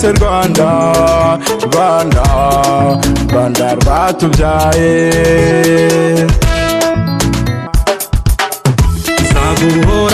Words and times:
yametse 0.00 0.12
rwanda 0.18 0.68
rwanda 1.66 2.22
rwanda 3.28 3.66
rwatubyaye. 3.74 4.94
Nzaguhora 9.22 10.09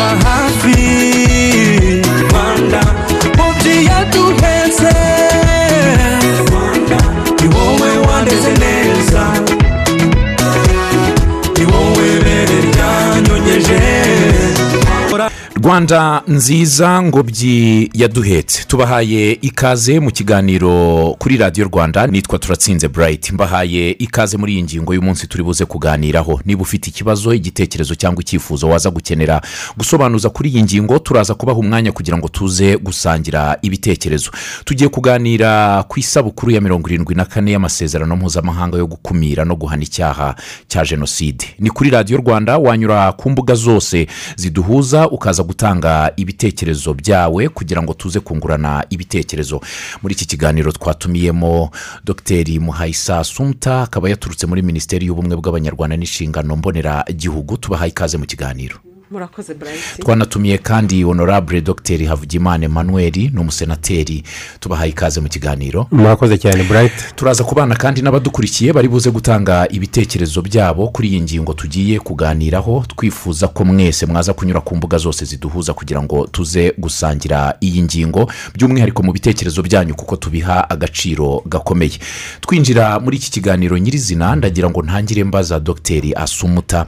rwanda 15.66 16.22
nziza 16.28 17.02
ngobyi 17.02 17.90
yaduhetse. 17.94 18.64
Tubahaye 18.68 19.32
ikaze 19.32 20.00
mu 20.00 20.10
kiganiro 20.10 21.14
kuri 21.18 21.36
radiyo 21.36 21.68
rwanda 21.68 22.06
nitwa 22.06 22.38
turatsinze 22.38 22.88
burayiti 22.88 23.32
mbahaye 23.34 23.90
ikaze 23.90 24.36
muri 24.36 24.52
iyi 24.52 24.62
ngingo 24.62 24.94
y'umunsi 24.94 25.26
turi 25.26 25.42
buze 25.44 25.64
kuganiraho. 25.64 26.40
Niba 26.44 26.62
ufite 26.62 26.90
ikibazo 26.90 27.34
igitekerezo 27.34 27.94
cyangwa 27.94 28.22
icyifuzo 28.22 28.68
waza 28.68 28.90
gukenera 28.90 29.40
gusobanuza 29.76 30.30
kuri 30.30 30.50
iyi 30.50 30.62
ngingo 30.62 30.98
turaza 30.98 31.34
kubaha 31.34 31.58
umwanya 31.58 31.92
kugira 31.92 32.16
ngo 32.18 32.28
tuze 32.28 32.76
gusangira 32.76 33.58
ibitekerezo. 33.62 34.30
Tugiye 34.64 34.88
kuganira 34.88 35.82
ku 35.88 35.98
isabukuru 35.98 36.52
ya 36.52 36.60
mirongo 36.60 36.88
irindwi 36.88 37.14
na 37.14 37.24
kane 37.24 37.52
y'amasezerano 37.52 38.16
mpuzamahanga 38.16 38.78
yo 38.78 38.86
gukumira 38.86 39.44
no 39.44 39.56
guhana 39.56 39.82
icyaha 39.82 40.34
cya 40.68 40.84
jenoside. 40.84 41.46
Ni 41.58 41.70
kuri 41.70 41.90
radiyo 41.90 42.18
rwanda 42.18 42.58
wanyura 42.58 43.12
ku 43.12 43.30
mbuga 43.30 43.54
zose 43.54 44.06
ziduhuza 44.36 45.08
ukaza 45.10 45.42
gutanga 45.56 46.12
ibitekerezo 46.16 46.92
byawe 46.94 47.48
kugira 47.48 47.80
ngo 47.82 47.94
tuze 47.96 48.20
kungurana 48.20 48.84
ibitekerezo. 48.90 49.60
Muri 50.02 50.14
iki 50.14 50.26
kiganiro 50.26 50.72
twatumiyemo 50.72 51.70
dogiteri 52.04 52.58
muhayisa 52.60 53.24
sumta 53.24 53.82
akaba 53.88 54.08
yaturutse 54.12 54.44
muri 54.46 54.60
minisiteri 54.62 55.06
y'ubumwe 55.08 55.32
bw'abanyarwanda 55.36 55.96
n'inshingano 55.96 56.56
mboneragihugu. 56.60 57.56
Tubahaye 57.56 57.88
ikaze 57.90 58.18
mu 58.20 58.26
kiganiro. 58.28 58.76
Murakoze 59.10 59.54
burayiti 59.54 60.02
twanatumiye 60.02 60.58
kandi 60.58 61.02
honorable 61.02 61.60
dogiteri 61.60 62.04
havugimana 62.06 62.64
emmanuel 62.64 63.12
ni 63.16 63.38
umusenateri 63.40 64.22
tubahaye 64.60 64.90
ikaze 64.90 65.20
mu 65.20 65.28
kiganiro. 65.28 65.86
Murakoze 65.90 66.38
cyane 66.38 66.62
burayiti 66.64 66.94
turaza 67.16 67.44
kubana 67.44 67.74
kandi 67.76 68.02
n'abadukurikiye 68.02 68.72
bari 68.72 68.88
buze 68.88 69.10
gutanga 69.10 69.68
ibitekerezo 69.70 70.42
byabo 70.42 70.88
kuri 70.88 71.08
iyi 71.08 71.20
ngingo 71.20 71.52
tugiye 71.54 72.00
kuganiraho 72.00 72.84
twifuza 72.96 73.48
ko 73.48 73.64
mwese 73.64 74.06
mwaza 74.06 74.34
kunyura 74.34 74.60
ku 74.60 74.76
mbuga 74.76 74.98
zose 74.98 75.24
ziduhuza 75.24 75.74
kugira 75.74 76.02
ngo 76.02 76.26
tuze 76.26 76.72
gusangira 76.78 77.54
iyi 77.62 77.82
ngingo 77.82 78.30
by'umwihariko 78.54 79.02
mu 79.02 79.12
bitekerezo 79.12 79.62
byanyu 79.62 79.94
kuko 79.94 80.16
tubiha 80.16 80.70
agaciro 80.70 81.42
gakomeye. 81.46 81.98
Twinjira 82.40 83.00
muri 83.00 83.16
iki 83.16 83.30
kiganiro 83.30 83.78
nyirizina 83.78 84.36
ndagira 84.36 84.70
ngo 84.70 84.82
ntangire 84.82 85.24
mbaza 85.24 85.60
dogiteri 85.60 86.12
asumuta. 86.14 86.86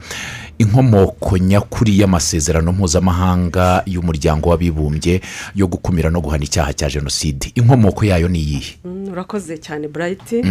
Inkomoko 0.59 1.37
nyakuri 1.37 1.99
y'amasezerano 1.99 2.71
mpuzamahanga 2.71 3.83
y'umuryango 3.85 4.49
w'abibumbye 4.49 5.21
yo 5.55 5.67
gukumira 5.67 6.09
no 6.09 6.21
guhana 6.21 6.43
icyaha 6.43 6.73
cya 6.73 6.89
jenoside. 6.89 7.51
Inkomoko 7.55 8.05
yayo 8.05 8.27
ni 8.27 8.39
iyihe? 8.39 8.75
Murakoze 8.85 9.57
cyane 9.57 9.87
burayiti 9.87 10.43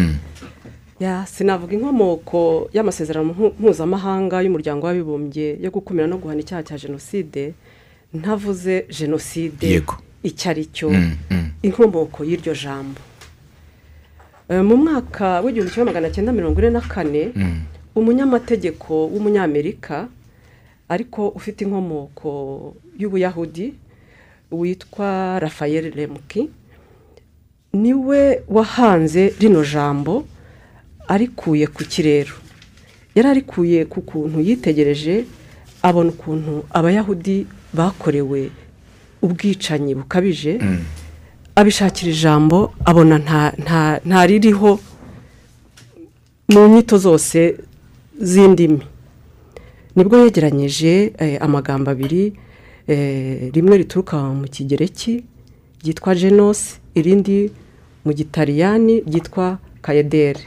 Ya, 1.00 1.26
sinavuga 1.26 1.72
inkomoko 1.76 2.70
y'amasezerano 2.72 3.30
mpu- 3.32 3.52
mpuzamahanga 3.60 4.42
y'umuryango 4.42 4.86
w'abibumbye 4.86 5.58
yo 5.62 5.70
gukumira 5.70 6.06
no 6.06 6.18
guhana 6.18 6.40
icyaha 6.40 6.62
cya 6.62 6.78
jenoside. 6.78 7.54
Ntavuze 8.14 8.86
jenoside 8.90 9.82
icyo 10.22 10.50
ari 10.50 10.64
cyo. 10.66 10.90
Mm, 10.90 11.16
mm. 11.30 11.50
inkomoko 11.62 12.24
y'iryo 12.24 12.54
jambo. 12.54 13.00
Eh, 14.48 14.64
mu 14.64 14.76
mwaka 14.76 15.40
w'igihumbi 15.40 15.70
kimwe 15.74 15.86
magana 15.92 16.10
cyenda 16.10 16.32
mirongo 16.32 16.58
ine 16.60 16.70
na 16.70 16.80
kane 16.80 17.30
umunyamategeko 17.98 19.06
w'umunyamerika 19.12 20.08
ariko 20.88 21.28
ufite 21.28 21.58
inkomoko 21.64 22.28
y'ubuyahudi 23.00 23.74
witwa 24.50 25.38
rafayeli 25.38 25.90
remuki 25.90 26.48
ni 27.72 27.92
we 27.94 28.42
wahanze 28.48 29.34
rino 29.40 29.64
jambo 29.64 30.24
arikuye 31.08 31.66
ku 31.66 31.82
kirero. 31.84 32.34
Yari 33.14 33.28
arikuye 33.28 33.84
ku 33.84 34.00
kuntu 34.02 34.40
yitegereje 34.40 35.24
abona 35.82 36.10
ukuntu 36.10 36.64
abayahudi 36.70 37.46
bakorewe 37.72 38.50
ubwicanyi 39.22 39.94
bukabije 39.94 40.52
abishakira 41.54 42.10
ijambo 42.12 42.72
abona 42.84 43.18
nta 43.18 43.40
nta 43.62 43.80
ntaririho 44.08 44.80
mu 46.52 46.60
nyito 46.72 46.96
zose 46.98 47.56
z'indimi 48.20 48.82
ni 49.96 50.04
bwo 50.04 50.18
yegeranyije 50.18 51.12
eh, 51.18 51.38
amagambo 51.42 51.90
abiri 51.90 52.32
eh, 52.86 53.50
rimwe 53.54 53.76
rituruka 53.78 54.16
mu 54.34 54.46
kigereki 54.48 55.24
ryitwa 55.84 56.14
genos 56.14 56.78
irindi 56.94 57.50
mu 58.04 58.12
gitaliyani 58.12 59.00
ryitwa 59.06 59.58
kayederi 59.82 60.44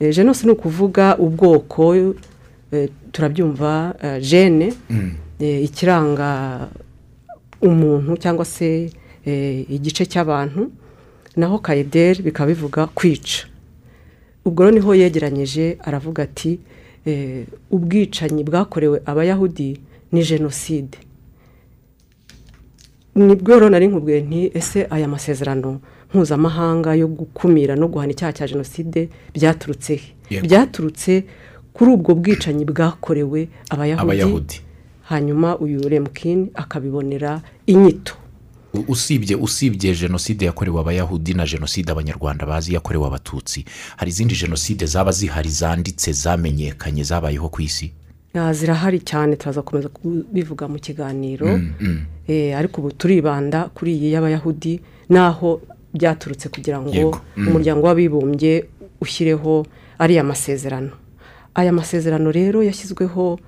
Eh, 0.00 0.10
genos 0.14 0.44
ni 0.44 0.50
ukuvuga 0.50 1.16
ubwoko 1.18 1.94
eh, 1.94 2.88
turabyumva 3.12 3.94
eh, 4.02 4.18
gene 4.20 4.72
eh, 5.40 5.62
ikiranga 5.64 6.68
umuntu 7.62 8.16
cyangwa 8.16 8.44
se 8.44 8.90
eh, 9.26 9.70
igice 9.70 10.04
cy'abantu 10.06 10.70
naho 11.36 11.58
kayederi 11.58 12.22
bikaba 12.22 12.46
bivuga 12.50 12.86
kwica. 12.86 13.46
Ubwo 14.44 14.70
ni 14.70 14.80
ho 14.80 14.94
yegeranyije 14.94 15.78
aravuga 15.80 16.22
ati 16.22 16.52
eh, 16.52 16.58
ubwicanyi 17.70 18.44
bwakorewe 18.44 19.02
abayahudi 19.06 19.80
ni 20.12 20.22
jenoside. 20.22 20.98
Nibwo 23.14 23.54
rero 23.54 23.68
nari 23.70 23.86
nkubwiye 23.88 24.20
nti 24.20 24.50
ese 24.54 24.86
aya 24.90 25.08
masezerano 25.08 25.80
mpuzamahanga 26.14 26.94
yo 26.94 27.08
gukumira 27.08 27.76
no 27.76 27.88
guhana 27.88 28.12
icyaha 28.12 28.32
cya 28.32 28.46
jenoside 28.48 29.08
byaturutse 29.34 29.94
he? 29.96 30.40
Byaturutse 30.40 31.24
kuri 31.72 31.90
ubwo 31.90 32.14
bwicanyi 32.14 32.64
bwakorewe 32.64 33.48
abayahudi. 33.70 34.60
Hanyuma 35.02 35.58
uyu 35.58 35.88
remukini 35.88 36.50
akabibonera 36.54 37.40
inyito. 37.66 38.14
Usibye 38.88 39.36
usibye 39.36 39.94
jenoside 39.94 40.44
yakorewe 40.44 40.80
abayahudi 40.80 41.34
na 41.34 41.44
jenoside 41.46 41.92
abanyarwanda 41.92 42.46
bazi 42.46 42.74
yakorewe 42.74 43.06
abatutsi. 43.06 43.64
Hari 43.96 44.10
izindi 44.10 44.34
jenoside 44.34 44.86
zaba 44.86 45.12
zihari 45.12 45.50
zanditse 45.50 46.12
zamenyekanye 46.12 47.02
zabayeho 47.04 47.48
ku 47.48 47.62
isi? 47.62 47.92
Ah, 48.34 48.52
zirahari 48.52 49.00
cyane 49.00 49.36
turaza 49.36 49.60
gukomeza 49.60 49.88
kubivuga 49.88 50.68
mu 50.68 50.78
kiganiro. 50.78 51.60
Eh, 52.28 52.56
ariko 52.58 52.80
ubu 52.80 52.92
turibanda 52.92 53.68
kuri 53.74 53.92
iyi 53.92 54.12
y'abayahudi 54.12 54.80
n'aho 55.10 55.60
byaturutse 55.94 56.48
kugira 56.48 56.80
ngo. 56.80 57.20
Mm. 57.36 57.48
umuryango 57.48 57.86
w'abibumbye 57.86 58.64
ushyireho 59.00 59.66
ariya 59.98 60.24
masezerano. 60.24 60.90
Aya 61.54 61.72
masezerano 61.72 62.32
rero 62.32 62.62
yashyizweho 62.64 63.38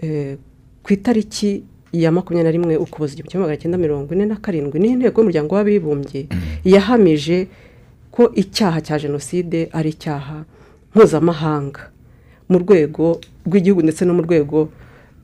eh, 0.00 0.38
ku 0.82 0.92
itariki 0.92 1.62
ya 1.92 2.12
makumyabiri 2.12 2.44
na 2.44 2.50
rimwe 2.50 2.74
ukuboza 2.76 3.12
igihumbi 3.12 3.30
kimwe 3.30 3.42
magana 3.46 3.60
cyenda 3.60 3.78
mirongo 3.78 4.14
ine 4.14 4.26
na 4.26 4.36
karindwi 4.36 4.80
ni 4.80 4.88
inteko 4.94 5.20
y'umuryango 5.20 5.54
w'abibumbye 5.54 6.26
yahamije 6.64 7.46
ko 8.10 8.30
icyaha 8.34 8.80
cya 8.80 8.98
jenoside 8.98 9.68
ari 9.72 9.90
icyaha 9.90 10.44
mpuzamahanga 10.94 11.90
mu 12.48 12.58
rwego 12.58 13.20
rw'igihugu 13.46 13.82
ndetse 13.82 14.04
no 14.04 14.14
mu 14.14 14.22
rwego 14.22 14.68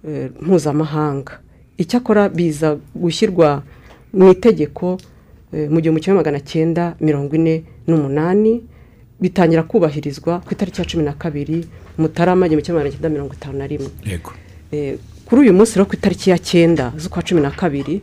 eh, 0.08 0.30
mpuzamahanga. 0.40 1.38
Icyakora 1.78 2.28
biza 2.28 2.78
gushyirwa 2.94 3.62
mu 4.14 4.30
itegeko 4.32 4.98
eh, 5.52 5.70
mu 5.70 5.80
gihumbi 5.80 6.00
kimwe 6.00 6.16
magana 6.22 6.40
cyenda 6.40 6.94
mirongo 7.00 7.34
ine 7.36 7.62
n'umunani 7.86 8.62
bitangira 9.20 9.62
kubahirizwa 9.62 10.40
ku 10.46 10.52
itariki 10.54 10.80
ya 10.80 10.86
cumi 10.86 11.04
na 11.04 11.12
kabiri 11.12 11.66
mutarama 11.98 12.46
igihumbi 12.46 12.62
kimwe 12.66 12.78
magana 12.78 12.92
cyenda 12.94 13.08
mirongo 13.10 13.32
itanu 13.34 13.58
na 13.58 13.66
rimwe. 13.66 13.90
Kuri 15.26 15.40
uyu 15.42 15.52
munsi 15.54 15.74
rero 15.74 15.86
ku 15.90 15.94
itariki 15.98 16.30
ya 16.30 16.38
cyenda 16.38 16.92
z'ukwa 16.96 17.22
cumi 17.22 17.40
na 17.42 17.50
kabiri 17.50 18.02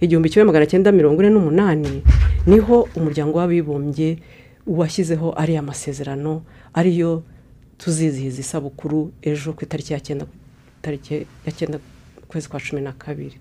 igihumbi 0.00 0.28
kimwe 0.30 0.44
magana 0.50 0.66
cyenda 0.66 0.92
mirongo 0.92 1.22
ine 1.22 1.30
n'umunani 1.30 2.02
ni 2.46 2.58
ho 2.58 2.88
umuryango 2.98 3.38
w'abibumbye 3.38 4.18
washyizeho 4.66 5.32
ariya 5.38 5.62
masezerano 5.62 6.42
ariyo 6.74 7.22
tuzizihiza 7.78 8.40
isabukuru 8.40 9.12
ejo 9.22 9.52
ku 9.54 9.62
itariki 9.64 9.92
ya 9.92 10.00
cyenda 10.00 10.26
tariki 10.82 11.26
ya 11.46 11.52
cyenda 11.52 11.78
ukwezi 12.22 12.48
kwa 12.48 12.60
cumi 12.60 12.82
na 12.82 12.92
kabiri. 12.92 13.36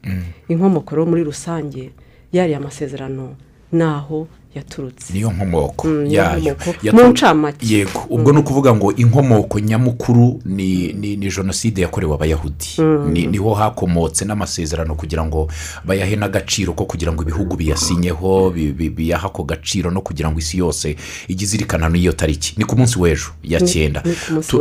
Inkomoko 0.49 0.95
rero 0.95 1.05
muri 1.05 1.23
rusange 1.23 1.89
yariya 2.31 2.59
masezerano 2.59 3.35
naho 3.71 4.27
yaturutse. 4.55 5.13
Niyo 5.13 5.31
nkomoko. 5.31 5.87
Mm, 5.87 6.05
yayo. 6.05 6.55
Mu 6.93 7.03
ncamake. 7.07 7.65
yego. 7.75 8.05
Ubwo 8.09 8.31
ni 8.31 8.39
ukuvuga 8.39 8.75
ngo 8.75 8.93
inkomoko 8.95 9.59
nyamukuru 9.59 10.41
ni 10.45 10.93
ni 10.93 11.15
ni 11.15 11.29
jenoside 11.29 11.81
yakorewe 11.81 12.13
abayahudi. 12.15 12.77
Ni- 13.11 13.27
ni 13.27 13.37
ho 13.37 13.53
hakomotse 13.53 14.25
n'amasezerano 14.25 14.95
kugira 14.95 15.25
ngo 15.25 15.47
bayahe 15.85 16.15
n'agaciro 16.15 16.73
ko 16.73 16.85
kugira 16.85 17.11
ngo 17.13 17.23
ibihugu 17.23 17.55
biyasinyeho 17.55 18.49
bi- 18.51 18.73
bi- 18.73 18.89
biyahe 18.89 19.25
ako 19.25 19.43
gaciro 19.43 19.91
no 19.91 20.01
kugira 20.01 20.29
ngo 20.31 20.39
isi 20.39 20.57
yose 20.57 20.95
ijye 21.27 21.43
izirikana 21.45 21.89
n'iyo 21.89 22.11
tariki. 22.11 22.53
Ni 22.57 22.65
ku 22.65 22.75
munsi 22.77 22.99
w'ejo 22.99 23.31
ya 23.43 23.59
cyenda. 23.61 24.03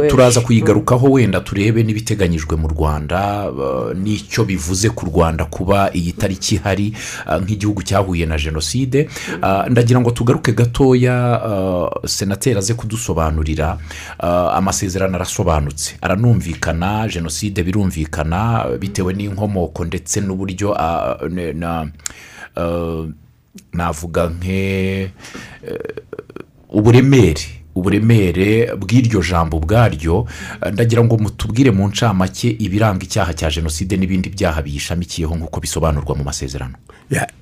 turaza 0.08 0.40
kuyigarukaho 0.40 1.10
wenda 1.10 1.40
turebe 1.40 1.82
n'ibiteganyijwe 1.82 2.56
mu 2.56 2.68
rwanda 2.68 3.50
n'icyo 3.94 4.44
bivuze 4.44 4.90
ku 4.90 5.06
rwanda 5.06 5.44
kuba 5.44 5.90
iyi 5.94 6.12
tariki 6.12 6.54
ihari 6.54 6.92
uh, 7.26 7.36
nk'igihugu 7.42 7.82
cyahuye 7.82 8.26
na 8.26 8.36
jenoside. 8.38 9.08
Uh, 9.42 9.66
ndagira 9.82 10.00
ngo 10.00 10.10
tugaruke 10.10 10.52
gatoya 10.52 11.42
uh, 11.44 12.06
senateri 12.06 12.58
aze 12.58 12.74
kudusobanurira 12.74 13.78
uh, 14.22 14.54
amasezerano 14.56 15.14
arasobanutse. 15.16 15.96
Aranumvikana 16.00 17.08
jenoside 17.08 17.62
birumvikana 17.62 18.64
bitewe 18.78 19.12
n'inkomoko 19.12 19.84
ndetse 19.84 20.20
n'uburyo 20.20 20.70
uh, 20.70 21.18
navuga 23.72 24.26
nke 24.26 25.10
uburemere 26.70 27.42
uburemere 27.74 28.76
bw'iryo 28.76 29.22
jambo 29.22 29.56
ubwaryo 29.56 30.26
ndagira 30.72 31.04
ngo 31.04 31.18
mutubwire 31.18 31.70
mu 31.70 31.88
ncamake 31.88 32.56
ibiranga 32.58 33.04
icyaha 33.04 33.34
cya 33.34 33.50
jenoside 33.50 33.96
n'ibindi 33.96 34.28
byaha 34.28 34.62
biyishamikiyeho 34.62 35.36
nk'uko 35.36 35.60
bisobanurwa 35.60 36.14
mu 36.14 36.24
masezerano. 36.24 36.76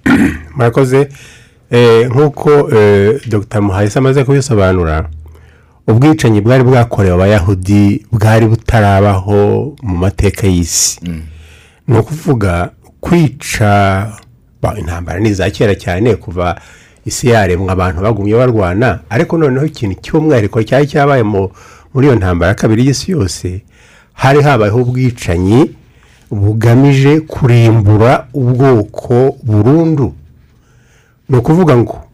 Murakoze. 0.56 1.08
Nk'uko 2.11 2.70
eh, 2.76 3.20
dr. 3.28 3.61
Muhayise 3.61 3.99
amaze 3.99 4.25
kubisobanura 4.25 5.08
ubwicanyi 5.88 6.40
bwari 6.40 6.64
bwakorewe 6.64 7.14
abayahudi 7.14 8.06
bwari 8.12 8.46
butarabaho 8.46 9.75
mu 9.82 9.96
mateka 9.96 10.46
y'isi. 10.46 11.00
Ni 11.88 11.99
ukuvuga 11.99 12.70
kwica 13.00 14.06
ba, 14.62 14.75
intambara 14.78 15.20
ni 15.20 15.28
iza 15.28 15.50
kera 15.50 15.75
cyane 15.75 16.14
kuva 16.17 16.61
isi 17.06 17.28
yaremwa 17.28 17.72
abantu 17.72 18.02
bagumye 18.02 18.34
barwana 18.34 18.99
ariko 19.11 19.38
noneho 19.38 19.67
ikintu 19.67 19.96
cy'umwihariko 20.02 20.62
cyari 20.62 20.87
cyabaye 20.87 21.22
mu- 21.22 21.50
muri 21.94 22.06
iyo 22.06 22.17
ntambara 22.17 22.49
ya 22.49 22.55
kabiri 22.55 22.87
y'isi 22.87 23.11
yose 23.12 23.62
hari 24.12 24.43
habayeho 24.43 24.78
ubwicanyi 24.82 25.70
bugamije 26.31 27.20
kurimbura 27.20 28.26
ubwoko 28.34 29.37
burundu 29.43 30.14
ni 31.31 31.37
ukuvuga 31.38 31.77
ngo 31.77 32.05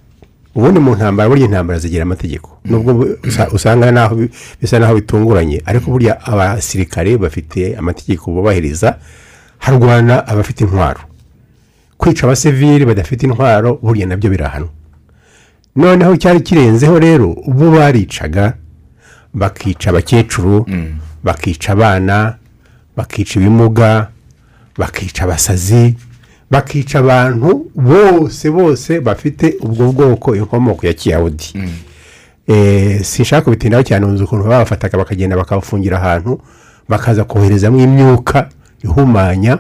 ubundi 0.55 0.81
mu 0.81 0.95
ntambara 0.95 1.29
burya 1.29 1.45
intambara 1.45 1.79
zigira 1.79 2.03
amategeko. 2.03 2.61
Nubwo 2.65 3.07
usanga 3.53 3.91
naho 3.93 4.15
bi- 4.17 4.31
bisa 4.61 4.79
naho 4.79 4.95
bitunguranye. 4.95 5.63
Ariko 5.67 5.91
burya 5.91 6.21
abasirikare 6.27 7.19
bafite 7.19 7.77
amategeko 7.77 8.31
bubahiriza 8.31 8.99
harwana 9.59 10.27
abafite 10.27 10.61
intwaro. 10.65 11.01
Kwica 11.99 12.25
abasivili 12.27 12.85
badafite 12.87 13.23
intwaro 13.27 13.79
burya 13.83 14.07
na 14.07 14.17
byo 14.17 14.31
birahanwa. 14.31 14.69
Noneho 15.77 16.17
cyari 16.17 16.41
kirenzeho 16.41 16.99
rero 16.99 17.37
bo 17.47 17.71
baricaga 17.71 18.55
bakica 19.35 19.87
abakecuru 19.91 20.65
bakica 21.25 21.69
abana 21.73 22.37
bakica 22.97 23.37
ibimuga 23.41 24.09
bakica 24.79 25.25
abasazi 25.25 25.95
bakica 26.51 26.97
abantu 26.99 27.67
bose 27.75 28.51
bose 28.51 29.01
bafite 29.01 29.57
ubwo 29.61 29.93
bwoko 29.93 30.37
inkomoko 30.37 30.87
ya 30.87 30.93
kiyahudi. 30.93 31.45
Eh, 32.47 33.03
sinshaka 33.05 33.43
kubitindaho 33.45 33.83
cyane 33.83 34.07
uzi 34.07 34.23
ukuntu 34.23 34.45
babafataga 34.45 34.99
bakagenda 34.99 35.37
bakabafungira 35.37 35.99
ahantu 35.99 36.41
bakaza 36.89 37.25
koherezamo 37.25 37.79
imyuka 37.83 38.49
ihumanya 38.85 39.59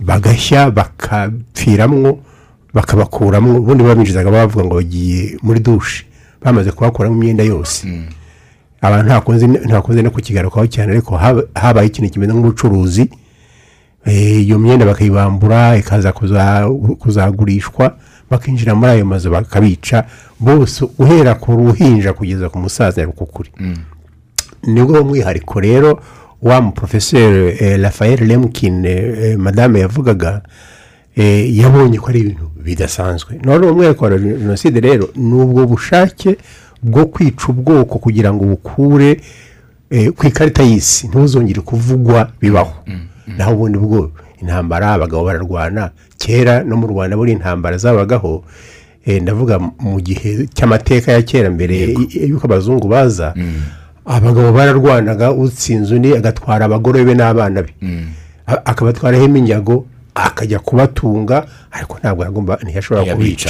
bagashya 0.00 0.70
bakapfiramwo 0.70 2.18
bakabakuramo 2.74 3.58
ubundi 3.58 3.84
babinjizaga 3.84 4.30
bavuga 4.30 4.64
ngo 4.64 4.74
bagiye 4.74 5.36
muri 5.42 5.60
dushe 5.60 6.04
bamaze 6.42 6.70
kubakuramo 6.72 7.14
imyenda 7.16 7.44
yose. 7.44 7.88
Abantu 8.82 9.06
ntakunze 9.66 10.02
no 10.02 10.10
kukigarukaho 10.10 10.66
cyane 10.66 10.92
ariko 10.92 11.16
haba- 11.16 11.44
habaye 11.54 11.86
ikintu 11.88 12.10
kimeze 12.12 12.32
nk'ubucuruzi 12.32 13.08
iyo 14.06 14.58
myenda 14.58 14.86
bakayibambura 14.86 15.76
ikaza 15.76 16.10
kuza- 16.12 16.68
kuzagurishwa 16.98 17.96
bakinjira 18.30 18.74
muri 18.74 18.90
ayo 18.92 19.04
mazu 19.04 19.30
bakabica 19.30 20.04
bose 20.40 20.84
uhera 20.98 21.34
ku 21.34 21.52
ruhinja 21.52 22.12
kugeza 22.12 22.48
ku 22.48 22.58
musaza 22.58 23.02
rukukuri. 23.04 23.50
Nibwo 24.66 25.00
umwihariko 25.02 25.60
rero 25.60 26.00
wa 26.42 26.60
muporofeseri 26.60 27.56
eh, 27.60 27.80
rafael 27.82 28.24
lemkin 28.26 28.84
eh, 28.84 29.38
madame 29.38 29.80
yavugaga 29.80 30.42
eh, 31.16 31.56
yabonye 31.58 31.98
ko 31.98 32.08
ari 32.08 32.20
ibintu 32.20 32.50
bidasanzwe. 32.64 33.40
None 33.44 33.66
umwihariko 33.66 34.04
wa 34.04 34.18
jenoside 34.18 34.80
rero 34.80 35.08
ni 35.16 35.32
ubwo 35.34 35.66
bushake 35.66 36.36
bwo 36.82 37.06
kwica 37.06 37.48
ubwoko 37.48 37.98
kugira 37.98 38.32
ngo 38.32 38.44
bukure 38.44 39.20
eh, 39.90 40.10
ku 40.12 40.26
ikarita 40.26 40.62
y'isi. 40.62 41.08
Ntuzongere 41.08 41.60
kuvugwa 41.60 42.30
bibaho. 42.40 42.72
Naho 43.38 43.52
ubundi 43.54 43.78
bwo 43.78 44.10
intambara 44.42 44.92
abagabo 44.92 45.24
bararwana. 45.24 45.90
Kera 46.18 46.62
no 46.64 46.76
mu 46.76 46.86
rwanda 46.86 47.16
buri 47.16 47.32
intambara 47.32 47.76
zabagaho 47.76 48.44
eh, 49.06 49.22
ndavuga 49.22 49.58
mu 49.58 50.00
gihe 50.00 50.46
cy'amateka 50.54 51.12
ya 51.12 51.22
kera 51.22 51.50
mbere 51.50 51.96
y'uko 52.28 52.46
abazungu 52.46 52.88
baza 52.88 53.34
abagabo 54.04 54.52
bararwanaga 54.52 55.32
utsinze 55.32 55.94
undi 55.94 56.16
agatwara 56.16 56.64
abagore 56.64 57.04
be 57.04 57.14
n'abana 57.14 57.62
be. 57.62 57.72
A- 58.46 58.64
akabatwaraho 58.64 59.24
iminyago 59.24 59.86
akajya 60.14 60.58
kubatunga 60.58 61.46
ariko 61.70 61.98
ntabwo 61.98 62.24
yagomba 62.24 62.58
ntiyashobora 62.62 63.04
kubica 63.14 63.48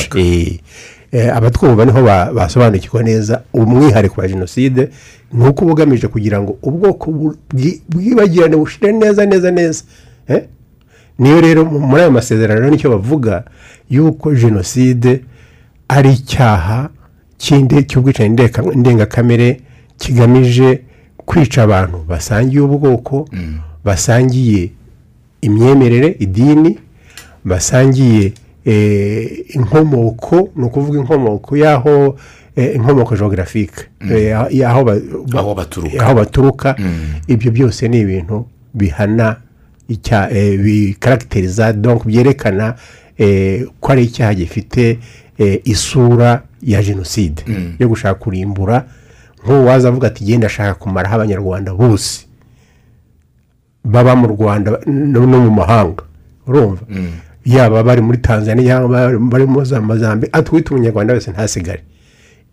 abatwumva 1.34 1.84
ni 1.84 1.92
ho 1.92 2.02
ba- 2.02 2.32
basobanukirwa 2.32 3.02
neza 3.02 3.42
umwihariko 3.52 4.20
wa 4.20 4.28
jenoside 4.28 4.88
ni 5.32 5.48
uko 5.48 5.64
uba 5.64 5.72
ugamije 5.72 6.08
kugira 6.08 6.40
ngo 6.42 6.58
ubwoko 6.62 7.34
bwibagirane 7.90 8.56
bushire 8.56 8.92
neza 8.92 9.26
neza 9.26 9.50
neza 9.50 9.82
Eh? 10.28 10.42
niyo 11.18 11.40
rero 11.40 11.64
mu- 11.64 11.80
muri 11.80 12.02
ayo 12.02 12.10
masezerano 12.10 12.70
ni 12.70 12.78
cyo 12.78 12.90
bavuga 12.90 13.44
yuko 13.90 14.34
jenoside 14.34 15.20
ari 15.88 16.10
icyaha 16.12 16.88
cy'ubwicanyi 17.88 18.36
ndengakamere 18.76 19.60
kigamije 19.98 20.80
kwica 21.26 21.58
abantu 21.62 21.98
basangiye 22.08 22.60
ubwoko 22.62 23.28
basangiye 23.84 24.70
imyemerere 25.42 26.16
idini 26.18 26.78
basangiye 27.44 28.24
eh, 28.26 28.32
inkomoko 29.54 30.48
ni 30.56 30.64
ukuvuga 30.64 30.98
inkomoko 30.98 31.56
y'aho 31.56 32.16
eh, 32.56 32.74
inkomoko 32.76 33.16
eh, 34.10 34.46
y'aho 34.50 34.84
ba- 34.84 35.00
ba- 35.26 35.40
Aho 35.40 36.14
baturuka. 36.14 36.76
baturuka. 36.76 36.76
Ibyo 37.28 37.50
byose 37.52 37.88
ni 37.88 38.00
ibintu 38.00 38.46
bihana 38.74 39.36
icya 39.88 40.30
eh, 40.30 40.58
bikaragitiriza 40.58 41.72
donc 41.72 42.06
byerekana 42.06 42.74
eh, 43.18 43.66
ko 43.80 43.92
ari 43.92 44.04
icyaha 44.04 44.34
gifite 44.34 44.98
eh, 45.38 45.60
isura 45.64 46.42
ya 46.62 46.82
jenoside 46.82 47.42
yo 47.78 47.88
gushaka 47.88 48.14
kurimbura 48.14 48.84
nk'uwaza 49.44 49.88
avuga 49.88 50.06
ati 50.08 50.24
genda 50.24 50.46
ashaka 50.46 50.74
kumaraho 50.74 51.14
abanyarwanda 51.14 51.74
bose. 51.74 52.26
Baba 53.84 54.16
mu 54.16 54.26
rwanda 54.28 54.78
no 54.86 55.26
no 55.26 55.40
mu 55.40 55.50
mahanga. 55.50 56.02
Urumva? 56.46 56.82
Yaba 57.44 57.82
bari 57.82 58.00
muri 58.02 58.18
tanzania 58.18 58.74
yaba 58.74 58.88
bari 58.88 59.18
muri 59.18 59.46
mozambique 59.46 60.30
atwite 60.32 60.70
umunyarwanda 60.74 61.14
wese 61.14 61.30
ntasigare. 61.30 61.82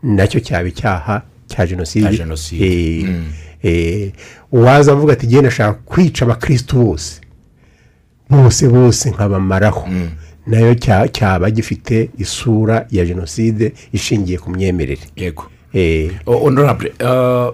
Nacyo 0.03 0.39
cyaba 0.39 0.67
icyaha 0.67 1.21
cya 1.47 1.67
jenoside. 1.67 2.05
Cya 2.05 2.17
jenoside. 2.17 2.65
Eh, 2.65 3.23
eh, 3.63 4.11
uwaza 4.51 4.91
avuga 4.91 5.13
ati 5.13 5.27
genda 5.27 5.47
ashaka 5.49 5.73
kwica 5.85 6.21
abakirisitu 6.25 6.75
bose. 6.77 7.21
Bose 8.29 8.67
bose 8.69 9.09
nkabamaraho. 9.09 9.87
Nayo 10.47 10.73
cya- 10.75 11.07
cyaba 11.11 11.51
gifite 11.51 12.09
isura 12.17 12.85
ya 12.91 13.05
jenoside 13.05 13.73
ishingiye 13.93 14.37
ku 14.37 14.49
myemerere. 14.51 15.01
Yego. 15.15 15.43
Eh, 15.73 16.11
honorable 16.25 16.89
uh, 17.03 17.53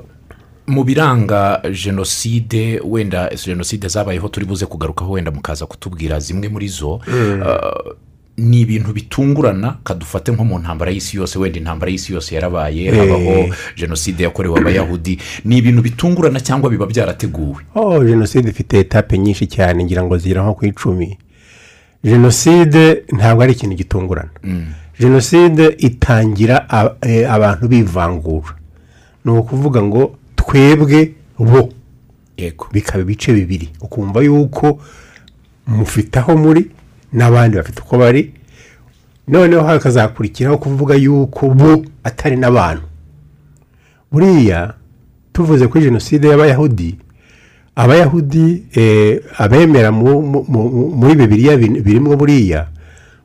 mu 0.67 0.84
biranga 0.84 1.62
jenoside 1.84 2.79
wenda 2.86 3.29
jenoside 3.46 3.88
zabayeho 3.88 4.27
turi 4.27 4.46
buze 4.46 4.65
kugarukaho 4.65 5.12
wenda 5.12 5.32
mukaza 5.32 5.65
kutubwira 5.65 6.20
zimwe 6.20 6.50
muri 6.50 6.67
zo 6.67 6.93
uh, 6.96 7.91
ni 8.38 8.62
ibintu 8.62 8.93
bitungurana 8.93 9.77
kadufate 9.84 10.32
nko 10.32 10.43
mu 10.46 10.60
ntambara 10.60 10.91
y'isi 10.91 11.17
yose 11.17 11.39
wenda 11.39 11.58
intambara 11.60 11.91
y'isi 11.91 12.13
yose 12.13 12.36
yarabaye 12.36 12.89
habaho 12.91 13.53
jenoside 13.75 14.24
yakorewe 14.24 14.60
abayahudi. 14.60 15.20
Ni 15.46 15.58
ibintu 15.58 15.82
bitungurana 15.82 16.39
cyangwa 16.39 16.70
biba 16.70 16.86
byarateguwe? 16.86 17.55
Oh 17.75 18.03
jenoside 18.03 18.50
ifite 18.50 18.79
etape 18.79 19.17
nyinshi 19.17 19.48
cyane 19.48 19.84
ngira 19.84 20.03
ngo 20.03 20.17
zigera 20.17 20.43
nko 20.43 20.53
ku 20.53 20.65
icumi. 20.65 21.17
Jenoside 22.03 23.03
ntabwo 23.12 23.43
ari 23.43 23.53
ikintu 23.53 23.75
gitungurana. 23.75 24.29
Jenoside 25.00 25.67
itangira 25.77 26.70
a- 26.70 26.96
eh, 27.01 27.32
abantu 27.34 27.67
bivangura. 27.67 28.55
Ni 29.25 29.32
ukuvuga 29.32 29.82
ngo 29.84 30.15
twebwe 30.48 31.14
bo. 31.40 31.70
Bikaba 32.72 33.02
ibice 33.02 33.34
bibiri. 33.34 33.70
Ukumva 33.82 34.22
yuko 34.24 34.80
mufite 35.68 36.20
aho 36.20 36.38
muri 36.38 36.72
n'abandi 37.14 37.58
bafite 37.58 37.82
uko 37.82 37.98
bari. 37.98 38.34
Noneho 39.28 39.64
hakazakurikiraho 39.64 40.58
kuvuga 40.58 40.96
yuko 40.96 41.50
bo 41.50 41.86
atari 42.04 42.36
n'abantu. 42.36 42.84
Buriya 44.12 44.74
tuvuze 45.34 45.68
kuri 45.68 45.84
jenoside 45.84 46.28
y'abayahudi 46.28 46.98
abayahudi 47.76 48.64
eh, 48.76 49.22
abemera 49.38 49.92
mu- 49.92 50.22
mu- 50.22 50.46
mu- 50.48 50.90
muri 50.96 51.16
bibiriya 51.16 51.58
birimo 51.58 52.16
buriya. 52.18 52.68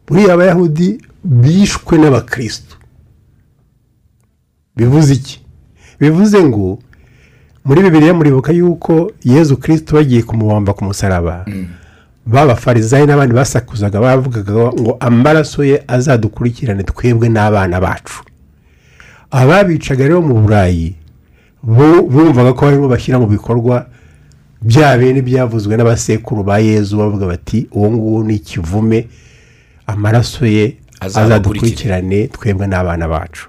Buriya 0.06 0.34
abayahudi 0.34 0.98
bishwe 1.24 1.98
n'abakristo. 1.98 2.76
Bivuze 4.76 5.14
iki? 5.14 5.40
Bivuze 6.00 6.38
ngo 6.44 6.78
muri 7.68 7.82
bibiriya 7.82 8.14
muribuka 8.14 8.52
yuko 8.52 9.12
yezu 9.24 9.56
kirisito 9.56 9.96
bagiye 9.96 10.22
kumubamba 10.22 10.72
ku 10.72 10.84
musaraba. 10.84 11.44
B'abafarizayi 12.26 13.06
n'abandi 13.06 13.34
basakuzaga 13.34 14.00
bavugaga 14.00 14.52
ngo 14.72 14.96
amaraso 15.00 15.64
ye 15.64 15.84
azadukurikirane 15.88 16.82
twebwe 16.82 17.28
n'abana 17.28 17.80
bacu. 17.80 18.24
Ababicaga 19.30 20.08
rero 20.08 20.22
mu 20.24 20.34
burayi 20.40 20.94
bumvaga 21.62 22.52
ko 22.56 22.64
barimo 22.66 22.88
bashyira 22.88 23.18
mu 23.20 23.26
bikorwa 23.28 23.86
bya 24.62 24.96
bindi 24.98 25.20
byavuzwe 25.22 25.76
n'abasekuru 25.76 26.44
ba 26.44 26.58
yezu 26.58 26.96
bavuga 26.96 27.26
bati 27.26 27.68
uwo 27.72 27.90
nguwo 27.92 28.24
ni 28.24 28.34
ikivume 28.40 29.08
amaraso 29.86 30.46
ye 30.46 30.76
azadukurikirane 31.00 32.28
twebwe 32.32 32.66
n'abana 32.66 33.08
bacu. 33.08 33.48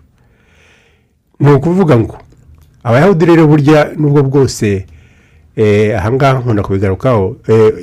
Ni 1.40 1.52
ukuvuga 1.52 1.96
ngo 2.00 2.18
abayahudi 2.84 3.26
rero 3.26 3.48
burya 3.48 3.92
nubwo 3.98 4.24
bwose 4.24 4.86
eh, 5.56 5.98
ahangaha 6.00 6.40
nkunda 6.40 6.64
kubigarukaho 6.64 7.36
eh, 7.48 7.74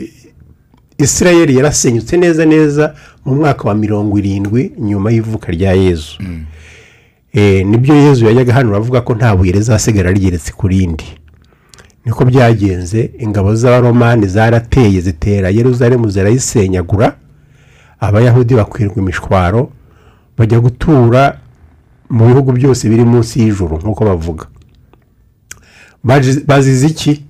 israel 0.98 1.50
yarasenyutse 1.50 2.16
neza 2.16 2.44
neza 2.44 2.94
mu 3.24 3.34
mwaka 3.34 3.68
wa 3.68 3.74
mirongo 3.74 4.18
irindwi 4.18 4.72
nyuma 4.78 5.10
y'ivuka 5.10 5.52
rya 5.52 5.72
yezu 5.72 6.16
Eh, 7.32 7.66
ni 7.66 7.76
byo 7.78 7.94
yezu 7.94 8.24
yajyaga 8.26 8.54
hano 8.54 8.76
avuga 8.76 9.00
ko 9.00 9.14
nta 9.14 9.36
buye 9.36 9.52
rizasigara 9.52 10.10
rigeretse 10.12 10.52
ku 10.56 10.68
rindi. 10.68 11.04
Niko 12.04 12.24
byagenze 12.24 13.10
ingabo 13.18 13.54
z'abaromani 13.54 14.26
zarateye 14.26 15.00
zitera 15.00 15.50
yeruzalemu 15.50 16.08
zirayisenyagura 16.08 17.16
abayahudi 18.00 18.54
bakwirwa 18.54 18.96
imishwaro 18.96 19.68
bajya 20.38 20.60
gutura 20.60 21.36
mu 22.10 22.26
bihugu 22.26 22.52
byose 22.52 22.88
biri 22.88 23.04
munsi 23.04 23.40
y'ijuru 23.40 23.76
nk'uko 23.84 24.04
bavuga. 24.04 24.44
Bazize 26.46 26.86
iki 26.86 27.22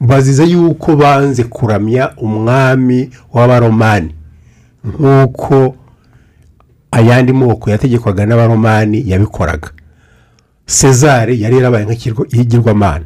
bazize 0.00 0.44
yuko 0.44 0.96
banze 0.96 1.44
kuramya 1.44 2.12
umwami 2.16 3.10
w'abaromani. 3.34 4.14
Nk'uko 4.84 5.76
ayandi 6.90 7.32
moko 7.32 7.70
yategekwaga 7.70 8.26
n'abaromani 8.26 9.04
yabikoraga. 9.10 9.70
Sezare 10.66 11.38
yari 11.38 11.56
yarabaye 11.56 11.84
nk'ikigirwamana 11.86 13.04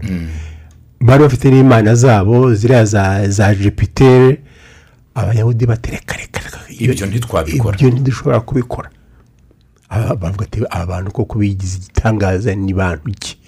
bari 1.00 1.22
bafite 1.22 1.44
n'imana 1.50 1.94
zabo 1.94 2.54
ziriya 2.54 2.84
za 2.84 3.28
za 3.28 3.54
jupiter 3.54 4.36
abayahudi 5.14 5.66
batereka 5.66 6.16
reka 6.16 6.40
Ibyo 6.78 7.06
ntitwabikora. 7.06 7.76
ibyo 7.76 7.90
ntidushobora 7.90 8.40
kubikora. 8.40 8.88
Bavuga 10.20 10.44
ati 10.44 10.60
aba 10.70 10.86
bantu 10.86 11.10
koko 11.10 11.38
bigize 11.38 11.76
igitangaza 11.78 12.54
ni 12.54 12.74
bantu 12.74 13.10
ki? 13.20 13.38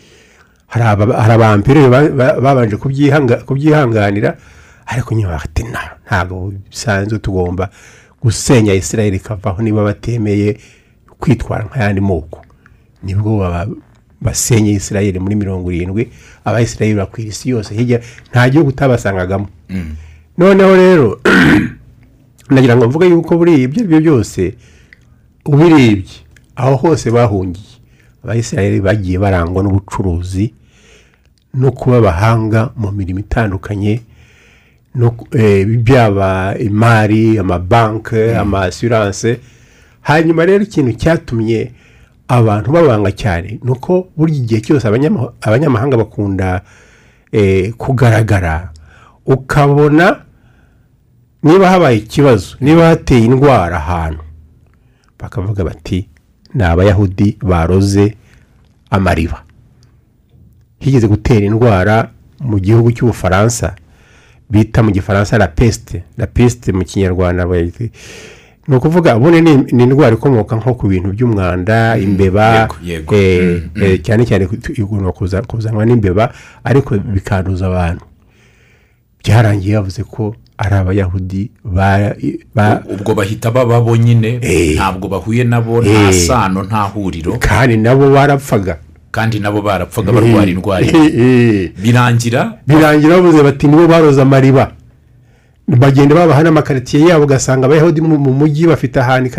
Hari 0.69 0.85
aba- 0.85 1.17
hari 1.23 1.33
abampire 1.33 1.89
ba- 1.89 2.09
ba- 2.13 2.41
babanje 2.41 2.77
kubyihanga- 2.77 3.45
kubyihanganira 3.45 4.37
ariko 4.87 5.15
bati 5.15 5.63
"Na- 5.65 5.97
ntabwo 6.07 6.53
bisanzwe 6.71 7.19
tugomba 7.19 7.69
gusenya 8.23 8.75
israel 8.75 9.15
ikavaho 9.15 9.63
niba 9.63 9.85
batemeye 9.85 10.57
kwitwara 11.21 11.65
nk'ayandi 11.65 12.01
moko. 12.01 12.41
Nibwo 13.03 13.39
baba- 13.39 13.69
basenye 14.21 14.73
israel 14.73 15.21
muri 15.21 15.35
mirongo 15.37 15.71
irindwi 15.73 16.09
abayisirayeli 16.45 16.99
bakwira 16.99 17.29
isi 17.31 17.51
yose. 17.51 17.75
Hirya 17.75 18.01
nta 18.33 18.49
gihugu 18.51 18.69
utabasangagamo. 18.71 19.47
Noneho 20.39 20.77
rero 20.77 21.21
nagira 22.51 22.77
ngo 22.77 22.89
mvuge 22.89 23.07
yuko 23.09 23.37
buriya 23.39 23.59
ibyo 23.69 23.81
ari 23.83 23.89
byo 23.89 24.01
byose 24.01 24.55
ubirebye 25.45 26.17
aho 26.57 26.75
hose 26.77 27.11
bahungiye. 27.11 27.68
Abayisirayeli 28.25 28.81
bagiye 28.81 29.19
barangwa 29.19 29.63
n'ubucuruzi 29.63 30.53
no 31.55 31.73
kuba 31.73 31.97
abahanga 31.99 32.71
mu 32.77 32.91
mirimo 32.93 33.21
itandukanye 33.21 34.03
eh, 35.33 35.67
byaba 35.67 36.55
imari 36.59 37.39
amabanki 37.39 38.17
amasiranse 38.41 39.41
hanyuma 40.01 40.47
rero 40.47 40.65
ikintu 40.65 40.93
cyatumye 40.93 41.73
abantu 42.29 42.73
babanga 42.73 43.13
cyane 43.13 43.59
ni 43.65 43.71
uko 43.71 44.09
buri 44.17 44.37
igihe 44.37 44.61
cyose 44.61 44.85
abanyama- 44.89 45.33
abanyamahanga 45.41 45.97
bakunda 45.97 46.63
eh, 47.33 47.73
kugaragara 47.73 48.73
ukabona 49.27 50.21
niba 51.43 51.71
habaye 51.71 51.97
ikibazo 51.99 52.57
niba 52.61 52.87
hateye 52.89 53.25
indwara 53.25 53.77
ahantu 53.77 54.23
bakavuga 55.21 55.65
bati 55.65 56.09
ni 56.55 56.63
abayahudi 56.65 57.37
baroze 57.43 58.15
amariba. 58.91 59.43
Higeze 60.81 61.09
gutera 61.09 61.47
indwara 61.47 62.11
mu 62.41 62.59
gihugu 62.61 62.93
cy'ubufaransa 62.93 63.75
bita 64.51 64.83
mu 64.83 64.91
gifaransa 64.91 65.39
la 65.39 65.49
peste. 65.49 66.03
La 66.17 66.27
peste 66.27 66.73
mu 66.73 66.85
kinyarwanda 66.85 67.45
ni 68.69 68.77
ukuvuga 68.77 69.17
ubundi 69.17 69.41
ni 69.73 69.83
indwara 69.83 70.15
ikomoka 70.17 70.57
nko 70.57 70.75
ku 70.75 70.89
bintu 70.89 71.13
by'umwanda 71.13 71.97
imbeba 71.99 72.61
yego, 72.61 72.77
yego. 72.85 73.15
eh, 73.17 73.63
eh, 73.83 74.01
cyane 74.03 74.27
cyane 74.27 74.49
igomba 74.77 75.11
kuza- 75.13 75.43
kuzanwa 75.47 75.87
n'imbeba 75.87 76.33
ariko 76.65 76.99
bikanduza 76.99 77.67
abantu. 77.67 78.05
Byarangiye 79.25 79.75
bavuze 79.77 80.05
ko 80.05 80.35
ari 80.59 80.75
abayahudi 80.75 81.51
ba- 81.65 82.15
ba- 82.55 82.83
ubwo 82.91 83.15
bahita 83.15 83.51
baba 83.51 83.81
bo 83.81 83.97
nyine 83.97 84.39
Eh. 84.43 84.75
ntabwo 84.75 85.09
bahuye 85.09 85.45
nabo 85.45 85.81
nta 85.83 86.11
Eh. 86.11 86.27
sano 86.27 86.63
nta 86.63 86.83
huriro. 86.91 87.39
Kandi 87.39 87.77
nabo 87.77 88.11
barapfaga. 88.11 88.79
Kandi 89.11 89.39
nabo 89.41 89.63
barapfaga 89.63 90.13
barwara 90.13 90.51
indwara. 90.51 90.87
Eh, 90.87 91.15
eh. 91.15 91.71
birangira? 91.83 92.59
Birangira 92.67 93.17
bavuze 93.17 93.43
bati 93.43 93.67
nibo 93.69 93.87
baroza 93.87 94.23
amariba. 94.23 94.73
Bagenda 95.69 96.15
babaha 96.15 96.43
n'amakaritsiye 96.43 97.09
yabo 97.09 97.25
ugasanga 97.25 97.67
abayahudi 97.67 98.01
mu 98.01 98.17
mu 98.19 98.33
mujyi 98.33 98.67
bafite 98.67 98.97
ahantu 99.01 99.31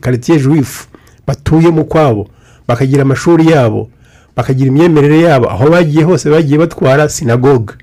karitsiye 0.00 0.38
juwifu 0.40 0.88
batuye 1.26 1.68
mu 1.70 1.84
kwabo. 1.84 2.28
Bakagira 2.68 3.02
amashuri 3.02 3.50
yabo 3.52 3.90
bakagira 4.36 4.68
imyemerere 4.68 5.20
yabo. 5.20 5.50
Aho 5.50 5.70
bagiye 5.70 6.02
hose 6.04 6.30
bagiye 6.30 6.58
batwara 6.58 7.08
sinagoge 7.08 7.74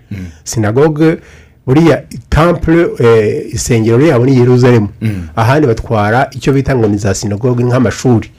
sinagoge 0.43 1.17
buriya 1.67 2.03
tampure 2.29 2.87
eh, 2.99 3.53
isengero 3.53 3.97
ryabo 3.97 4.25
ni 4.25 4.37
yeruzalemu 4.37 4.89
ahandi 5.35 5.67
batwara 5.67 6.29
icyo 6.31 6.53
bita 6.53 6.75
ngo 6.75 6.87
ni 6.87 6.97
za 6.97 7.13
sinagoge 7.13 7.63
nk'amashuri. 7.63 8.29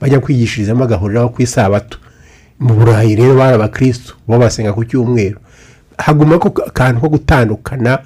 Bajya 0.00 0.20
kwigishirizamo 0.20 0.80
bagahuriraho 0.80 1.28
ku 1.28 1.42
isabato 1.42 1.98
mu 2.60 2.74
burayi 2.74 3.14
rero 3.16 3.34
bari 3.34 3.54
abakirisitu 3.54 4.14
bo 4.26 4.38
basenga 4.38 4.72
ku 4.72 4.84
cyumweru. 4.84 5.38
Haguma 5.98 6.38
ko 6.38 6.48
akantu 6.66 7.00
ko 7.00 7.08
gutandukana 7.08 7.98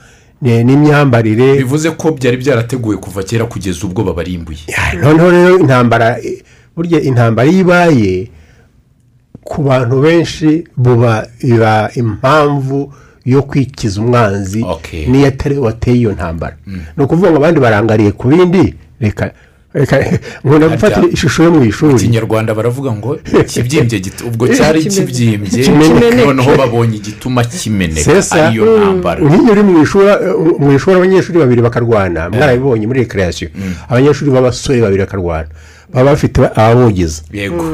n'imyambarire. 0.43 1.57
Bivuze 1.57 1.91
ko 1.91 2.13
byari 2.13 2.37
byarateguwe 2.37 2.97
kuva 2.97 3.23
kera 3.23 3.45
kugeza 3.49 3.87
ubwo 3.87 4.05
babarimbuye. 4.05 4.59
Noneho 5.01 5.31
rero 5.31 5.59
intambara 5.59 6.19
eh, 6.21 6.43
burya 6.77 7.01
intambara 7.01 7.49
iyo 7.49 7.61
ibaye 7.61 8.31
ku 9.45 9.63
bantu 9.63 10.01
benshi 10.03 10.65
buba 10.77 11.27
biba 11.43 11.91
impamvu 11.95 12.93
yo 13.27 13.43
kwikiza 13.43 14.01
umwanzi 14.01 14.63
Okay. 14.65 15.07
niyo 15.07 15.27
atari 15.29 15.59
wateye 15.59 15.97
iyo 15.99 16.13
ntambara. 16.13 16.57
Ni 16.97 17.05
ukuvuga 17.05 17.31
ngo 17.31 17.37
abandi 17.37 17.61
barangariye 17.61 18.13
ku 18.13 18.29
bindi. 18.29 18.75
Reka 19.01 19.31
reka 19.75 19.97
nkunda 20.45 20.69
gufata 20.69 21.03
ishusho 21.13 21.43
yo 21.43 21.51
mu 21.51 21.59
mu 21.61 21.65
ishuri 21.65 21.95
kinyarwanda 21.95 22.55
baravuga 22.55 22.93
ngo 22.93 23.19
kibyimbye 23.47 24.01
gito 24.01 24.27
ubwo 24.27 24.49
cyari 24.49 24.85
kibyimbye. 24.85 25.63
Kimeneke. 25.65 26.25
noneho 26.25 26.57
babonye 26.57 26.97
igituma 26.97 27.45
kimeneka 27.45 28.25
ariyo 28.31 28.65
ntambara. 28.79 29.21
nk'iyo 29.21 29.53
uri 29.53 29.63
mu 29.63 29.83
ishuri 29.83 30.07
mu 30.59 30.73
ishuri 30.73 30.97
abanyeshuri 30.97 31.39
babiri 31.39 31.61
bakarwana. 31.63 32.31
Mwarabibonye 32.31 32.87
muri 32.87 33.01
rekerasiyo 33.05 33.49
abanyeshuri 33.89 34.31
b'abasore 34.31 34.81
babiri 34.81 35.03
bakarwana. 35.05 35.49
Baba 35.93 36.11
bafite 36.11 36.39
ababogeza 36.41 37.23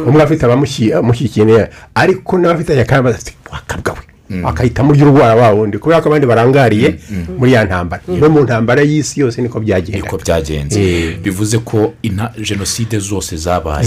umwe 0.07 0.23
afite 0.23 0.43
abamushyigikiye 0.45 1.45
neza. 1.47 1.69
Ariko 1.95 2.39
n'abafite 2.39 2.81
akaba 2.81 3.11
ati 3.11 3.33
wakabwa 3.53 3.93
we 3.95 4.05
akahitamo 4.45 4.93
urwara 4.93 5.35
wa 5.35 5.51
wundi 5.51 5.79
kubera 5.79 6.01
ko 6.01 6.09
abandi 6.09 6.27
barangariye 6.27 6.99
muri 7.39 7.53
ya 7.53 7.65
ntambara. 7.65 8.03
No 8.09 8.29
mu 8.29 8.41
ntambara 8.43 8.83
y'isi 8.83 9.21
yose 9.21 9.43
niko 9.43 9.61
byagenda 9.61 9.99
niko 10.01 10.19
byagenze. 10.19 10.81
Eh. 10.83 11.19
bivuze 11.23 11.59
ko 11.59 11.95
jenoside 12.43 12.99
zose 12.99 13.37
zabaye. 13.37 13.85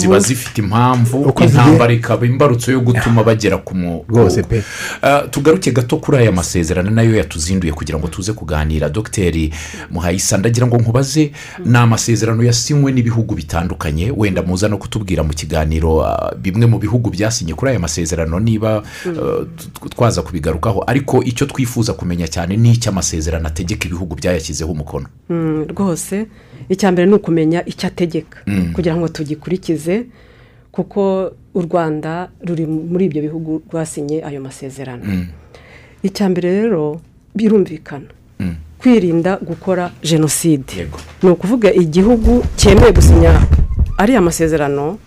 Ziba- 0.00 0.18
zifite 0.20 0.58
impamvu. 0.60 1.24
Intambara 1.44 1.92
ikaba 1.92 2.26
imbarutso 2.26 2.72
yo 2.72 2.80
gutuma 2.80 3.22
bagera 3.24 3.58
ku 3.58 3.74
Rwose 4.08 4.42
pe. 4.42 4.62
Ah, 5.02 5.20
tugaruke 5.30 5.70
gato 5.72 5.96
kuri 5.96 6.18
aya 6.18 6.32
masezerano 6.32 6.90
na 6.90 7.02
yo 7.02 7.14
yatuzinduye 7.16 7.72
kugira 7.72 7.98
ngo 7.98 8.08
tuze 8.08 8.32
kuganira. 8.32 8.88
Dogiteri 8.88 9.52
muhayisa 9.90 10.38
ndagira 10.38 10.66
ngo 10.66 10.76
nkubaze 10.78 11.30
ni 11.64 11.76
amasezerano 11.78 12.42
yasinywe 12.42 12.92
n'ibihugu 12.92 13.34
bitandukanye. 13.34 14.12
Wenda 14.16 14.42
muza 14.42 14.68
no 14.68 14.78
kutubwira 14.78 15.22
mu 15.22 15.32
kiganiro 15.34 16.04
ah, 16.06 16.32
bimwe 16.38 16.66
mu 16.66 16.78
bihugu 16.78 17.10
byasinye 17.10 17.54
kuri 17.54 17.70
aya 17.70 17.78
masezerano 17.80 18.40
niba 18.40 18.82
t- 19.56 19.65
twaza 19.90 20.22
kubigarukaho 20.22 20.84
ariko 20.86 21.22
icyo 21.22 21.46
twifuza 21.46 21.92
kumenya 21.92 22.28
cyane 22.28 22.56
ni 22.56 22.70
icyo 22.72 22.90
amasezerano 22.90 23.46
ategeka 23.48 23.86
ibihugu 23.88 24.14
byayashyizeho 24.14 24.72
umukono. 24.72 25.06
Mm, 25.30 25.64
rwose. 25.68 26.26
Icya 26.68 26.92
mbere 26.92 27.06
ni 27.06 27.14
ukumenya 27.14 27.62
icyo 27.66 27.86
ategeka 27.88 28.38
kugira 28.74 28.96
ngo 28.96 29.08
tugikurikize 29.08 30.06
kuko 30.72 31.32
u 31.54 31.60
rwanda 31.62 32.28
ruri 32.46 32.66
muri 32.66 33.04
ibyo 33.04 33.22
bihugu 33.22 33.62
rwasinye 33.70 34.24
ayo 34.24 34.40
masezerano. 34.40 35.04
Icya 36.02 36.28
mbere 36.28 36.50
rero 36.62 37.00
birumvikana. 37.34 38.06
Kwirinda 38.78 39.36
gukora 39.40 39.90
jenoside. 40.02 40.88
Ni 41.22 41.30
ukuvuga 41.30 41.72
igihugu 41.72 42.44
cyemeye 42.56 42.92
gusinya 42.92 43.40
ariya 43.98 44.20
masezerano 44.20 44.98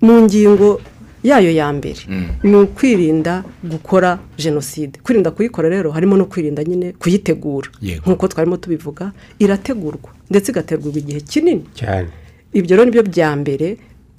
mu 0.00 0.20
ngingo 0.24 0.80
yayo 1.24 1.50
ya 1.50 1.72
mbere. 1.72 2.00
Ni 2.42 2.56
ukwirinda 2.56 3.44
gukora 3.64 4.18
jenoside. 4.38 4.98
Kwirinda 5.02 5.30
kuyikora 5.30 5.68
rero 5.68 5.90
harimo 5.90 6.16
no 6.16 6.24
kwirinda 6.24 6.64
nyine 6.64 6.92
kuyitegura. 6.92 7.68
Nk'uko 8.06 8.28
twarimo 8.28 8.56
tubivuga 8.56 9.12
irategurwa 9.38 10.10
ndetse 10.30 10.52
igategurwa 10.52 10.98
igihe 10.98 11.20
kinini. 11.20 11.64
Cyane. 11.74 12.08
Ibyo 12.52 12.76
rero 12.76 12.84
ni 12.84 12.90
byo 12.90 13.02
bya 13.02 13.36
mbere 13.36 13.76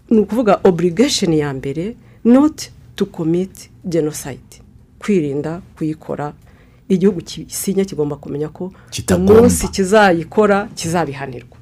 ni 0.09 0.19
ukuvuga 0.19 0.59
obligation 0.63 1.33
ya 1.33 1.53
mbere 1.53 1.95
not 2.25 2.62
to 2.95 3.05
commit 3.05 3.69
genocide. 3.85 4.62
Kwirinda 5.00 5.62
kuyikora. 5.77 6.33
Igihugu 6.89 7.21
gisinya 7.21 7.85
kigomba 7.85 8.15
kumenya 8.15 8.50
ko 8.50 8.74
umunsi 9.17 9.67
kizayikora 9.67 10.67
kizabihanirwa. 10.75 11.57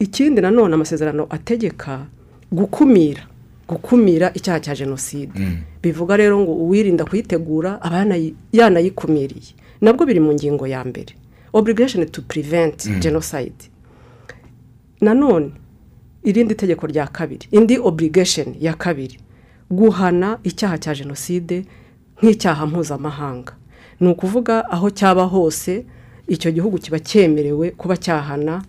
Ikindi 0.00 0.40
nanone 0.40 0.74
amasezerano 0.74 1.26
ategeka 1.30 2.06
gukumira 2.52 3.22
gukumira 3.68 4.32
icyaha 4.34 4.60
cya 4.60 4.74
jenoside. 4.74 5.32
Bivuga 5.82 6.16
rero 6.16 6.40
ngo 6.40 6.52
uwirinda 6.52 7.04
kuyitegura 7.04 7.78
aba 7.82 7.96
yanayi- 8.02 8.34
yanayikumiriye. 8.52 9.54
Nabwo 9.80 10.02
biri 10.06 10.20
mu 10.20 10.32
ngingo 10.34 10.66
ya 10.66 10.82
mbere. 10.84 11.14
Obligation 11.52 12.02
to 12.10 12.22
prevent 12.22 12.88
genocide. 13.00 13.70
Nanone 15.00 15.50
irindi 16.24 16.54
tegeko 16.54 16.86
rya 16.86 17.06
kabiri 17.06 17.46
indi 17.52 17.78
obligation 17.78 18.54
ya 18.60 18.74
kabiri 18.74 19.18
guhana 19.70 20.38
icyaha 20.44 20.78
cya 20.78 20.94
jenoside 20.94 21.64
nk'icyaha 22.22 22.66
mpuzamahanga. 22.66 23.52
Ni 24.00 24.08
ukuvuga 24.08 24.70
aho 24.70 24.90
cyaba 24.90 25.24
hose 25.24 25.84
icyo 26.28 26.50
gihugu 26.52 26.78
kiba 26.78 26.98
cyemerewe 26.98 27.70
kuba 27.70 27.96
cyahana 27.96 28.62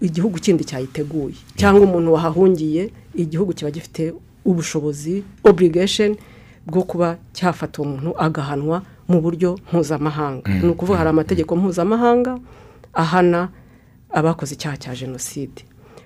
igihugu 0.00 0.38
kindi 0.38 0.64
cyayiteguye. 0.64 1.34
Cyangwa 1.56 1.82
umuntu 1.86 2.12
wahahungiye 2.12 2.90
igihugu 3.14 3.52
kiba 3.52 3.70
gifite 3.70 4.14
ubushobozi 4.44 5.24
obligation 5.44 6.16
bwo 6.66 6.82
kuba 6.82 7.16
cyafata 7.32 7.82
uwo 7.82 7.90
muntu 7.90 8.10
agahanwa 8.20 8.82
mu 9.08 9.20
buryo 9.20 9.58
mpuzamahanga. 9.72 10.50
Ni 10.62 10.68
ukuvuga 10.68 10.98
hari 10.98 11.10
amategeko 11.10 11.56
mpuzamahanga 11.56 12.38
ahana 12.94 13.48
abakoze 14.10 14.54
icyaha 14.54 14.76
cya 14.76 14.92
jenoside. 14.94 15.64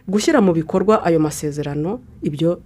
Gushyira 0.09 0.41
mu 0.41 0.53
bikorwa 0.53 1.05
ayo 1.05 1.21
masezerano 1.21 2.01
ibyo 2.23 2.61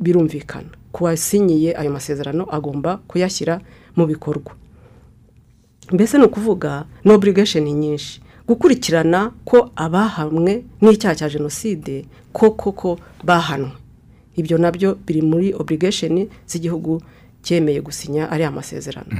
birumvikana. 0.00 0.68
Ku 0.92 1.04
wasinyiye 1.04 1.76
ayo 1.76 1.90
masezerano 1.92 2.44
agomba 2.50 2.96
kuyashyira 3.08 3.60
mu 3.96 4.06
bikorwa. 4.06 4.52
Mbese 5.92 6.18
ni 6.18 6.24
ukuvuga 6.24 6.84
ni 7.04 7.12
obligation 7.12 7.64
nyinshi. 7.64 8.20
Gukurikirana 8.48 9.30
ko 9.44 9.70
abahamwe 9.76 10.64
n'icyaha 10.82 11.14
cya 11.14 11.28
jenoside 11.28 12.04
ko 12.32 12.50
koko 12.50 12.98
bahanwe. 13.24 13.70
Ibyo 14.36 14.58
na 14.58 14.70
byo 14.72 14.96
biri 15.06 15.22
muri 15.22 15.52
obligation 15.54 16.28
z'igihugu 16.48 17.02
cyemeye 17.42 17.80
gusinya 17.80 18.30
ariya 18.30 18.50
masezerano 18.50 19.12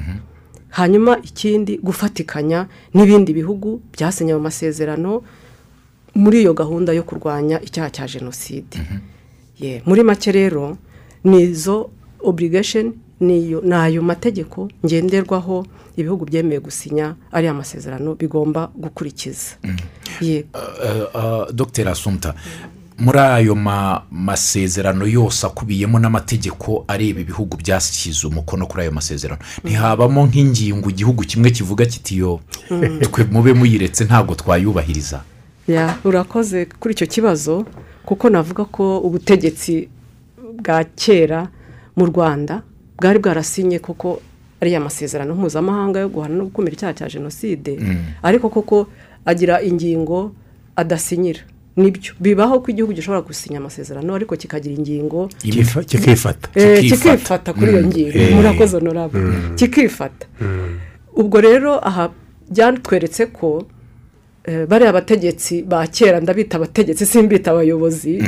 hanyuma 0.72 1.18
ikindi 1.20 1.76
gufatikanya 1.84 2.64
n'ibindi 2.94 3.32
bihugu 3.36 3.82
byasinye 3.92 4.32
ayo 4.32 4.40
masezerano 4.40 5.20
muri 6.16 6.40
iyo 6.40 6.54
gahunda 6.56 6.92
yo 6.96 7.02
kurwanya 7.04 7.60
icyaha 7.60 7.90
cya 7.90 8.04
jenoside. 8.08 8.80
Ye, 9.60 9.82
muri 9.86 10.02
make 10.02 10.32
rero 10.32 10.76
ni 11.24 11.42
izo 11.52 11.90
obligation 12.24 12.92
ni 13.22 13.74
ayo 13.74 14.02
mategeko 14.02 14.68
ngenderwaho 14.84 15.66
ibihugu 15.96 16.24
byemeye 16.24 16.60
gusinya 16.60 17.14
ariya 17.32 17.54
masezerano 17.54 18.14
bigomba 18.14 18.70
gukurikiza. 18.74 19.56
Ye, 20.20 20.44
dogiteri 21.52 21.88
asumta 21.90 22.34
muri 22.98 23.18
ayo 23.18 23.54
ma- 23.54 24.02
masezerano 24.10 25.06
yose 25.06 25.46
akubiyemo 25.46 25.98
n'amategeko 25.98 26.84
areba 26.88 27.20
ibihugu 27.20 27.56
byashyize 27.56 28.26
umukono 28.26 28.66
kuri 28.66 28.82
ayo 28.82 28.92
masezerano. 28.92 29.40
Ntihabamo 29.64 30.26
nk'ingingo 30.26 30.90
igihugu 30.90 31.22
kimwe 31.24 31.50
kivuga 31.50 31.86
kiti 31.86 32.18
yo 32.18 32.40
twe 33.12 33.24
mube 33.30 33.52
muyiretse 33.52 34.04
ntabwo 34.04 34.34
twayubahiriza. 34.34 35.22
Urakoze 36.04 36.66
kuri 36.80 36.94
icyo 36.94 37.06
kibazo 37.06 37.64
kuko 38.04 38.30
navuga 38.30 38.64
ko 38.64 38.98
ubutegetsi 38.98 39.88
bwa 40.58 40.84
kera 40.84 41.48
mu 41.96 42.06
rwanda 42.06 42.62
bwari 43.02 43.18
bwarasinye 43.18 43.78
koko 43.82 44.20
ariya 44.62 44.78
masezerano 44.80 45.34
mpuzamahanga 45.34 46.00
yo 46.00 46.08
guhana 46.08 46.34
no 46.38 46.44
gukumira 46.46 46.74
icyaha 46.78 46.94
cya 46.94 47.08
jenoside. 47.10 47.78
Ariko 48.22 48.46
koko 48.48 48.86
agira 49.26 49.58
ingingo 49.62 50.32
adasinyira. 50.76 51.40
Nibyo. 51.76 52.12
Bibaho 52.20 52.60
ko 52.60 52.70
igihugu 52.70 52.92
gishobora 52.92 53.20
gusinya 53.26 53.58
amasezerano 53.58 54.14
ariko 54.14 54.36
kikagira 54.36 54.74
ingingo 54.78 55.28
kikifata. 55.40 56.48
Eh, 56.54 56.80
Kikifata. 56.80 57.16
kikifata 57.16 57.52
kuri 57.52 57.70
iyo 57.72 57.82
ngingo. 57.86 58.36
Murakoze 58.36 58.76
honorable. 58.76 59.20
Kikifata. 59.56 60.26
Ubwo 61.16 61.40
rero 61.40 61.80
aha 61.88 62.10
byatweretse 62.50 63.26
ko 63.32 63.64
eh, 64.44 64.66
bariya 64.68 64.92
bategetsi 64.92 65.62
ba 65.62 65.86
kera 65.86 66.20
ndabita 66.20 66.56
abategetsi 66.56 67.06
simbita 67.06 67.50
abayobozi. 67.50 68.22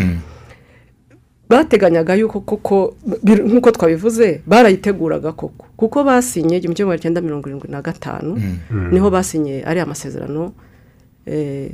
Bateganyaga 1.48 2.14
yuko 2.14 2.40
koko 2.40 2.94
nk'uko 3.24 3.70
twabivuze 3.70 4.40
barayiteguraga 4.46 5.32
koko. 5.32 5.66
Kuko 5.76 6.04
basinye 6.04 6.56
igihumbi 6.56 6.76
kimwe 6.76 6.88
magana 6.88 7.02
cyenda 7.02 7.20
mirongo 7.20 7.48
irindwi 7.48 7.68
na 7.70 7.82
gatanu 7.82 8.40
ni 8.92 8.98
ho 8.98 9.10
basinye 9.10 9.62
ariya 9.64 9.86
masezerano 9.86 10.52
eh, 11.26 11.70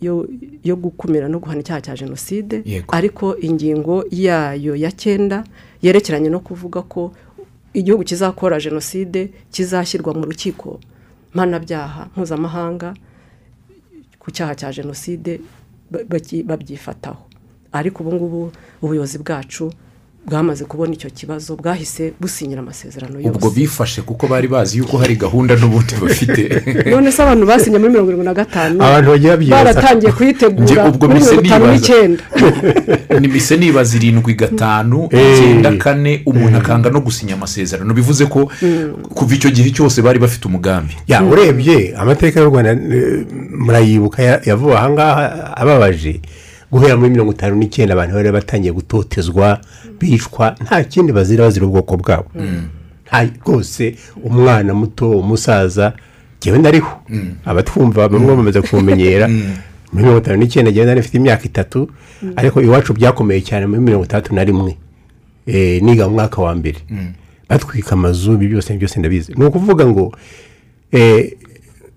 yo 0.00 0.26
yo 0.64 0.76
gukumira 0.76 1.28
no 1.28 1.38
guhana 1.38 1.60
icyaha 1.60 1.80
cya 1.80 1.94
jenoside. 1.96 2.62
Ariko 2.88 3.36
ingingo 3.40 4.04
yayo 4.10 4.76
ya 4.76 4.90
cyenda 4.92 5.44
yerekeranye 5.82 6.28
no 6.30 6.40
kuvuga 6.40 6.82
ko 6.82 7.12
igihugu 7.74 8.04
kizakora 8.04 8.60
jenoside 8.60 9.30
kizashyirwa 9.52 10.14
mu 10.14 10.24
rukiko 10.24 10.80
mpanabyaha 11.34 12.06
mpuzamahanga 12.14 12.94
ku 14.18 14.30
cyaha 14.30 14.54
cya 14.54 14.72
jenoside 14.72 15.40
babyifataho. 16.46 17.29
Ariko 17.72 18.02
ubu 18.02 18.12
ngubu 18.14 18.52
ubuyobozi 18.82 19.18
bwacu 19.18 19.72
bwamaze 20.26 20.64
kubona 20.64 20.92
icyo 20.92 21.10
kibazo 21.10 21.56
bwahise 21.56 22.12
businyira 22.20 22.60
amasezerano 22.60 23.18
ubwo 23.18 23.46
yose 23.48 23.60
bifashe 23.60 24.02
kuko 24.02 24.26
bari 24.26 24.48
bazi 24.48 24.78
yuko 24.78 24.98
hari 24.98 25.16
gahunda 25.16 25.56
n'ubundi 25.56 25.94
bafite. 26.02 26.42
None 26.92 27.12
se 27.12 27.22
abantu 27.22 27.46
basinye 27.46 27.78
muri 27.78 27.90
mirongo 27.90 28.10
irindwi 28.10 28.24
na 28.28 28.34
gatanu? 28.34 28.82
Abantu 28.84 29.10
bagiye 29.10 29.30
babyibaza. 29.30 29.64
baratangiye 29.64 30.12
kuyitegura 30.12 30.88
ubwo 30.88 31.08
muri 31.08 31.20
mise 31.20 31.30
mirongo 31.30 31.46
itanu 31.46 31.66
nibaza. 31.66 31.72
n'icyenda. 31.72 32.22
Ni 33.20 33.28
mise 33.28 33.56
nibaza 33.56 33.96
irindwi 33.96 34.34
gatanu 34.34 35.08
icyenda 35.32 35.72
kane 35.76 36.22
umuntu 36.26 36.56
akanga 36.58 36.90
no 36.90 37.00
gusinya 37.00 37.34
amasezerano. 37.34 37.94
Bivuze 37.94 38.26
ko 38.26 38.50
kuva 39.16 39.34
icyo 39.34 39.50
gihe 39.50 39.70
cyose 39.72 40.02
bari 40.02 40.18
bafite 40.18 40.44
umugambi. 40.48 40.94
Ya 41.08 41.24
urebye 41.24 41.96
amateka 41.96 42.40
y'u 42.40 42.50
rwanda 42.52 42.70
eh, 42.76 43.24
murayibuka 43.58 44.22
ya- 44.22 44.40
yavuye 44.44 44.76
ahangaha 44.76 45.56
ababaje. 45.56 46.20
Guhera 46.72 46.96
muri 46.96 47.10
mirongo 47.10 47.32
itanu 47.32 47.56
n'icyenda 47.56 47.94
abantu 47.94 48.14
bari 48.14 48.30
batangiye 48.32 48.72
gutotezwa 48.72 49.60
bicwa 50.00 50.54
nta 50.62 50.84
kindi 50.84 51.12
bazira 51.12 51.44
bazira 51.44 51.66
ubwoko 51.66 51.96
bwabo. 51.96 52.28
Nta 53.06 53.24
rwose 53.24 53.94
umwana 54.24 54.74
muto 54.74 55.10
umusaza 55.10 55.92
ngewe 56.42 56.58
ndariho. 56.58 56.92
Abatwumva 57.44 58.08
bamwe 58.08 58.36
bamaze 58.36 58.60
kumenyera. 58.62 59.28
Muri 59.92 60.04
mirongo 60.04 60.18
itanu 60.18 60.36
n'icyenda 60.38 60.70
ngewe 60.72 60.86
nari 60.86 61.00
mfite 61.00 61.16
imyaka 61.18 61.44
itatu 61.44 61.90
ariko 62.36 62.62
iwacu 62.62 62.92
byakomeye 62.94 63.40
cyane 63.40 63.66
muri 63.66 63.80
mirongo 63.80 64.04
itandatu 64.04 64.34
na 64.34 64.44
rimwe. 64.44 64.76
Eh, 65.46 65.82
niga 65.82 66.08
mu 66.08 66.14
mwaka 66.14 66.42
wa 66.42 66.54
mbere. 66.54 66.78
Batwika 67.48 67.92
amazu 67.92 68.32
ibi 68.34 68.48
byose 68.48 68.76
byose 68.78 68.98
ndabizi 69.00 69.34
ni 69.36 69.44
ukuvuga 69.44 69.86
ngo 69.86 70.14
eh, 70.92 71.32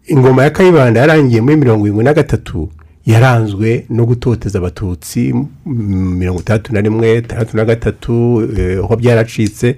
ingoma 0.07 0.43
ya 0.43 0.49
kayibanda 0.49 0.99
yarangiye 0.99 1.41
muri 1.41 1.55
mirongo 1.55 1.85
irindwi 1.85 2.03
na 2.03 2.13
gatatu 2.13 2.69
yaranzwe 3.05 3.85
no 3.89 4.05
gutoteza 4.05 4.59
abatutsi 4.59 5.33
mirongo 5.65 6.39
itandatu 6.41 6.73
na 6.73 6.81
rimwe 6.81 7.17
itandatu 7.17 7.57
na 7.57 7.65
gatatu 7.65 8.13
eh, 8.57 8.79
aho 8.83 8.95
byaracitse. 8.95 9.75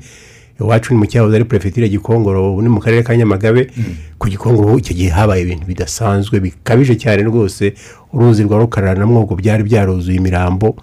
Iwacu 0.59 0.93
ni 0.93 0.99
mu 0.99 1.05
cyahoze 1.05 1.35
ari 1.35 1.45
perefegitura 1.45 1.87
gikongoro 1.87 2.51
ubu 2.51 2.61
ni 2.61 2.69
mu 2.69 2.79
karere 2.79 3.03
ka 3.03 3.17
nyamagabe. 3.17 3.71
Ku 4.17 4.27
gikongoro 4.29 4.77
icyo 4.77 4.95
gihe 4.95 5.09
habaye 5.09 5.41
ibintu 5.41 5.65
bidasanzwe 5.65 6.39
bikabije 6.39 6.95
cyane 6.95 7.23
rwose. 7.23 7.73
Uruzi 8.13 8.43
rwa 8.43 8.59
rukarara 8.59 8.99
na 8.99 9.05
mwogo 9.05 9.35
byari 9.35 9.63
byaruzuye 9.63 10.17
imirambo 10.17 10.75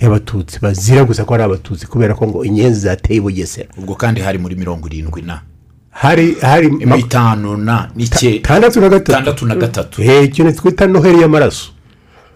y'abatutsi. 0.00 0.58
Bazira 0.62 1.04
gusa 1.04 1.24
ko 1.24 1.34
ari 1.34 1.42
abatutsi 1.42 1.86
kubera 1.86 2.14
ko 2.14 2.26
ngo 2.26 2.44
inyenzi 2.44 2.80
zateye 2.80 3.18
i 3.18 3.20
bugesera. 3.20 3.68
Ubwo 3.78 3.94
kandi 3.94 4.20
hari 4.20 4.38
muri 4.38 4.56
mirongo 4.56 4.86
irindwi 4.88 5.22
na. 5.22 5.40
Hari 5.90 6.36
hari 6.40 6.70
itanu 6.98 7.56
na 7.56 7.90
n'icyenda 7.96 8.40
tandatu 9.12 9.46
na 9.46 9.56
gatatu. 9.56 10.02
Eh, 10.02 10.24
ikintu 10.24 10.52
twita 10.52 10.86
noheli 10.86 11.20
y'amaraso. 11.20 11.72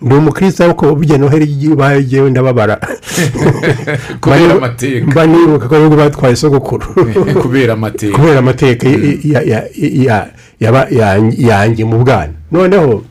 Ndi 0.02 0.14
umukristo 0.14 0.64
ariko 0.64 0.94
burya 0.94 1.18
noheli 1.18 1.68
bagiye 1.76 2.30
ndababara. 2.30 2.76
Kubera 4.20 4.54
amateka. 4.54 5.06
mba 5.06 5.26
nibuka 5.26 5.68
ko 5.68 5.78
nubwo 5.78 5.96
batwaye 5.96 6.36
sogokuru. 6.36 6.86
Kubera 7.42 7.72
amateka. 7.72 8.18
Kubera 8.18 8.38
amateka 8.38 8.88
yanjye 11.38 11.84
mu 11.84 12.04
bwana. 12.04 12.32
Noneho 12.52 13.04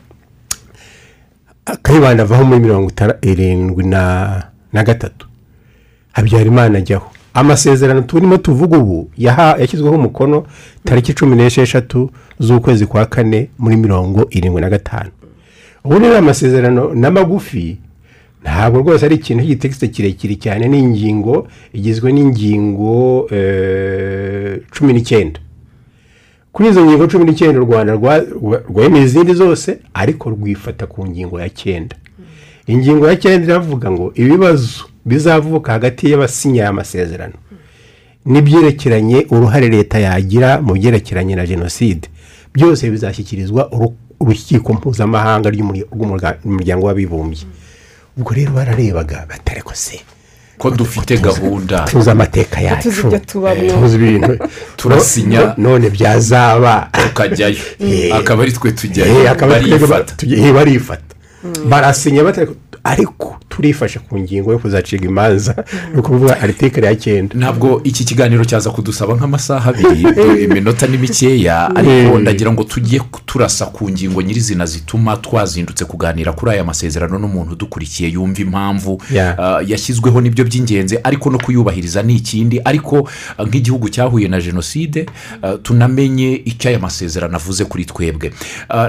kayibanda 1.82 2.22
avaho 2.22 2.44
muri 2.44 2.60
mirongo 2.60 2.90
irindwi 3.22 3.84
na 3.86 4.42
gatatu. 4.72 5.26
Habyarimana 6.12 6.78
ajyaho. 6.78 7.10
Amasezerano 7.34 8.02
turimo 8.02 8.36
tuvuga 8.36 8.78
ubu. 8.78 9.10
Yashyizweho 9.18 9.94
umukono 9.94 10.44
tariki 10.84 11.14
cumi 11.14 11.36
n'esheshatu 11.36 12.10
z'ukwezi 12.40 12.86
kwa 12.86 13.06
kane 13.06 13.48
muri 13.58 13.76
mirongo 13.76 14.26
irindwi 14.30 14.60
na 14.60 14.70
gatanu. 14.70 15.10
Ubu 15.84 15.98
ni 15.98 16.06
amasezerano 16.06 16.94
n'amagufi. 16.94 17.78
Ntabwo 18.42 18.80
rwose 18.80 19.06
ari 19.06 19.14
ikintu 19.14 19.42
cy'igitekisite 19.42 19.88
kirekire 19.88 20.34
cyane 20.34 20.68
ni 20.68 20.78
ingingo 20.78 21.46
igizwe 21.72 22.12
n'ingingo 22.12 23.26
eh, 23.30 24.60
cumi 24.70 24.92
n'icyenda. 24.92 25.40
Kuri 26.52 26.68
izo 26.68 26.84
ngingo 26.84 27.06
cumi 27.06 27.24
n'icyenda 27.24 27.60
u 27.60 27.64
rwanda 27.64 27.92
rwa- 27.94 28.24
rwa- 28.42 28.62
rwemeye 28.68 29.04
izindi 29.04 29.34
zose 29.34 29.78
ariko 29.94 30.30
rwifata 30.30 30.86
ku 30.86 31.06
ngingo 31.06 31.40
ya 31.40 31.48
cyenda. 31.50 31.96
Ingingo 32.66 33.08
ya 33.08 33.16
cyenda 33.16 33.46
iravuga 33.46 33.90
ngo 33.90 34.12
ibibazo 34.14 34.84
bizavuka 35.04 35.72
hagati 35.72 36.10
y'abasinya 36.10 36.62
aya 36.62 36.72
masezerano 36.72 37.34
n'ibyerekeranye 38.26 39.26
uruhare 39.30 39.68
leta 39.68 39.98
yagira 39.98 40.60
mu 40.62 40.72
byerekeranye 40.74 41.34
na 41.36 41.46
jenoside. 41.46 42.08
Byose 42.54 42.90
bizashyikirizwa 42.90 43.70
urukiko 44.22 44.72
mpuzamahanga 44.72 45.50
rw'umuryango 45.50 46.86
w'abibumbye. 46.86 47.42
Ubwo 48.16 48.34
rero 48.34 48.52
bararebaga 48.52 49.26
batari 49.28 49.62
ko 49.62 49.74
se. 49.74 50.00
Ko 50.58 50.70
dufite 50.70 51.16
gahunda. 51.18 51.84
Tuzi 51.90 52.10
amateka 52.10 52.60
yacu. 52.60 52.90
tuzi 52.90 53.16
eh, 53.46 53.72
tuzi 53.74 53.96
ibintu. 53.96 54.38
Turasinya. 54.76 55.40
No- 55.40 55.54
none 55.58 55.90
byazaba. 55.90 56.88
Tukajyayo. 56.92 57.56
Eh. 57.80 58.14
akaba 58.14 58.42
ari 58.42 58.52
twe 58.52 58.68
Eh, 58.70 58.74
tujyayo 58.76 59.34
barifata. 59.34 60.14
eh, 60.26 60.52
barifata. 60.54 61.14
Barasinya 61.68 62.22
batari 62.24 62.50
ariko 62.84 63.36
turifashe 63.56 63.98
ku 63.98 64.18
ngingo 64.18 64.52
yo 64.52 64.58
kuzacibwa 64.58 65.06
imanza 65.08 65.64
ni 65.92 66.00
ukuvuga 66.00 66.40
aritikari 66.40 66.86
ya 66.86 66.96
cyenda 66.96 67.36
ntabwo 67.36 67.80
iki 67.84 68.04
kiganiro 68.04 68.44
cyaza 68.44 68.70
kudusaba 68.70 69.14
nk'amasaha 69.14 69.70
abiri 69.70 70.02
iminota 70.44 70.86
ni 70.86 70.98
mikeya 70.98 71.76
ariko 71.76 72.12
Mm. 72.12 72.22
ndagira 72.22 72.52
ngo 72.52 72.64
tujye 72.64 73.00
turasa 73.26 73.66
ku 73.66 73.90
ngingo 73.90 74.22
nyirizina 74.22 74.66
zituma 74.66 75.16
twazindutse 75.16 75.84
kuganira 75.84 76.32
kuri 76.32 76.52
aya 76.52 76.64
masezerano 76.64 77.18
n'umuntu 77.18 77.52
udukurikiye 77.52 78.10
yumva 78.10 78.42
impamvu 78.42 79.02
ah, 79.38 79.60
yashyizweho 79.66 80.20
ni 80.20 80.30
byo 80.30 80.44
by'ingenzi 80.44 80.98
ariko 81.04 81.30
no 81.30 81.38
kuyubahiriza 81.38 82.02
ni 82.02 82.16
ikindi 82.16 82.60
ariko 82.64 83.08
ah, 83.38 83.44
nk'igihugu 83.44 83.88
cyahuye 83.88 84.28
na 84.28 84.40
jenoside 84.40 85.06
ah, 85.42 85.56
tunamenye 85.62 86.42
icyo 86.44 86.68
aya 86.70 86.78
masezerano 86.78 87.36
avuze 87.36 87.64
kuri 87.64 87.84
twebwe. 87.84 88.32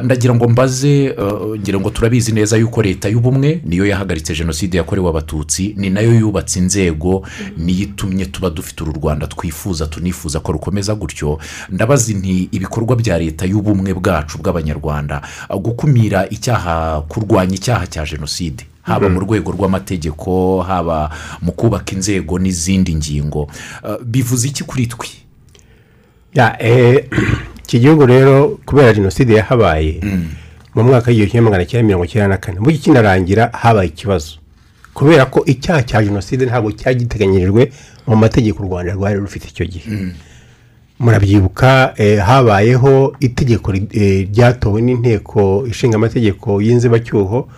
Ndagira 0.03 0.35
ngo 0.35 0.47
mbaze 0.47 1.15
ngira 1.59 1.79
ngo 1.79 1.89
turabizi 1.89 2.31
neza 2.31 2.57
yuko 2.57 2.81
leta 2.81 3.09
y'ubumwe 3.09 3.61
niyo 3.65 3.85
yahagaritse 3.85 4.33
jenoside 4.33 4.52
yakorewe 4.77 5.09
abatutsi 5.09 5.73
ni 5.77 5.89
na 5.89 6.01
yo 6.01 6.13
yubatse 6.13 6.59
inzego 6.59 7.27
niyo 7.57 7.83
itumye 7.83 8.25
tuba 8.25 8.49
dufite 8.49 8.83
uru 8.83 8.91
rwanda 8.93 9.27
twifuza 9.27 9.87
tunifuza 9.87 10.39
ko 10.39 10.51
rukomeza 10.51 10.95
gutyo. 10.95 11.39
Ndabaza 11.69 12.13
nti 12.13 12.49
ibikorwa 12.51 12.95
bya 12.95 13.17
leta 13.17 13.45
y'ubumwe 13.45 13.93
bwacu 13.93 14.37
bw'abanyarwanda 14.37 15.21
gukumira 15.61 16.29
icyaha 16.29 17.01
kurwanya 17.07 17.55
icyaha 17.55 17.87
cya 17.87 18.05
jenoside 18.05 18.65
haba 18.81 19.09
mu 19.09 19.19
rwego 19.19 19.51
rw'amategeko 19.51 20.61
haba 20.61 21.09
mu 21.41 21.51
kubaka 21.51 21.91
inzego 21.95 22.39
n'izindi 22.39 22.95
ngingo. 22.95 23.47
Ah, 23.83 23.97
bivuze 24.05 24.47
iki 24.47 24.63
kuri 24.63 24.87
twe? 24.87 25.07
Ya, 26.33 26.57
eh, 26.63 27.05
iki 27.63 27.79
gihugu 27.79 28.05
rero 28.05 28.59
kubera 28.65 28.93
jenoside 28.93 29.33
yahabaye 29.33 30.01
mu 30.75 30.83
mwaka 30.83 31.11
w'igihumbi 31.11 31.31
kimwe 31.31 31.45
magana 31.45 31.65
cyenda 31.65 31.87
mirongo 31.87 32.05
icyenda 32.05 32.27
na 32.27 32.37
kane 32.37 32.59
burya 32.59 32.77
kinarangira 32.79 33.49
habaye 33.53 33.87
ikibazo. 33.89 34.42
Kubera 34.93 35.25
ko 35.25 35.43
icyaha 35.45 35.81
cya 35.83 36.03
jenoside 36.03 36.45
ntabwo 36.45 36.71
cyari 36.71 36.95
giteganyirijwe 36.99 37.71
mu 38.07 38.15
mategeko 38.15 38.63
u 38.63 38.65
rwanda 38.65 38.93
rwari 38.93 39.19
rufite 39.19 39.47
icyo 39.49 39.65
gihe. 39.65 39.89
Murabyibuka 40.99 41.93
eh, 41.97 42.19
habayeho 42.19 43.15
itegeko 43.19 43.73
eh, 43.73 44.27
ryatowe 44.31 44.81
n'inteko 44.81 45.65
ishinga 45.67 45.95
amategeko 45.95 46.61
y'inzibacyuho 46.61 47.49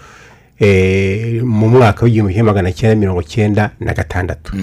eh, 0.60 1.44
mu 1.44 1.70
mwaka 1.70 2.06
w'igihumbi 2.06 2.34
kimwe 2.34 2.48
magana 2.48 2.72
cyenda 2.72 2.96
mirongo 2.96 3.24
cyenda 3.24 3.72
na 3.80 3.94
gatandatu. 3.94 4.56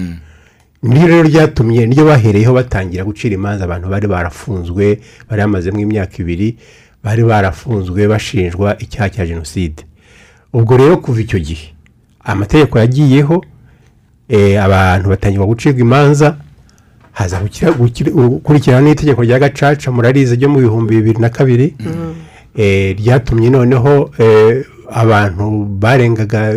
Niryo 0.83 1.07
rero 1.07 1.23
ryatumye 1.23 1.85
niryo 1.87 2.05
bahereyeho 2.05 2.53
batangira 2.53 3.03
gucira 3.05 3.35
imanza 3.35 3.63
abantu 3.63 3.87
bari 3.89 4.07
barafunzwe 4.07 4.99
bari 5.29 5.41
bamazemo 5.41 5.79
imyaka 5.79 6.15
ibiri 6.19 6.57
bari 7.03 7.23
barafunzwe 7.23 8.07
bashinjwa 8.07 8.75
icyaha 8.81 9.09
cya 9.09 9.25
jenoside. 9.25 9.85
Ubwo 10.53 10.77
rero 10.77 10.97
kuva 10.97 11.21
icyo 11.21 11.39
gihe 11.39 11.72
amategeko 12.23 12.79
yagiyeho 12.79 13.43
eh, 14.29 14.63
abantu 14.63 15.09
batangirwa 15.09 15.45
gucibwa 15.47 15.81
imanza 15.81 16.37
haza 17.11 17.41
gukurikirana 18.13 18.81
n'itegeko 18.81 19.23
rya 19.23 19.39
gacaca 19.39 19.91
murarizi 19.91 20.35
ryo 20.35 20.49
mu 20.49 20.59
bihumbi 20.59 20.95
bibiri 20.95 21.19
na 21.19 21.29
kabiri 21.29 21.75
eh, 22.55 22.97
ryatumye 22.97 23.49
noneho 23.49 24.09
eh, 24.17 24.65
abantu 24.91 25.65
barengaga 25.65 26.55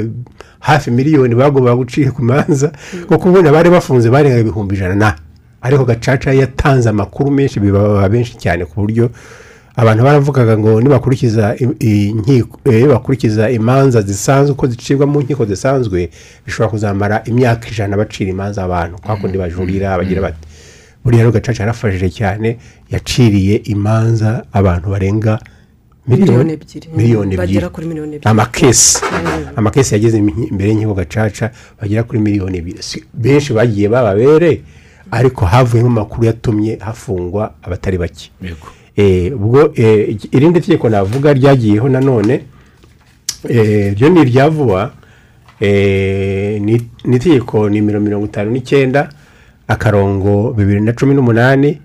hafi 0.60 0.90
miliyoni 0.90 1.34
bagombaga 1.34 1.76
gucika 1.76 2.12
imanza 2.18 2.72
kuko 3.08 3.28
ubundi 3.28 3.48
abari 3.48 3.70
bafunze 3.70 4.10
barengaga 4.10 4.40
ibihumbi 4.40 4.74
ijana 4.74 4.94
na. 4.94 5.14
Ariko 5.62 5.84
gacaca 5.84 6.30
yatanze 6.34 6.88
amakuru 6.88 7.30
menshi 7.30 7.60
bibaba 7.60 8.08
benshi 8.08 8.36
cyane 8.38 8.64
ku 8.64 8.80
buryo 8.80 9.10
abantu 9.76 10.04
baravugaga 10.04 10.58
ngo 10.58 10.80
nibakurikiza 10.80 11.56
eh, 11.80 12.86
bakurikiza 12.88 13.50
imanza 13.50 14.02
zisanzwe 14.02 14.52
uko 14.52 14.66
zicibwa 14.66 15.06
mu 15.06 15.20
nkiko 15.20 15.44
zisanzwe 15.44 16.10
bishobora 16.46 16.70
kuzamara 16.70 17.22
imyaka 17.24 17.68
ijana 17.68 17.96
bacira 17.96 18.30
imanza 18.30 18.64
abantu. 18.64 18.96
Kwa 19.02 19.16
kundi 19.16 19.38
bajurira 19.38 19.98
bagira 19.98 20.20
bati 20.22 20.38
buriya 21.04 21.22
rero 21.22 21.32
gacaca 21.32 21.60
yarafashije 21.62 22.10
cyane 22.10 22.56
yaciriye 22.90 23.56
imanza 23.56 24.44
abantu 24.52 24.90
barenga 24.90 25.38
Miliyoni 26.08 26.52
ebyiri. 26.52 26.88
miliyoni 26.96 27.34
ebyiri. 27.34 27.66
amakesi. 28.24 28.98
Amakesi 29.56 29.94
yageze 29.94 30.16
imbere 30.18 30.70
y'inkiko 30.70 30.94
gacaca 30.94 31.50
bagera 31.80 32.02
kuri 32.02 32.18
miliyoni 32.20 32.58
ebyiri. 32.58 32.80
Benshi 33.14 33.52
bagiye 33.52 33.88
bababere 33.88 34.60
ariko 35.10 35.46
havuyemo 35.46 35.88
amakuru 35.90 36.24
yatumye 36.26 36.78
hafungwa 36.80 37.54
abatari 37.62 37.98
bake. 37.98 38.30
Yego. 38.42 38.66
Ubwo 39.34 39.72
eh, 39.74 40.16
irindi 40.32 40.60
tegeko 40.60 40.88
navuga 40.88 41.32
ryagiyeho 41.32 41.88
nanone 41.88 42.40
eh, 43.48 43.94
ryo 43.98 44.08
ni 44.08 44.20
irya 44.20 44.48
vuba 44.48 44.92
eh, 45.60 46.60
ni 46.60 46.82
itegeko 47.16 47.68
nimero 47.68 48.00
mirongo 48.00 48.26
itanu 48.26 48.50
n'icyenda 48.50 49.08
akarongo 49.68 50.52
bibiri 50.52 50.80
na 50.80 50.92
cumi 50.92 51.14
n'umunani 51.14 51.78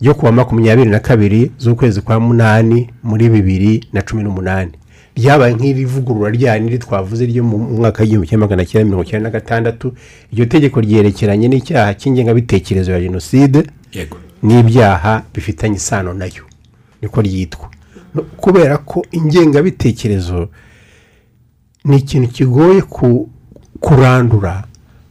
ryo 0.00 0.14
kuwa 0.14 0.32
makumyabiri 0.32 0.90
na 0.90 0.98
kabiri 0.98 1.50
z'ukwezi 1.58 2.00
kwa 2.00 2.20
munani 2.20 2.90
muri 3.02 3.28
bibiri 3.28 3.84
na 3.92 4.02
cumi 4.02 4.22
n'umunani. 4.22 4.72
Ryabaye 5.16 5.54
nk'irivugurura 5.54 6.30
rya 6.30 6.58
niri 6.58 6.78
twavuze 6.78 7.26
ryo 7.26 7.44
mu 7.44 7.58
mwaka 7.58 8.02
w'igihumbi 8.02 8.28
kimwe 8.28 8.40
magana 8.46 8.64
cyenda 8.64 8.84
mirongo 8.84 9.04
icyenda 9.04 9.28
na 9.28 9.32
gatandatu. 9.32 9.92
Iryo 10.32 10.46
tegeko 10.46 10.80
ryerekeranye 10.80 11.48
n'icyaha 11.48 11.94
cy'ingengabitekerezo 11.94 12.92
ya 12.92 13.00
jenoside 13.00 13.62
n'ibyaha 14.42 15.22
bifitanye 15.34 15.76
isano 15.76 16.14
na 16.14 16.24
yo 16.24 16.44
niko 17.02 17.22
ryitwa. 17.22 17.68
Kubera 18.36 18.78
ko 18.78 19.04
ingengabitekerezo 19.12 20.48
ni 21.84 21.96
ikintu 21.96 22.28
kigoye 22.28 22.82
ku- 22.82 23.28
kurandura. 23.80 24.64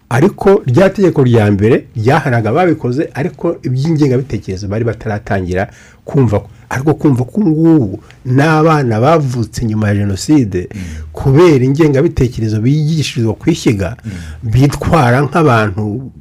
Ariko 0.10 0.62
rya 0.66 0.90
tegeko 0.90 1.24
rya 1.24 1.52
mbere 1.52 1.88
ryahanaga 1.96 2.50
ababikoze 2.50 3.10
ariko 3.14 3.56
iby'ingengabitekerezo 3.64 4.68
bari 4.68 4.84
bataratangira 4.86 5.72
kumva 6.06 6.40
ko. 6.40 6.50
Ariko 6.70 6.94
kumva 6.94 7.24
ko 7.24 7.42
ngubu 7.42 8.00
n'abana 8.26 9.00
bavutse 9.00 9.66
nyuma 9.66 9.88
ya 9.88 9.96
jenoside 9.96 10.70
kubera 11.12 11.64
ingengabitekerezo 11.66 12.60
bigishirizwa 12.62 13.34
ku 13.34 13.50
ishyiga 13.50 13.96
bitwara 14.44 15.22
nk'abantu 15.24 16.12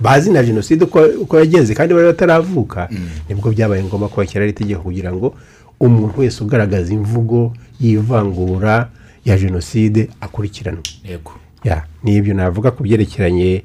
bazi 0.00 0.30
na 0.30 0.42
jenoside 0.42 0.84
uko 1.20 1.38
yagenze 1.38 1.74
kandi 1.74 1.94
bari 1.94 2.06
bataravuka. 2.06 2.88
Nibwo 3.28 3.50
byabaye 3.50 3.84
ngombwa 3.84 4.08
ko 4.08 4.16
bashyiraho 4.20 4.50
itegeko 4.50 4.82
kugira 4.82 5.12
ngo 5.12 5.34
umuntu 5.80 6.20
wese 6.20 6.44
ugaragaza 6.44 6.92
imvugo 6.94 7.52
y'ivangura 7.80 8.88
ya 9.24 9.38
jenoside 9.38 10.08
akurikiranwe. 10.20 10.82
Yego. 11.08 11.32
N'ibyo 12.04 12.34
navuga 12.34 12.70
ku 12.70 12.82
byerekeranye 12.82 13.62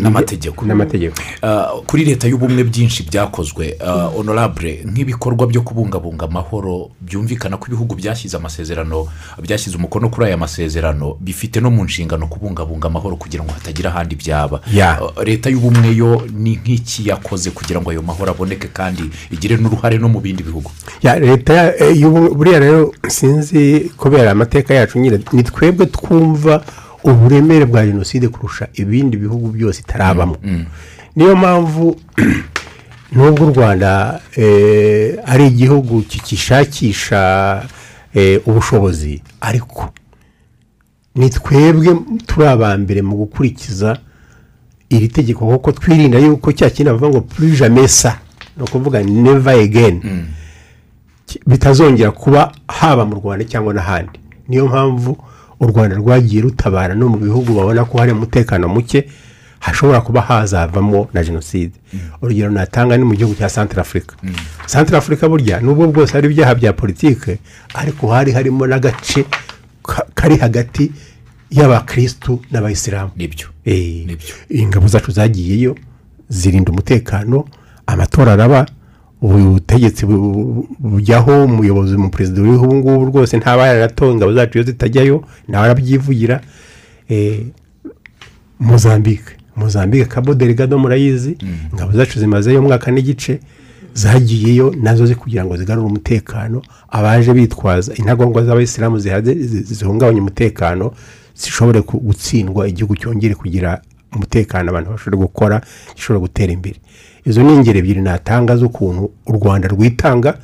N'amategeko. 0.00 0.64
n'amategeko 0.66 1.14
Ah, 1.42 1.68
kuri 1.86 2.04
leta 2.04 2.28
y'ubumwe 2.28 2.64
byinshi 2.64 3.02
byakozwe 3.02 3.76
ah, 3.80 4.08
honorable 4.16 4.84
nk'ibikorwa 4.86 5.46
byo 5.46 5.62
kubungabunga 5.62 6.26
amahoro 6.26 6.90
byumvikana 7.00 7.56
ko 7.56 7.66
ibihugu 7.66 7.94
byashyize 7.94 8.36
amasezerano 8.36 9.06
byashyize 9.42 9.76
umukono 9.76 10.08
kuri 10.08 10.26
aya 10.26 10.36
masezerano 10.36 11.16
bifite 11.20 11.60
no 11.60 11.70
mu 11.70 11.84
nshingano 11.84 12.26
kubungabunga 12.26 12.88
amahoro 12.88 13.16
kugira 13.16 13.44
ngo 13.44 13.52
hatagira 13.52 13.90
ahandi 13.90 14.14
byaba 14.14 14.60
Ya. 14.72 15.00
Leta 15.24 15.50
y'ubumwe 15.50 15.94
yo 15.96 16.22
ni 16.32 16.56
nk'iki 16.56 17.08
yakoze 17.08 17.50
kugira 17.50 17.80
ngo 17.80 17.90
ayo 17.90 18.02
mahoro 18.02 18.30
aboneke 18.30 18.68
kandi 18.68 19.02
igire 19.30 19.56
n'uruhare 19.56 19.98
no 19.98 20.08
mu 20.08 20.20
bindi 20.20 20.42
bihugu 20.42 20.70
leta 21.02 21.52
ya- 21.54 21.74
eh, 21.78 21.96
y'ubu- 22.00 22.34
buriya 22.34 22.58
rero 22.60 22.94
sinzi 23.08 23.90
kubera 23.96 24.30
amateka 24.30 24.74
yacu 24.74 24.98
nyine 24.98 25.18
ni 25.32 25.42
twebwe 25.42 25.86
twumva 25.86 26.64
uburemere 27.04 27.66
bwa 27.66 27.86
jenoside 27.86 28.28
kurusha 28.28 28.68
ibindi 28.74 29.16
bihugu 29.16 29.48
byose 29.48 29.80
itarabamo. 29.80 30.36
Niyo 31.16 31.36
mpamvu 31.36 31.96
nubwo 33.12 33.46
u 33.46 33.50
rwanda 33.54 34.20
eh, 34.36 35.18
ari 35.26 35.46
igihugu 35.46 36.02
kigishakisha 36.02 37.62
eh, 38.14 38.40
ubushobozi 38.46 39.22
ariko 39.40 39.90
ni 41.14 41.30
twebwe 41.30 41.96
turi 42.26 42.46
aba 42.46 42.78
mbere 42.78 43.02
mu 43.02 43.16
gukurikiza 43.16 43.98
iri 44.90 45.08
tegeko 45.08 45.46
kuko 45.46 45.72
twirinda 45.72 46.18
yuko 46.18 46.52
cya 46.52 46.70
kintu 46.70 46.90
bavuga 46.92 47.08
ngo 47.08 47.20
purije 47.20 47.68
mesa 47.68 48.18
ni 48.56 48.62
ukuvuga 48.62 49.02
neva 49.02 49.54
egeni 49.54 50.00
ki- 51.26 51.40
bitazongera 51.46 52.10
kuba 52.10 52.52
haba 52.68 53.04
mu 53.06 53.14
rwanda 53.14 53.44
cyangwa 53.44 53.74
n'ahandi. 53.74 54.18
Niyo 54.48 54.66
mpamvu 54.66 55.16
u 55.60 55.66
rwanda 55.66 55.96
rwagiye 55.96 56.42
rutabara 56.42 56.94
no 56.94 57.08
mu 57.08 57.16
bihugu 57.18 57.54
babona 57.54 57.84
ko 57.84 57.98
hari 57.98 58.12
umutekano 58.12 58.68
muke 58.68 59.08
hashobora 59.60 60.00
kuba 60.00 60.20
hazavamo 60.20 61.08
na 61.14 61.24
jenoside. 61.24 61.72
Urugero 62.22 62.50
natanga 62.50 62.96
ni 62.96 63.04
mu 63.04 63.14
gihugu 63.16 63.34
cya 63.34 63.48
santara 63.48 63.82
afurika 63.82 64.16
santara 64.66 64.98
afurika 64.98 65.28
burya 65.28 65.60
nubwo 65.60 65.86
bwose 65.88 66.12
hari 66.12 66.28
ibyaha 66.28 66.54
bya 66.54 66.72
politike 66.72 67.38
ariko 67.74 68.08
hari 68.12 68.32
harimo 68.32 68.66
n'agace 68.66 69.24
ka- 69.82 70.06
kari 70.14 70.36
hagati 70.36 70.92
y'abakirisitu 71.50 72.40
n'abayisilamu. 72.50 73.10
Eh, 73.64 74.04
Nibyo. 74.06 74.34
ingabo 74.50 74.86
zacu 74.88 75.10
zagiyeyo 75.12 75.76
zirinda 76.28 76.72
umutekano 76.72 77.44
amatora 77.86 78.32
araba 78.32 78.66
ubutegetsi 79.24 80.06
bu- 80.06 80.18
bu- 80.32 80.68
bujyaho 80.78 81.44
umuyobozi 81.44 81.96
mu 81.96 82.10
perezida 82.10 82.42
uriho 82.42 82.64
ubu 82.64 82.74
ngubu 82.76 83.04
rwose 83.04 83.36
ntaba 83.36 83.66
yaratowe 83.66 84.12
ingabo 84.12 84.32
zacu 84.32 84.58
iyo 84.58 84.64
zitajyayo 84.66 85.24
nawe 85.48 85.64
arabyivugira 85.64 86.40
Eh, 87.08 87.40
mozambique. 88.60 89.36
Mozambique 89.56 90.08
kabo 90.08 90.34
delegado 90.34 90.78
murayizi 90.78 91.36
ingabo 91.72 91.92
zacu 91.92 92.18
zimazeyo 92.18 92.60
umwaka 92.60 92.90
n'igice 92.90 93.40
zagiyeyo 93.94 94.74
na 94.82 94.96
zo 94.96 95.06
zi 95.06 95.14
kugira 95.14 95.44
ngo 95.44 95.56
zigarure 95.56 95.86
umutekano. 95.86 96.62
Abaje 96.88 97.32
bitwaza 97.34 97.94
intagondwa 97.94 98.44
z'abayisilamu 98.44 98.98
zihungabanya 98.98 100.20
umutekano 100.20 100.92
zishobore 101.36 101.80
gutsindwa 101.80 102.68
igihugu 102.68 102.96
cyongere 102.96 103.34
kugira 103.34 103.80
umutekano 104.16 104.70
abantu 104.70 104.90
bashobora 104.90 105.16
gukora 105.22 105.56
gishobora 105.94 106.20
gutera 106.20 106.52
imbere. 106.52 106.76
Izo 107.26 107.42
ni 107.42 107.54
ingero 107.54 107.78
ebyiri 107.78 108.00
natanga 108.00 108.56
z'ukuntu 108.56 109.10
u 109.26 109.32
rwanda 109.32 109.68
rwitanga 109.68 110.38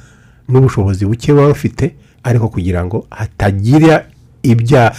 n'ubushobozi 0.49 1.07
buke 1.07 1.33
buba 1.33 1.49
bufite 1.49 1.95
ariko 2.23 2.49
kugira 2.49 2.85
ngo 2.85 3.07
hatagira 3.11 4.07
ibya 4.43 4.93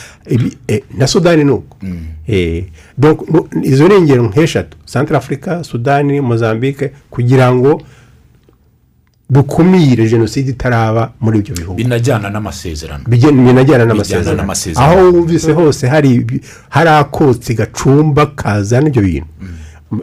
eh, 0.68 0.84
na 0.98 1.08
sudani 1.08 1.44
ni 1.44 1.52
uko. 1.52 1.78
Eh, 2.28 2.66
donc, 2.98 3.26
nu- 3.30 3.48
izo 3.64 3.88
ni 3.88 3.96
ingero 3.98 4.24
nk'eshatu. 4.24 4.78
Santara 4.86 5.18
afurika 5.18 5.64
sudani 5.64 6.22
mozambique 6.22 6.92
kugira 7.10 7.50
ngo 7.56 7.82
dukumire 9.30 10.08
jenoside 10.10 10.50
itaraba 10.52 11.12
muri 11.22 11.40
ibyo 11.40 11.56
bihugu. 11.56 11.76
Binajyana 11.78 12.30
n'amasezerano. 12.30 13.04
Binajyana 13.08 13.86
n'amasezerano. 13.86 14.38
aho 14.82 15.12
wumvise 15.12 15.52
hose 15.52 15.88
hari 15.88 16.42
hari 16.70 16.90
akotsi 16.90 17.54
gacumba 17.54 18.26
kazana 18.26 18.88
ibyo 18.88 19.02
bintu. 19.02 19.28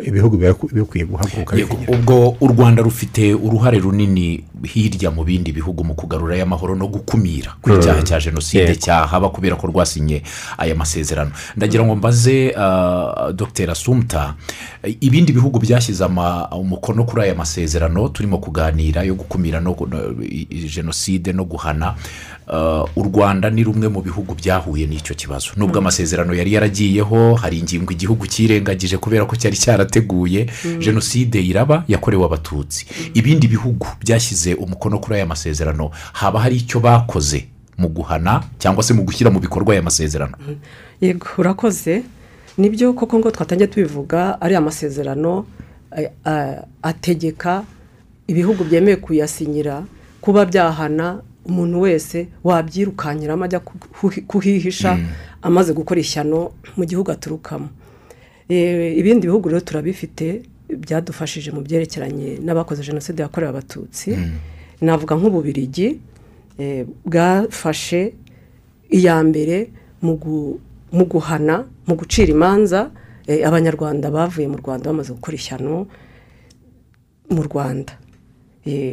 Ibihugu 0.04 0.36
bikwiye 0.72 1.04
guhaguruka 1.06 1.56
ubwo 1.88 2.36
u 2.40 2.46
rwanda 2.48 2.82
rufite 2.82 3.34
uruhare 3.34 3.78
runini 3.78 4.44
hirya 4.62 5.10
mu 5.10 5.24
bindi 5.24 5.52
bihugu 5.52 5.84
mu 5.84 5.94
kugarura 5.94 6.34
aya 6.34 6.46
mahoro 6.46 6.74
no 6.76 6.86
gukumira 6.88 7.56
ku 7.62 7.72
icyaha 7.72 8.02
cya 8.02 8.20
jenoside 8.20 8.76
cyahaba 8.76 9.28
kubera 9.28 9.56
ko 9.56 9.66
rwasinye 9.66 10.22
aya 10.58 10.74
masezerano. 10.74 11.30
Ndagira 11.56 11.84
ngo 11.84 11.96
mbaze 11.96 12.52
uh, 12.52 13.30
dr 13.32 13.70
asumta 13.70 14.34
ibindi 15.00 15.32
bihugu 15.32 15.58
byashyize 15.58 16.04
umukono 16.52 17.04
kuri 17.04 17.22
aya 17.22 17.34
masezerano 17.34 18.08
turimo 18.08 18.38
kuganira 18.38 19.02
yo 19.02 19.14
gukumira 19.14 19.60
jenoside 20.74 21.32
no 21.32 21.44
guhana 21.44 21.94
uh, 21.94 21.96
u 22.96 23.02
rwanda 23.02 23.50
ni 23.50 23.64
rumwe 23.64 23.88
mu 23.88 24.00
bihugu 24.02 24.34
byahuye 24.34 24.86
n'icyo 24.86 25.14
kibazo. 25.14 25.50
Nubwo 25.56 25.78
amasezerano 25.78 26.34
yari 26.34 26.52
yaragiyeho 26.52 27.34
hari 27.34 27.58
ingingo 27.58 27.92
igihugu 27.92 28.26
cyirengagije 28.26 28.96
kubera 28.98 29.24
ko 29.24 29.36
cyari 29.36 29.56
cyarateguye. 29.56 30.46
Jenoside 30.80 31.42
iraba 31.44 31.84
yakorewe 31.88 32.24
abatutsi. 32.24 32.86
Ibindi 33.14 33.48
bihugu 33.48 33.86
byashyize 34.00 34.54
umukono 34.54 34.98
kuri 34.98 35.14
aya 35.16 35.26
masezerano. 35.26 35.90
Haba 36.12 36.40
hari 36.40 36.56
icyo 36.56 36.80
bakoze 36.80 37.44
mu 37.78 37.88
guhana 37.88 38.42
cyangwa 38.58 38.82
se 38.82 38.94
mu 38.94 39.02
gushyira 39.04 39.30
mu 39.30 39.40
bikorwa 39.40 39.72
aya 39.72 39.82
masezerano? 39.82 40.36
Yego 41.00 41.26
urakoze. 41.38 42.02
Nibyo 42.58 42.92
koko 42.92 43.18
ngo 43.18 43.30
twatangiye 43.30 43.66
tubivuga 43.68 44.40
ari 44.40 44.54
amasezerano 44.56 45.46
eh, 45.96 46.10
ah, 46.24 46.64
ategeka 46.82 47.62
ibihugu 48.26 48.64
byemeye 48.64 48.96
kuyasinyira 48.96 49.84
kuba 50.20 50.44
byahana 50.44 51.22
umuntu 51.48 51.80
wese 51.80 52.28
wabyirukanyiramo 52.44 53.44
ajya 53.44 53.60
kuhi- 53.98 54.22
kuhihisha 54.30 54.98
amaze 55.42 55.72
gukora 55.72 56.00
ishyano 56.00 56.52
mu 56.76 56.84
gihugu 56.84 57.10
aturukamo. 57.10 57.68
Eh, 58.48 58.96
ibindi 59.00 59.26
bihugu 59.28 59.48
rero 59.48 59.60
turabifite 59.60 60.42
byadufashije 60.68 61.50
mu 61.52 61.60
byerekeranye 61.60 62.38
n'abakoze 62.44 62.82
jenoside 62.82 63.20
yakorewe 63.22 63.50
abatutsi. 63.50 64.16
Navuga 64.80 65.16
nk'ububirigi 65.16 66.00
eh, 66.58 66.86
bwafashe 67.04 68.12
iya 68.90 69.16
mbere 69.24 69.70
mu 70.02 70.14
gu- 70.22 70.56
mu 70.92 71.04
guhana 71.04 71.64
mu 71.86 71.94
gucira 71.96 72.30
imanza 72.32 72.90
eh, 73.28 73.40
abanyarwanda 73.48 74.10
bavuye 74.10 74.48
mu 74.48 74.56
rwanda 74.62 74.88
bamaze 74.90 75.12
gukora 75.12 75.34
ishyano 75.36 75.86
mu 77.30 77.42
rwanda. 77.48 77.92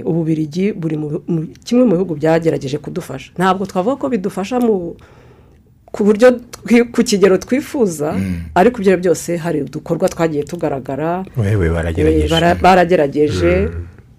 Ububirigi 0.05 0.71
buri 0.73 0.95
mu- 0.97 1.21
kimwe 1.65 1.83
mu 1.85 1.93
bihugu 1.97 2.15
byagerageje 2.15 2.77
kudufasha. 2.77 3.31
Ntabwo 3.37 3.65
twavuga 3.65 3.95
ko 4.01 4.05
bidufasha 4.09 4.59
mu 4.59 4.95
ku 5.95 6.03
buryo 6.03 6.27
ku 6.93 6.99
kigero 7.07 7.37
twifuza 7.39 8.15
ariko 8.55 8.81
ibyo 8.83 8.97
byose 8.99 9.37
hari 9.39 9.61
udukorwa 9.63 10.09
twagiye 10.11 10.43
tugaragara. 10.43 11.23
Eh, 11.39 11.55
baragerageje. 11.75 12.27
Bara- 12.33 12.55
baragerageje. 12.55 13.53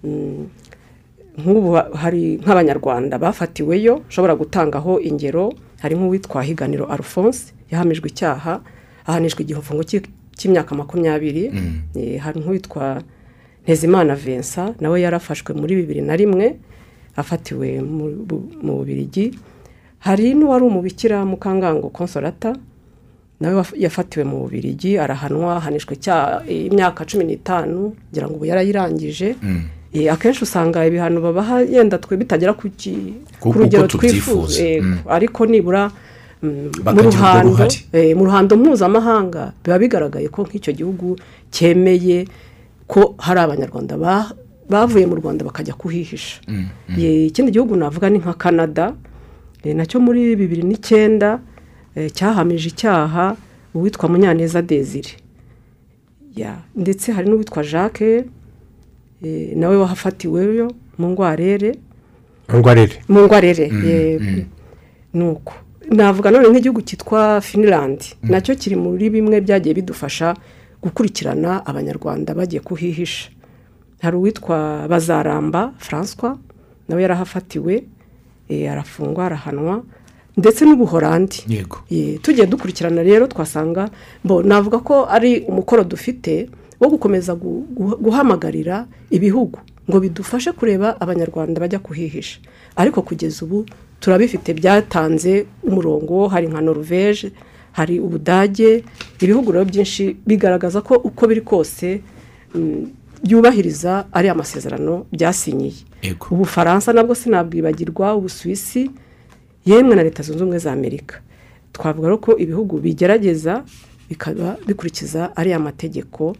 Mm. 0.03 0.45
nk'ubu 1.37 1.69
ha- 1.77 1.89
hari 1.93 2.41
nk'abanyarwanda 2.41 3.17
bafatiweyo 3.21 4.01
ushobora 4.09 4.33
gutangaho 4.35 4.97
ingero 4.99 5.53
hari 5.81 5.93
nk'uwitwa 5.95 6.41
higaniro 6.43 6.85
alphonse 6.89 7.53
yahamijwe 7.71 8.09
icyaha 8.09 8.61
ahanishwa 9.05 9.41
igifungo 9.45 9.83
cy'i- 9.85 10.09
cy'imyaka 10.37 10.73
makumyabiri. 10.75 11.45
Eh, 11.93 12.17
hari 12.17 12.41
nk'uwitwa 12.41 13.05
ntezimana 13.67 14.15
vincent 14.15 14.79
nawe 14.81 14.95
yarafashwe 15.01 15.51
muri 15.53 15.75
bibiri 15.75 16.01
na 16.01 16.15
rimwe 16.15 16.55
afatiwe 17.19 17.81
mu 17.83 18.05
Bu- 18.27 18.47
mu 18.63 18.71
bubirigi. 18.79 19.35
Hari 19.99 20.33
n'uwari 20.33 20.63
umubikira 20.63 21.25
mukangango 21.25 21.89
konsolata 21.91 22.55
nawe 23.43 23.63
yafatiwe 23.75 24.23
mu 24.23 24.37
bubirigi 24.47 24.95
arahanwa 24.97 25.57
ahanishwa 25.59 25.93
imyaka 26.47 27.03
cumi 27.05 27.23
n'itanu 27.27 27.91
ngira 28.11 28.25
ngo 28.27 28.35
ubu 28.39 28.45
yarayirangije 28.45 29.35
Eh, 29.93 30.11
akenshi 30.13 30.43
usanga 30.43 30.85
ibihano 30.85 31.21
babaha 31.21 31.61
yenda 31.63 31.97
twe 31.97 32.17
bitagera 32.17 32.53
ku 33.39 33.51
rugero 33.55 33.87
twifuza. 33.87 34.63
Yego. 34.63 34.85
Mm. 34.85 34.97
ariko 35.09 35.45
nibura 35.47 35.91
mm, 36.43 36.71
eh, 37.93 38.11
mu 38.17 38.25
ruhando 38.27 38.53
mpuzamahanga 38.59 39.53
biba 39.63 39.79
bigaragaye 39.79 40.27
ko 40.29 40.43
nk'icyo 40.43 40.71
gihugu 40.75 41.15
cyemeye 41.51 42.27
ko 42.87 43.15
hari 43.17 43.39
abanyarwanda 43.39 43.97
ba- 43.97 44.31
bavuye 44.69 45.05
mu 45.05 45.15
rwanda 45.15 45.45
bakajya 45.45 45.73
kuhihisha. 45.73 46.41
Ye, 46.97 47.25
ikindi 47.27 47.51
gihugu 47.51 47.75
navuga 47.75 48.09
ni 48.09 48.19
nka 48.19 48.33
canada. 48.33 48.93
Nacyo 49.63 49.99
muri 49.99 50.35
bibiri 50.35 50.63
n'icyenda 50.63 51.39
eh, 51.95 52.11
cyahamije 52.11 52.67
icyaha 52.71 53.35
uwitwa 53.75 54.09
munyaneza 54.09 54.61
desire. 54.61 55.09
Ya, 56.35 56.57
ndetse 56.75 57.11
hari 57.11 57.29
n'uwitwa 57.29 57.63
jacques 57.63 58.25
eh, 59.23 59.51
nawe 59.57 59.75
wahafatiweyo 59.77 60.71
mu 60.97 61.09
ngwarere. 61.09 61.75
Ngwarere? 62.55 62.95
Mu 63.09 63.19
ngwarere 63.27 63.65
ye- 63.85 64.45
nuko. 65.13 65.53
Navuga 65.91 66.31
none 66.31 66.47
nk'igihugu 66.49 66.81
cyitwa 66.81 67.41
finland. 67.41 67.99
Nacyo 68.23 68.55
kiri 68.55 68.75
muri 68.75 69.09
bimwe 69.09 69.41
byagiye 69.41 69.73
bidufasha 69.75 70.35
gukurikirana 70.83 71.65
abanyarwanda 71.65 72.33
bagiye 72.33 72.61
kuhihisha. 72.61 73.29
Hari 74.01 74.17
uwitwa 74.17 74.87
bazaramba 74.89 75.73
francois 75.77 76.37
nawe 76.89 77.01
yarahafatiwe 77.01 77.83
eh, 78.49 78.71
arafungwa 78.71 79.25
arahanwa 79.25 79.83
ndetse 80.37 80.65
n'ubuhorandi 80.65 81.43
yego. 81.47 81.77
Ye, 81.89 82.17
tugiye 82.17 82.47
dukurikirana 82.47 83.03
rero 83.03 83.27
twasanga 83.27 83.89
navuga 84.43 84.77
ko 84.79 85.05
ari 85.09 85.39
umukoro 85.49 85.83
dufite 85.83 86.49
wo 86.79 86.89
gukomeza 86.89 87.33
gu- 87.33 87.65
gu- 87.73 87.97
guhamagarira 87.97 88.85
ibihugu 89.09 89.59
ngo 89.89 89.99
bidufashe 89.99 90.51
kureba 90.51 91.01
abanyarwanda 91.01 91.59
bajya 91.61 91.79
kuhihisha. 91.79 92.39
Ariko 92.75 93.01
kugeza 93.01 93.45
ubu 93.45 93.65
turabifite 93.99 94.53
byatanze 94.53 95.45
umurongo 95.63 96.27
hari 96.27 96.47
nka 96.47 96.61
norvege 96.61 97.31
hari 97.77 97.99
ubudage 98.01 98.83
ibihugu 99.21 99.51
rero 99.53 99.65
byinshi 99.65 100.17
bigaragaza 100.27 100.81
ko 100.81 100.93
uko 100.97 101.21
biri 101.29 101.41
kose 101.45 102.01
mm, 102.55 102.85
byubahiriza 103.23 104.05
ari 104.11 104.29
amasezerano 104.29 105.05
byasinyiye. 105.13 105.85
Ubufaransa 106.31 106.93
nabwo 106.93 107.13
sinabwibagirwa 107.15 108.15
ubusuwisi 108.17 108.89
yemwe 109.65 109.93
na 109.95 110.03
leta 110.03 110.23
zunze 110.23 110.41
ubumwe 110.41 110.59
za 110.59 110.71
amerika. 110.73 111.21
Twavuga 111.73 112.17
ko 112.17 112.37
ibihugu 112.37 112.77
bigerageza 112.81 113.63
bikaba 114.09 114.57
bikurikiza 114.67 115.35
ariya 115.37 115.59
mategeko 115.59 116.35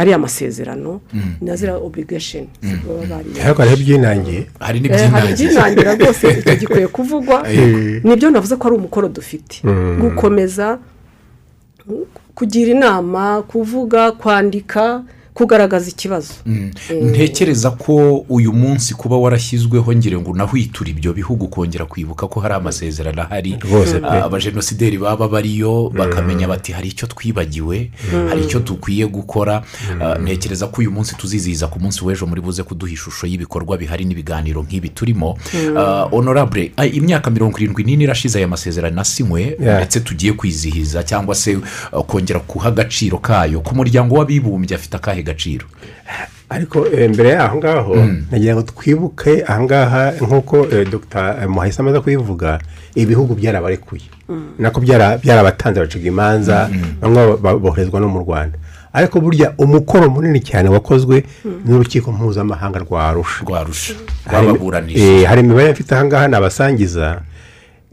ariya 0.00 0.18
masezerano 0.18 1.00
na 1.44 1.56
ziriya 1.56 1.76
obligation 1.76 2.46
ariko 3.44 3.58
hariho 3.62 3.76
ibyinangiye 3.76 4.40
hari 4.40 4.48
Eh, 4.48 4.64
hari 4.64 4.80
n'ibyinangiye 4.80 5.32
ibyinangira 5.34 5.90
rwose 5.94 6.26
icyo 6.40 6.54
gikwiye 6.56 6.88
kuvugwa 6.88 7.36
ni 8.04 8.16
byo 8.16 8.30
navuze 8.30 8.56
ko 8.56 8.62
ari 8.68 8.76
umukoro 8.76 9.08
dufite. 9.08 9.60
Gukomeza 10.00 10.78
kugira 12.34 12.70
inama 12.72 13.42
kuvuga 13.42 14.12
kwandika 14.12 15.02
kugaragaza 15.44 15.88
ikibazo. 15.90 16.32
Ntekereza 17.02 17.70
ko 17.70 18.24
uyu 18.28 18.52
munsi 18.52 18.94
kuba 18.94 19.16
warashyizweho 19.16 19.92
ngira 19.94 20.18
ngo 20.20 20.30
unahwiture 20.30 20.90
ibyo 20.90 21.12
bihugu 21.12 21.48
kongera 21.48 21.84
kwibuka 21.84 22.28
ko 22.28 22.40
hari 22.40 22.54
amasezerano 22.54 23.22
ahari. 23.22 23.56
Ah, 24.04 24.24
abajenosideri 24.24 24.98
baba 24.98 25.28
bariyo 25.28 25.88
bakamenya 25.94 26.48
bati 26.48 26.72
hari 26.72 26.88
icyo 26.88 27.06
twibagiwe? 27.08 27.90
Hari 28.28 28.44
icyo 28.44 28.60
dukwiye 28.60 29.06
gukora? 29.06 29.62
Ah, 30.02 30.18
ntekereza 30.18 30.66
ko 30.66 30.80
uyu 30.80 30.90
munsi 30.90 31.14
tuzizihiza 31.16 31.66
ku 31.68 31.80
munsi 31.80 32.04
w'ejo 32.04 32.26
muri 32.26 32.40
buze 32.40 32.62
kuduha 32.62 32.92
ishusho 32.92 33.26
y'ibikorwa 33.26 33.76
bihari 33.78 34.04
n'ibiganiro 34.04 34.62
nk'ibi 34.62 34.88
turimo. 34.88 35.38
Ah, 35.76 36.08
honorable 36.12 36.72
imyaka 36.92 37.30
mirongo 37.30 37.58
irindwi 37.58 37.84
n'ine 37.84 38.04
irashize 38.04 38.38
aya 38.38 38.48
masezerano 38.48 39.00
asinywe 39.00 39.56
Yeah. 39.60 39.76
ndetse 39.76 40.00
tugiye 40.00 40.32
kwizihiza 40.32 41.02
cyangwa 41.02 41.34
se 41.34 41.58
kongera 42.06 42.40
guha 42.48 42.68
agaciro 42.68 43.18
kayo 43.18 43.60
ku 43.60 43.74
muryango 43.74 44.14
w'abibumbye 44.14 44.76
afite 44.76 44.94
akahe 44.96 45.22
gaciro 45.30 45.66
ariko 46.50 46.86
eh, 46.90 47.06
mbere 47.10 47.28
y'aho 47.38 47.56
ngaho 47.58 47.94
nagira 48.30 48.54
ngo 48.54 48.62
twibuke 48.62 49.42
ahangaha 49.46 50.12
nk'uko 50.20 50.66
eh, 50.72 50.82
dr. 50.90 51.46
Muhahise 51.48 51.78
amaze 51.82 52.00
kubivuga 52.00 52.58
ibihugu 52.94 53.34
byarabarekuye. 53.38 54.02
Nako 54.58 54.80
byara- 54.82 55.18
byarabatanze 55.22 55.78
baciga 55.80 56.08
imanza 56.10 56.66
bamwe 57.00 57.36
ba- 57.38 57.54
boherezwa 57.58 58.00
no 58.00 58.08
mu 58.08 58.18
rwanda. 58.26 58.58
Ariko 58.92 59.20
burya 59.22 59.54
umukoro 59.58 60.10
munini 60.10 60.40
cyane 60.42 60.68
wakozwe 60.68 61.22
n'urukiko 61.66 62.10
mpuzamahanga 62.12 62.78
rwa 62.82 63.08
arusha. 63.08 63.44
Rwarusha 63.46 63.94
Hari- 64.26 64.46
rwababuranije 64.46 64.98
eh, 65.22 65.26
hari 65.28 65.40
imibare 65.40 65.70
mfite 65.72 65.94
ahangaha 65.94 66.28
nabasangiza 66.28 67.22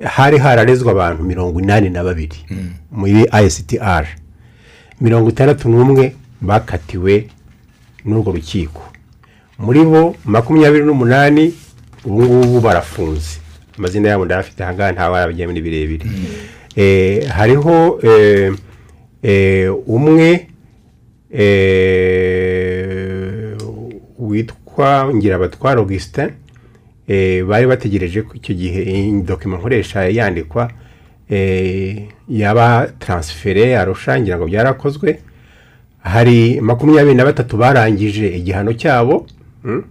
hari 0.04 0.38
hararezwe 0.38 0.90
abantu 0.92 1.24
mirongo 1.24 1.60
inani 1.62 1.90
na 1.90 2.02
babiri 2.04 2.38
muri 2.92 3.30
ICTR 3.46 4.06
mirongo 5.02 5.30
itandatu 5.30 5.70
n'umwe 5.70 6.16
bakatiwe 6.42 7.28
n'urwo 8.06 8.32
rukiko. 8.32 8.82
Muri 9.60 9.82
bo 9.84 10.16
makumyabiri 10.26 10.86
n'umunani 10.86 11.54
ubu 12.06 12.24
ngubu 12.24 12.60
barafunze. 12.62 13.40
Amazina 13.78 14.10
yabo 14.10 14.26
ndayafite 14.26 14.64
ahangaha 14.64 14.92
ntawe 14.92 15.18
arabigira 15.20 15.52
ni 15.54 15.62
birebire. 15.62 16.06
Eh, 16.76 17.28
hariho 17.28 18.00
eh, 18.04 18.54
eh, 19.24 19.74
umwe 19.88 20.48
witwa 24.20 25.14
ngirabatwara 25.16 25.80
augustin 25.80 26.30
bari 27.48 27.68
bategereje 27.68 28.22
ko 28.22 28.34
icyo 28.36 28.54
gihe 28.56 29.12
dokima 29.26 29.58
nkoresha 29.58 30.06
yandikwa 30.10 30.72
yaba 32.30 32.88
taransifere 33.00 33.78
arusha 33.78 34.20
ngira 34.20 34.38
ngo 34.38 34.46
byarakozwe. 34.46 35.20
Hari 36.08 36.62
makumyabiri 36.62 37.16
na 37.16 37.26
batatu 37.26 37.58
barangije 37.58 38.28
igihano 38.38 38.74
cyabo 38.74 39.28
mm? 39.64 39.84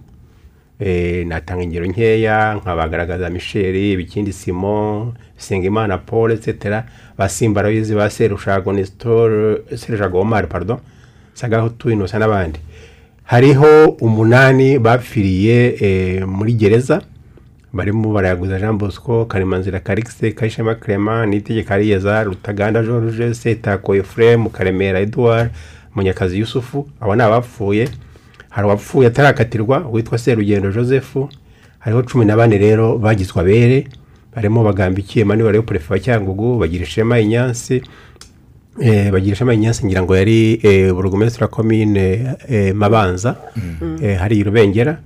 Eh, 0.81 1.27
natanga 1.27 1.63
ingero 1.63 1.87
nkeya 1.87 2.55
nkabagaragaza 2.55 3.31
michel 3.31 3.97
bikindi 3.97 4.33
simon 4.33 5.13
sengimana 5.37 5.99
paul 5.99 6.33
etc 6.33 6.85
basimba 7.19 7.61
arabizi 7.61 7.95
ba 7.95 8.11
serushago 8.11 8.73
nestor 8.73 9.59
serushago 9.77 10.21
omar 10.21 10.49
pardon 10.49 10.79
sagaho 11.35 11.69
tuinosa 11.69 12.19
n'abandi 12.19 12.61
hariho 13.25 13.89
umunani 14.01 14.79
bapfiriye 14.79 15.77
eh, 15.81 16.27
muri 16.29 16.53
gereza 16.53 17.01
barimo 17.73 18.13
barayaguza 18.13 18.59
jean 18.59 18.79
bosco 18.79 19.25
karimanzira 19.25 19.81
karikise 19.81 20.33
kayishema 20.33 20.75
clement 20.75 21.29
nitegeka 21.29 21.75
ariyeza 21.75 22.25
rutaganda 22.25 22.83
george 22.83 23.35
setako 23.35 23.95
efuremu 23.97 24.51
karemera 24.51 25.01
edouard 25.01 25.51
munyakazi 25.97 26.39
yusufu 26.39 26.87
abo 27.01 27.17
ni 27.17 27.23
abapfuye. 27.23 27.89
Hari 28.49 28.67
uwapfuye 28.67 29.07
atarakatirwa 29.09 29.89
witwa 29.93 30.19
serugendo 30.19 30.73
joseph. 30.73 31.17
Hariho 31.79 32.03
cumi 32.03 32.25
na 32.25 32.37
bane 32.37 32.59
rero 32.59 32.99
bagizwe 32.99 33.41
abere. 33.41 33.87
Barimo 34.35 34.65
bagambikiye 34.65 35.25
manuel 35.25 35.63
perefe 35.63 35.93
wa 35.95 35.99
cyangugu 36.01 36.59
bagira 36.59 36.85
ishema 36.85 37.19
inyansi 37.21 37.83
eh, 38.81 39.11
bagira 39.13 39.33
ishema 39.33 39.55
inyansi 39.55 39.87
ngira 39.87 40.03
ngo 40.03 40.17
yari 40.17 40.61
eh, 40.63 40.93
burugumesitiri 40.93 41.49
komine 41.49 42.35
eh, 42.49 42.75
mabanza. 42.75 43.37
Eh, 44.03 44.19
hari 44.19 44.39
irubengera 44.39 44.99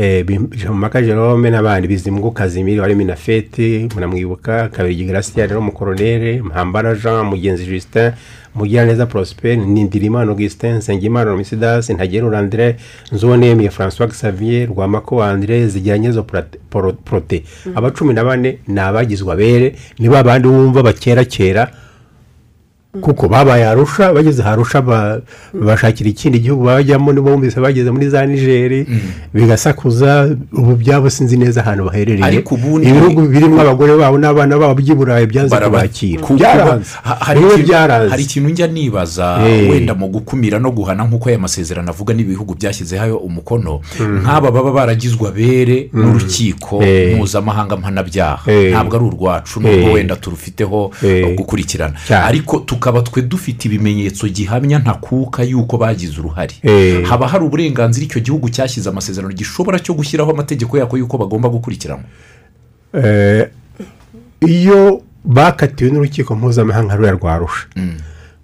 eh, 0.00 0.24
Bimaka 0.24 1.02
Jerome 1.02 1.50
n'abandi 1.50 1.88
bizimungu 1.88 2.30
Kazimiri 2.30 2.80
wari 2.80 2.94
minafeti 2.94 3.88
munamwibuka 3.94 4.68
kabiri 4.68 5.04
Gracia 5.04 5.46
rero 5.46 5.58
umukoronere 5.60 6.42
Mpambara 6.42 6.94
Jean 6.94 7.26
Mugenzi 7.26 7.66
Justin 7.66 8.12
Mugiraneza 8.54 9.06
Prosper 9.06 9.58
Nindirimana 9.58 10.30
Augustin 10.30 10.74
Nsengimana 10.74 11.30
Romisidas 11.30 11.90
Ntagera 11.90 12.38
Andre 12.38 12.76
Nzonemiye 13.12 13.70
François 13.70 14.08
Xavier 14.08 14.68
Rwamako 14.68 15.22
Andre 15.22 15.66
Zigiranyezo 15.68 16.22
Prote. 17.04 17.44
Aba 17.74 17.90
cumi 17.90 18.14
na 18.14 18.24
bane 18.24 18.58
ni 18.68 18.80
abagizwe 18.80 19.32
abere 19.32 19.74
ni 19.98 20.08
ba 20.08 20.22
bandi 20.22 20.48
wumva 20.48 20.82
bakera 20.82 21.24
kera 21.24 21.70
kuko 22.90 23.28
babaye 23.28 23.66
arusha 23.66 24.12
bageze 24.12 24.42
harusha 24.42 24.82
ba- 24.82 25.20
bashakira 25.54 26.10
ikindi 26.10 26.38
gihugu 26.40 26.64
bajyamo 26.64 27.12
nibo 27.12 27.30
bumvise 27.30 27.60
bageze 27.60 27.90
muri 27.90 28.08
za 28.10 28.26
nigeri 28.26 28.86
bigasakuza 29.34 30.36
ubu 30.52 30.74
byabo 30.76 31.10
sinzi 31.10 31.36
neza 31.36 31.60
ahantu 31.62 31.84
baherereye. 31.84 32.24
Ibihugu 32.90 33.20
birimo 33.30 33.60
abagore 33.60 33.96
babo 33.96 34.18
n'abana 34.18 34.58
babo 34.58 34.74
by'i 34.74 34.94
burayi 34.94 35.26
byanze 35.26 35.54
kubakira. 35.70 36.22
hari 38.10 38.22
ikintu- 38.24 38.50
njya 38.50 38.66
nibaza 38.66 39.38
Eh. 39.46 39.70
wenda 39.70 39.94
mu 39.94 40.08
gukumira 40.08 40.58
no 40.58 40.70
guhana 40.74 41.04
nk'uko 41.06 41.28
aya 41.28 41.38
masezerano 41.38 41.90
avuga 41.90 42.10
n'ibihugu 42.14 42.54
byashyizeho 42.58 43.16
umukono 43.22 43.80
nk'aba 44.00 44.50
baba 44.50 44.72
baragizwe 44.72 45.28
abere 45.30 45.90
n'urukiko 45.94 46.82
Eh. 46.82 47.14
mpuzamahanga 47.16 47.76
mpanabyaha. 47.78 48.50
Eh. 48.50 48.72
ntabwo 48.74 48.96
ari 48.98 49.04
urwacu 49.06 49.60
nubwo 49.62 49.92
wenda 49.94 50.16
turufiteho 50.16 50.90
Eh. 51.06 51.22
eh, 51.22 51.36
gukurikirana 51.38 51.94
ariko 52.26 52.58
tukaba 52.80 53.02
twe 53.02 53.22
dufite 53.22 53.64
ibimenyetso 53.68 54.28
gihamya 54.28 54.78
ntakuka 54.78 55.42
y'uko 55.44 55.76
bagize 55.78 56.16
uruhare. 56.20 56.54
Eh. 56.62 57.04
haba 57.04 57.28
hari 57.28 57.44
uburenganzira 57.44 58.06
icyo 58.06 58.20
gihugu 58.20 58.48
cyashyize 58.48 58.88
amasezerano 58.88 59.34
gishobora 59.34 59.78
cyo 59.78 59.92
gushyiraho 59.94 60.30
amategeko 60.32 60.78
yako 60.78 60.96
y'uko 60.96 61.18
bagomba 61.18 61.48
gukurikiranwa 61.48 62.04
Eh, 62.94 63.46
iyo 64.40 65.02
bakatiwe 65.24 65.90
n'urukiko 65.90 66.34
mpuzamahanga 66.36 66.96
ruriya 66.96 67.12
rwa 67.12 67.38
rusha 67.38 67.66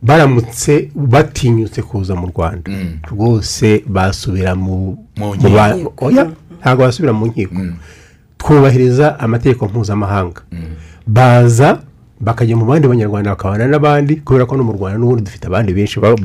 baramutse 0.03 0.91
batinyutse 0.95 1.83
kuza 1.83 2.15
mu 2.15 2.27
rwanda. 2.31 2.71
Rwose 3.11 3.83
basubira 3.87 4.55
mu 4.55 4.99
ntabwo 6.61 6.85
basubira 6.85 7.13
mu 7.13 7.27
nkiko. 7.27 7.55
Twubahiriza 8.39 9.19
amategeko 9.21 9.67
mpuzamahanga. 9.67 10.41
Baza 11.07 11.83
bakajya 12.21 12.57
mu 12.57 12.65
bandi 12.65 12.89
banyarwanda 12.89 13.31
bakabana 13.37 13.67
n'abandi 13.69 14.17
kubera 14.25 14.47
ko 14.47 14.57
no 14.57 14.65
mu 14.65 14.73
rwanda 14.73 14.99
n'ubundi 14.99 15.23
dufite 15.29 15.47
abandi 15.47 15.73
benshi 15.77 16.01
ba- 16.01 16.17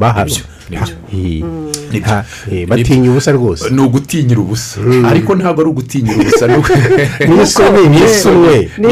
Eh, 1.98 2.24
eh, 2.52 2.68
batinya 2.68 3.10
ubusa 3.12 3.32
rwose. 3.32 3.70
Ni 3.70 3.82
ugutinyira 3.82 4.42
ubusa 4.42 4.80
ariko 5.10 5.36
ntabwo 5.36 5.62
ari 5.62 5.70
ugutinyira 5.70 6.16
ubusa 6.18 6.48
ni 6.48 6.54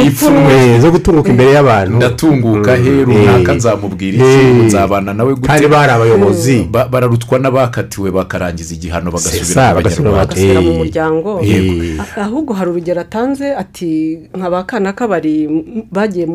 ipfunwe. 0.08 0.54
Eh, 0.54 0.80
zo 0.82 0.92
gutunguka 0.92 1.30
imbere 1.30 1.52
y'abantu. 1.52 1.96
Ndatunguka 1.96 2.76
he 2.76 2.90
Mm, 2.90 3.06
runaka 3.06 3.52
eh, 3.52 3.58
nzamubwira 3.58 4.18
iki? 4.18 4.24
Eh, 4.24 4.56
nzabana 4.66 5.14
nawe 5.14 5.34
gute? 5.36 5.48
Kandi 5.48 5.68
bari 5.68 5.92
abayobozi. 5.92 6.68
Ba- 6.72 6.88
bararutwa 6.88 7.40
n'abakatiwe 7.40 8.12
bakarangiza 8.12 8.74
igihano 8.76 9.12
bagasubira 9.12 9.74
mu 9.74 10.12
bagasubira 10.16 10.62
mu 10.62 10.72
Eh, 10.72 10.78
muryango. 10.78 11.40
Eh. 11.44 11.98
Ah- 12.00 12.22
ahubwo 12.26 12.54
hari 12.54 12.72
urugero 12.72 13.02
atanze 13.02 13.56
ati 13.56 14.20
nka 14.38 14.50
ba 14.50 14.64
kana 14.64 14.94
kabari 14.94 15.44
m- 15.46 15.64
bagiye 15.92 16.28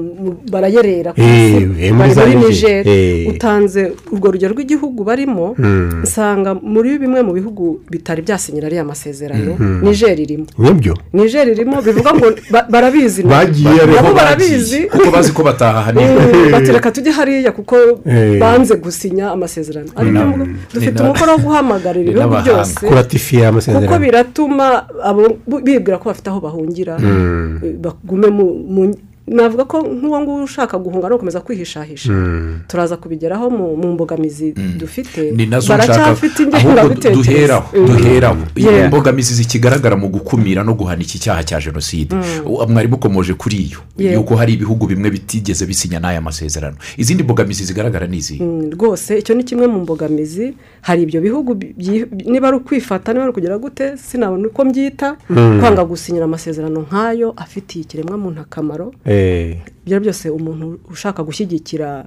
barayerera 0.51 1.13
ku 1.13 1.21
Eh, 1.21 1.57
isi. 1.57 1.87
Eh, 1.87 1.93
bari 2.17 2.37
muri 2.37 2.57
Eh. 2.87 3.29
utanze 3.31 3.93
urwo 4.13 4.31
rugero 4.33 4.53
rw'igihugu 4.55 5.05
barimo 5.05 5.55
nsanga 6.03 6.54
muri 6.63 6.99
bimwe 6.99 7.23
mu 7.23 7.33
bihugu 7.33 7.81
bitari 7.91 8.23
byasinyira 8.23 8.67
ariya 8.67 8.85
masezerano 8.85 9.55
niger 9.83 10.19
irimo. 10.21 10.47
Nibyo 10.59 10.95
niger 11.13 11.49
irimo 11.49 11.83
bivuga 11.83 12.11
ngo 12.15 12.27
ba- 12.51 12.67
barabizi. 12.71 13.23
Bagiye, 13.23 13.71
nabo 13.71 13.83
ariho 13.99 14.15
barabizi. 14.15 14.81
Kuko 14.93 15.11
bazi 15.11 15.33
ko 15.33 15.43
bataha 15.43 15.81
hanini 15.91 16.15
Mm, 16.35 16.53
bati 16.53 16.73
reka 16.73 16.91
tujye 16.93 17.13
hariya 17.13 17.53
kuko 17.53 17.77
Eh. 18.07 18.39
banze 18.41 18.75
gusinya 18.77 19.31
amasezerano. 19.33 19.89
Dufite 20.75 21.03
umukoro 21.03 21.33
wo 21.33 21.39
guhamagarira 21.39 22.11
ibihugu 22.11 22.37
byose 22.45 22.87
kuko 23.75 23.99
biratuma 23.99 24.67
bibwira 25.65 25.99
ko 25.99 26.09
bafite 26.11 26.29
aho 26.31 26.41
bahungira 26.41 26.95
eh, 27.01 27.75
bagume 27.83 28.29
mu 28.31 28.47
mu- 28.75 28.97
navuga 29.27 29.65
ko 29.65 29.83
nk'uwo 29.83 30.21
nguwo 30.21 30.43
ushaka 30.45 30.79
guhunga 30.79 31.09
no 31.09 31.15
gukomeza 31.17 31.41
kwihishahisha. 31.41 32.13
Turaza 32.69 32.97
kubigeraho 32.97 33.51
mu 33.51 33.93
mbogamizi 33.93 34.53
dufite. 34.53 35.33
Nazo 35.33 35.75
nshaka 35.77 35.87
baracyafite 35.89 36.43
ingengabitekerezo 36.43 37.23
duheraho 37.23 37.69
Mm. 37.75 37.87
duheraho 37.87 38.37
imbogamizi 38.85 39.35
zikigaragara 39.35 39.97
mu 39.97 40.09
gukumira 40.09 40.65
no 40.65 40.75
guhana 40.75 41.03
iki 41.03 41.19
cyaha 41.19 41.43
cya 41.45 41.61
jenoside. 41.61 42.17
Mwari 42.69 42.89
mukomoje 42.89 43.35
kuri 43.35 43.57
iyo 43.57 43.79
yuko 44.13 44.37
hari 44.37 44.53
ibihugu 44.53 44.87
bimwe 44.87 45.11
bitigeze 45.11 45.67
bisinya 45.67 45.99
n'aya 46.01 46.21
masezerano. 46.21 46.77
Izindi 46.97 47.23
mbogamizi 47.23 47.65
zigaragara 47.65 48.07
ni 48.07 48.17
izi? 48.17 48.43
Rwose 48.77 49.19
icyo 49.19 49.35
ni 49.35 49.45
kimwe 49.45 49.67
mu 49.67 49.81
mbogamizi. 49.81 50.55
Hari 50.81 51.03
ibyo 51.03 51.21
bihugu 51.21 51.57
niba 52.27 52.49
ari 52.49 52.57
ukwifata 52.57 53.13
niba 53.13 53.23
ari 53.25 53.31
ukugira 53.31 53.59
gute 53.59 53.97
sinabona 53.97 54.49
uko 54.49 54.65
mbyita. 54.65 55.17
Kwanga 55.61 55.85
gusinyira 55.85 56.25
amasezerano 56.25 56.81
nk'ayo 56.85 57.33
afitiye 57.37 57.83
ikiremwamuntu 57.85 58.41
akamaro. 58.41 58.93
Eh, 59.05 59.14
ibyo 59.87 60.01
byose 60.01 60.31
umuntu 60.31 60.79
ushaka 60.93 61.23
gushyigikira 61.23 62.05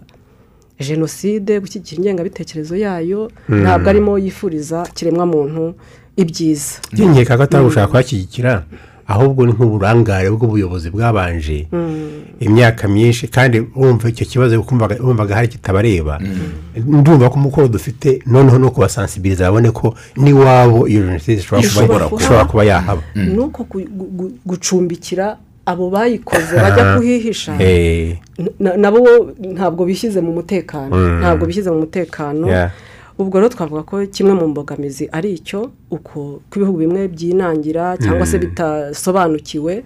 jenoside 0.80 1.60
gushyigikira 1.60 2.00
ingengabitekerezo 2.02 2.76
yayo 2.76 3.32
ntabwo 3.50 3.90
arimo 3.90 4.18
yifuriza 4.18 4.86
ikiremwamuntu 4.90 5.74
ibyiza. 6.18 6.82
Nkeka 6.94 7.38
ko 7.38 7.44
atari 7.44 7.64
ugushaka 7.64 7.88
kuhashyigikira 7.88 8.64
ahubwo 9.08 9.46
ni 9.46 9.54
nk'uburangare 9.54 10.30
bw'ubuyobozi 10.30 10.90
bwabanje 10.92 11.68
imyaka 12.40 12.88
myinshi 12.88 13.28
kandi 13.32 13.64
wumva 13.76 14.10
icyo 14.10 14.26
kibazo 14.26 14.54
wumvaga 15.02 15.36
hari 15.36 15.48
kitabareba. 15.48 16.20
Ndumva 16.76 17.30
ko 17.30 17.36
umukoro 17.40 17.68
dufite 17.68 18.20
noneho 18.26 18.58
no 18.60 18.70
kubasansibiriza 18.72 19.48
babone 19.48 19.72
ko 19.72 19.96
n'iwabo 20.18 20.88
iyo 20.88 21.02
jenoside 21.08 21.40
ishobora 21.40 22.06
kuba- 22.10 22.64
yahaba. 22.66 23.02
Ni 23.16 23.40
uko 23.40 23.64
gu- 23.64 23.88
gu- 23.98 24.12
gu- 24.18 24.34
gucumbikira 24.46 25.38
abo 25.68 25.90
bayikoze 25.92 26.56
bajya 26.56 26.96
kuhihisha. 26.96 27.52
Na- 28.60 28.78
nabo 28.78 29.00
ntabwo 29.40 29.86
bishyize 29.86 30.22
mu 30.24 30.32
mutekano. 30.32 30.96
Ntabwo 31.20 31.44
bishyize 31.46 31.70
mu 31.72 31.80
mutekano. 31.84 32.48
Ubwo 33.20 33.40
rero 33.42 33.50
twavuga 33.50 33.82
ko 33.84 34.06
kimwe 34.06 34.34
mu 34.38 34.46
mbogamizi 34.54 35.10
ari 35.12 35.34
icyo 35.42 35.72
uko 35.90 36.38
ko 36.50 36.54
ibihugu 36.56 36.78
bimwe 36.86 37.08
byinangira 37.10 37.98
cyangwa 37.98 38.26
se 38.30 38.38
bitasobanukiwe 38.38 39.84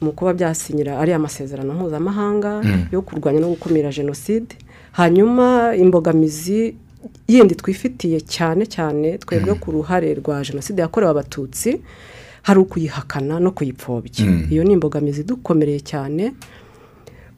mu 0.00 0.10
kuba 0.16 0.32
byasinyira 0.32 0.96
ariya 0.98 1.18
masezerano 1.20 1.74
mpuzamahanga 1.76 2.64
yo 2.92 3.02
kurwanya 3.04 3.40
no 3.44 3.48
gukumira 3.52 3.92
jenoside. 3.92 4.56
Hanyuma 4.96 5.76
imbogamizi 5.76 6.74
yindi 7.28 7.54
twifitiye 7.54 8.20
cyane 8.24 8.64
cyane 8.66 9.18
twebwe 9.20 9.54
ku 9.60 9.70
ruhare 9.76 10.14
rwa 10.16 10.40
jenoside 10.42 10.80
yakorewe 10.82 11.10
abatutsi 11.12 11.80
hari 12.46 12.58
ukuyihakana 12.62 13.40
no 13.42 13.50
kuyipfobya. 13.50 14.46
Iyo 14.50 14.62
ni 14.64 14.72
imbogamizi 14.78 15.24
dukomereye 15.26 15.80
cyane 15.82 16.32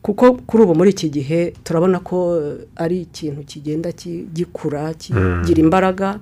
kuko 0.02 0.32
kuri 0.46 0.62
ubu 0.62 0.74
muri 0.76 0.90
iki 0.90 1.08
gihe 1.10 1.52
turabona 1.64 1.98
ko 2.04 2.36
eh, 2.36 2.66
ari 2.76 3.00
ikintu 3.08 3.42
kigenda 3.48 3.92
ki- 3.92 4.28
gikura 4.36 4.92
kigira 4.94 5.60
imbaraga. 5.64 6.20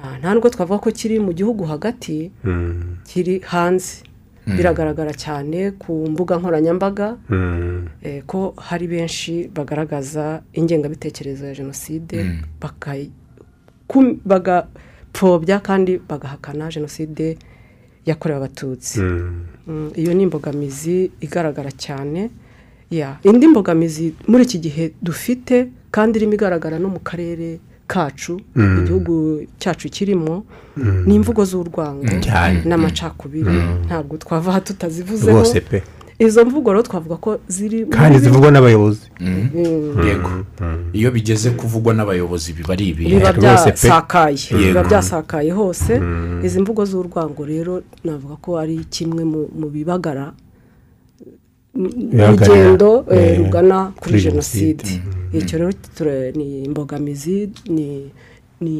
Nta- 0.00 0.18
nta 0.22 0.28
nubwo 0.34 0.48
twavuga 0.48 0.78
ko 0.80 0.90
kiri 0.90 1.18
mu 1.20 1.32
gihugu 1.34 1.64
hagati 1.66 2.30
kiri 3.04 3.38
hanze. 3.44 4.06
Biragaragara 4.46 5.12
cyane 5.14 5.70
ku 5.78 6.06
mbuga 6.10 6.36
nkoranyambaga 6.40 7.16
eh, 8.02 8.22
ko 8.26 8.54
hari 8.56 8.86
benshi 8.88 9.46
bagaragaza 9.54 10.42
ingengabitekerezo 10.56 11.46
ya 11.46 11.54
jenoside 11.54 12.16
bagapfobya 14.24 15.60
kandi 15.60 15.98
bagahakana 16.08 16.68
jenoside 16.70 17.38
yakorewe 18.06 18.38
abatutsi. 18.38 19.00
Mm, 19.00 19.90
iyo 19.94 20.14
ni 20.14 20.22
imbogamizi 20.22 21.10
igaragara 21.20 21.70
cyane. 21.72 22.30
Ya 22.90 23.16
indi 23.22 23.46
mbogamizi 23.48 24.14
muri 24.28 24.44
iki 24.44 24.58
gihe 24.58 24.92
dufite 25.02 25.68
kandi 25.90 26.18
irimo 26.18 26.34
igaragara 26.34 26.78
no 26.78 26.88
mu 26.88 26.98
karere 26.98 27.58
kacu 27.86 28.40
igihugu 28.56 29.42
cyacu 29.58 29.88
kirimo 29.88 30.44
ni 31.06 31.14
imvugo 31.14 31.44
z'urwango 31.44 32.06
n'amacakubiri. 32.64 33.50
Ntabwo 33.86 34.16
twava 34.16 34.50
aha 34.50 34.60
tutazivuzeho. 34.60 35.38
Rwose 35.38 35.60
pe. 35.60 35.82
Izo 36.20 36.44
mvugo 36.44 36.70
rero 36.72 36.82
twavuga 36.82 37.16
ko 37.16 37.30
ziri 37.48 37.86
kandi 37.88 38.18
zivugwa 38.18 38.50
n'abayobozi. 38.52 39.08
Yego. 40.06 40.30
Iyo 40.92 41.10
bigeze 41.10 41.50
kuvugwa 41.50 41.94
n'abayobozi 41.94 42.52
biba 42.52 42.72
ari 42.76 42.88
ibi 42.92 43.04
biba 43.08 43.32
byasakaye. 43.32 44.36
Biba 44.52 44.84
byasakaye 44.84 45.50
hose. 45.50 45.96
Izi 46.44 46.60
mvugo 46.60 46.84
z'urwango 46.84 47.42
rero 47.44 47.82
navuga 48.04 48.36
ko 48.36 48.58
ari 48.60 48.84
kimwe 48.90 49.24
mu 49.24 49.68
bibagara 49.72 50.32
urugendo 51.74 53.04
eh, 53.10 53.18
eh, 53.18 53.38
rugana 53.38 53.92
kuri 54.00 54.20
jenoside. 54.20 54.84
Jenoside. 54.84 55.38
icyo 55.38 55.58
rero 55.58 55.72
ni 56.36 56.64
imbogamizi 56.64 57.50
ni 57.68 58.10
ni 58.60 58.76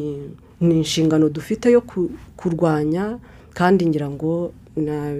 ni 0.61 0.77
inshingano 0.77 1.29
dufite 1.29 1.71
yo 1.71 1.81
ku- 1.81 2.11
kurwanya 2.37 3.17
kandi 3.53 3.85
ngira 3.87 4.09
ngo 4.09 4.51
na 4.75 5.15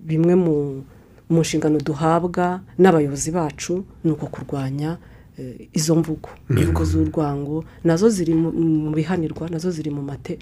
bimwe 0.00 0.34
mu 0.34 1.40
nshingano 1.40 1.78
duhabwa 1.80 2.60
n'abayobozi 2.78 3.30
bacu 3.30 3.84
ni 4.04 4.10
uko 4.12 4.26
kurwanya 4.26 4.96
eh, 5.38 5.68
izo 5.72 5.94
mvugo. 5.94 6.28
Imvugo 6.50 6.84
z'urwango 6.84 7.64
na 7.84 7.96
zo 7.96 8.08
ziri 8.08 8.34
mu- 8.34 8.90
bihanirwa 8.94 9.48
na 9.50 9.58
zo 9.58 9.70
ziri 9.70 9.90
mu 9.90 10.02
mate 10.02 10.38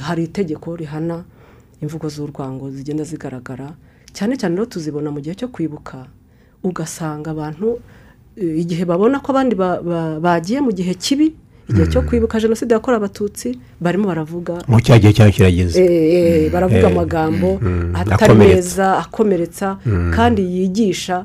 hari 0.00 0.24
itegeko 0.24 0.76
rihana 0.76 1.24
imvugo 1.82 2.08
z'urwango 2.08 2.70
zigenda 2.70 3.04
zigaragara. 3.04 3.74
Cyane 4.12 4.36
cyane 4.36 4.56
rero 4.56 4.66
tuzibona 4.66 5.10
mu 5.10 5.20
gihe 5.20 5.34
cyo 5.36 5.48
kwibuka 5.48 6.06
ugasanga 6.64 7.30
abantu 7.30 7.78
eh, 8.36 8.60
igihe 8.64 8.84
babona 8.84 9.20
ko 9.20 9.32
abandi 9.32 9.54
ba- 9.54 9.82
ba- 9.82 10.18
bagiye 10.20 10.60
mu 10.64 10.72
gihe 10.72 10.94
kibi 10.96 11.36
igihe 11.70 11.86
cyo 11.86 12.02
kwibuka 12.02 12.40
jenoside 12.40 12.72
yakorewe 12.74 12.96
abatutsi 13.02 13.58
barimo 13.80 14.06
baravuga 14.08 14.54
mu 14.68 14.80
cya 14.80 14.98
gihe 14.98 15.12
cyayo 15.12 15.32
kirageze. 15.32 15.78
Eh, 15.84 16.46
eh, 16.46 16.52
baravuga 16.52 16.78
Eh, 16.80 16.92
amagambo 16.92 17.58
mm, 17.62 17.90
atari 17.94 18.34
meza 18.34 18.98
akomeretsa 18.98 19.78
kandi 20.14 20.42
yigisha. 20.42 21.24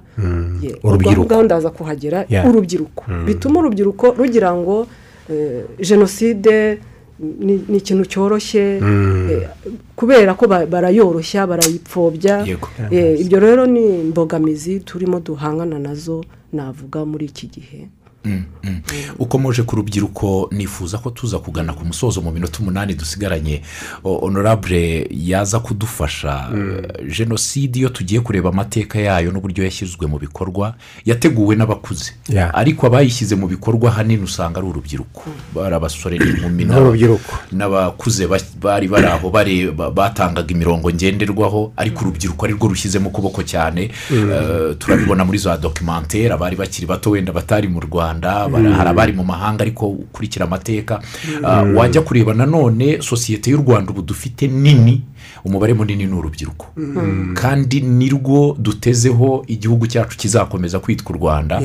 Urubyiruko. 0.84 1.44
ndaza 1.44 1.70
kuhagera 1.70 2.26
urubyiruko. 2.48 3.04
Bituma 3.26 3.60
urubyiruko 3.60 4.06
rugira 4.18 4.50
ngo 4.56 4.88
jenoside 5.80 6.80
ni 7.40 7.78
ikintu 7.78 8.06
cyoroshye 8.06 8.82
kubera 9.96 10.34
ko 10.34 10.48
ba- 10.48 10.66
barayoroshya 10.66 11.46
barayipfobya. 11.48 12.46
Ibyo 13.22 13.40
rero 13.40 13.66
ni 13.70 14.02
imbogamizi 14.10 14.80
turimo 14.82 15.20
duhangana 15.20 15.78
na 15.80 15.94
zo 15.96 16.26
navuga 16.54 17.06
muri 17.06 17.26
iki 17.30 17.48
gihe. 17.48 17.80
Ukomeje 19.20 19.64
ku 19.64 19.76
rubyiruko 19.76 20.50
nifuza 20.52 20.98
ko 20.98 21.10
tuza 21.10 21.40
kugana 21.40 21.74
ku 21.74 21.86
musozo 21.86 22.22
mu 22.22 22.32
minota 22.32 22.60
umunani 22.60 22.94
dusigaranye. 22.94 23.62
Honorable 24.04 25.08
yaza 25.12 25.60
kudufasha. 25.60 26.50
Jenoside 27.18 27.80
iyo 27.80 27.90
tugiye 27.90 28.22
kureba 28.22 28.50
amateka 28.50 29.00
yayo 29.00 29.32
n'uburyo 29.32 29.64
yashyizwe 29.64 30.08
mu 30.08 30.20
bikorwa 30.20 30.76
yateguwe 31.06 31.56
n'abakuze. 31.56 32.12
Ariko 32.54 32.88
abayishyize 32.88 33.36
mu 33.36 33.48
bikorwa 33.48 33.90
ahanini 33.92 34.24
usanga 34.24 34.60
ari 34.60 34.68
urubyiruko. 34.70 35.24
Bari 35.56 35.76
abasore 35.76 36.18
n'inkumi 36.20 36.66
n'abakuze 37.52 38.28
ba- 38.28 38.40
bari 38.62 38.88
bari 38.88 39.08
aho 39.08 39.30
batangaga 39.94 40.52
imirongo 40.54 40.92
ngenderwaho. 40.92 41.74
Ariko 41.78 42.02
urubyiruko 42.06 42.46
ari 42.46 42.54
rwo 42.54 42.68
rushyizemo 42.70 43.10
ukuboko 43.10 43.44
cyane. 43.44 43.90
Eh, 44.12 44.76
turabibona 44.78 45.26
muri 45.26 45.38
za 45.38 45.58
dokimantere 45.58 46.34
abari 46.34 46.56
bakiri 46.56 46.88
bato 46.88 47.10
wenda 47.10 47.32
batari 47.34 47.68
mu 47.68 47.80
rwanda. 47.80 48.11
Bara- 48.50 48.74
hari 48.74 48.90
abari 48.90 49.14
mu 49.14 49.24
mahanga 49.24 49.62
ariko 49.64 49.88
ukurikira 49.88 50.46
amateka 50.46 51.02
Ah, 51.44 51.64
wajya 51.64 52.02
kureba 52.02 52.34
nanone 52.34 53.02
sosiyete 53.02 53.52
y'u 53.52 53.58
rwanda 53.58 53.92
ubu 53.92 54.02
dufite 54.02 54.48
nini 54.48 55.02
umubare 55.46 55.74
munini 55.74 56.06
ni 56.06 56.14
urubyiruko. 56.14 56.66
Kandi 57.34 57.82
nirwo 57.82 58.56
dutezeho 58.60 59.44
igihugu 59.48 59.88
cyacu 59.88 60.18
kizakomeza 60.18 60.80
kwitwa 60.80 61.16
u 61.16 61.18
rwanda. 61.20 61.62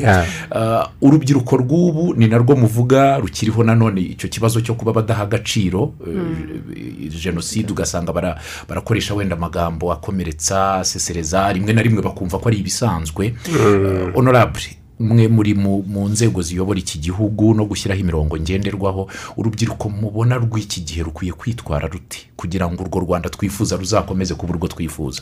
Ah, 0.51 0.87
urubyiruko 1.01 1.57
rw'ubu 1.57 2.13
ni 2.17 2.27
narwo 2.27 2.55
muvuga 2.55 3.17
rukiriho 3.17 3.63
nanone 3.63 4.01
icyo 4.01 4.29
kibazo 4.29 4.61
cyo 4.61 4.73
kuba 4.73 4.93
badaha 4.93 5.23
agaciro 5.23 5.93
eh, 6.07 7.11
jenoside 7.23 7.71
ugasanga 7.71 8.13
bara- 8.13 8.37
barakoresha 8.69 9.13
wenda 9.13 9.35
amagambo 9.35 9.91
akomeretsa 9.93 10.75
asesereza 10.81 11.53
rimwe 11.53 11.73
na 11.73 11.81
rimwe 11.81 12.01
bakumva 12.01 12.39
ko 12.39 12.49
ari 12.49 12.57
ibisanzwe. 12.57 13.25
Eh, 13.49 14.13
honorable 14.15 14.63
mwe 14.99 15.27
muri 15.27 15.53
mu 15.53 16.09
nzego 16.09 16.41
ziyobora 16.41 16.79
iki 16.79 16.99
gihugu 16.99 17.53
no 17.53 17.65
gushyiraho 17.65 18.01
imirongo 18.01 18.37
ngenderwaho 18.37 19.09
urubyiruko 19.37 19.89
mubona 19.89 20.35
rw'iki 20.35 20.81
gihe 20.81 21.03
rukwiye 21.03 21.33
kwitwara 21.33 21.87
ruti 21.87 22.29
kugira 22.35 22.69
ngo 22.71 22.83
urwo 22.83 22.99
rwanda 22.99 23.29
twifuza 23.29 23.75
ruzakomeze 23.75 24.33
kuba 24.33 24.53
urwo 24.53 24.67
twifuza? 24.67 25.21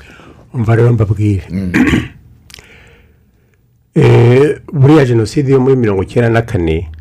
Umva 0.54 0.76
rero 0.76 0.94
mbabwire. 0.94 1.48
Eh, 3.96 4.60
buriya 4.74 5.06
jenoside 5.06 5.52
yo 5.52 5.60
muri 5.60 5.76
mirongo 5.76 6.04
icyenda 6.04 6.30
na 6.30 6.42
kane 6.42 6.92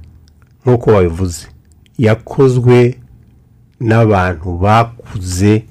nk'uko 0.63 0.91
wabivuze 0.91 1.47
yakozwe 1.99 2.99
n'abantu 3.81 4.59
bakuze 4.59 5.65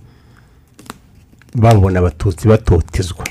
babona 1.55 1.99
abatutsi 1.99 2.47
batotezwa. 2.47 3.23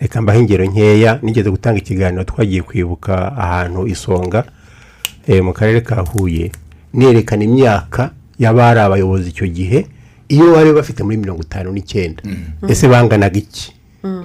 Reka 0.00 0.22
mbahe 0.22 0.40
ingero 0.40 0.64
nkeya 0.64 1.18
nigeze 1.22 1.50
gutanga 1.50 1.78
ikiganiro 1.78 2.24
twagiye 2.24 2.62
kwibuka 2.62 3.36
ahantu 3.36 3.86
isonga 3.86 4.44
eh, 5.26 5.44
mu 5.44 5.52
karere 5.52 5.80
ka 5.80 6.00
huye. 6.00 6.52
Nerekana 6.94 7.44
imyaka 7.44 8.10
y'abari 8.38 8.80
abayobozi 8.80 9.28
icyo 9.30 9.46
gihe 9.46 9.86
iyo 10.28 10.52
bari 10.54 10.72
bafite 10.72 11.02
muri 11.02 11.16
mirongo 11.16 11.42
itanu 11.42 11.72
n'icyenda. 11.72 12.22
Ese 12.68 12.88
banganaga 12.88 13.38
iki? 13.38 13.72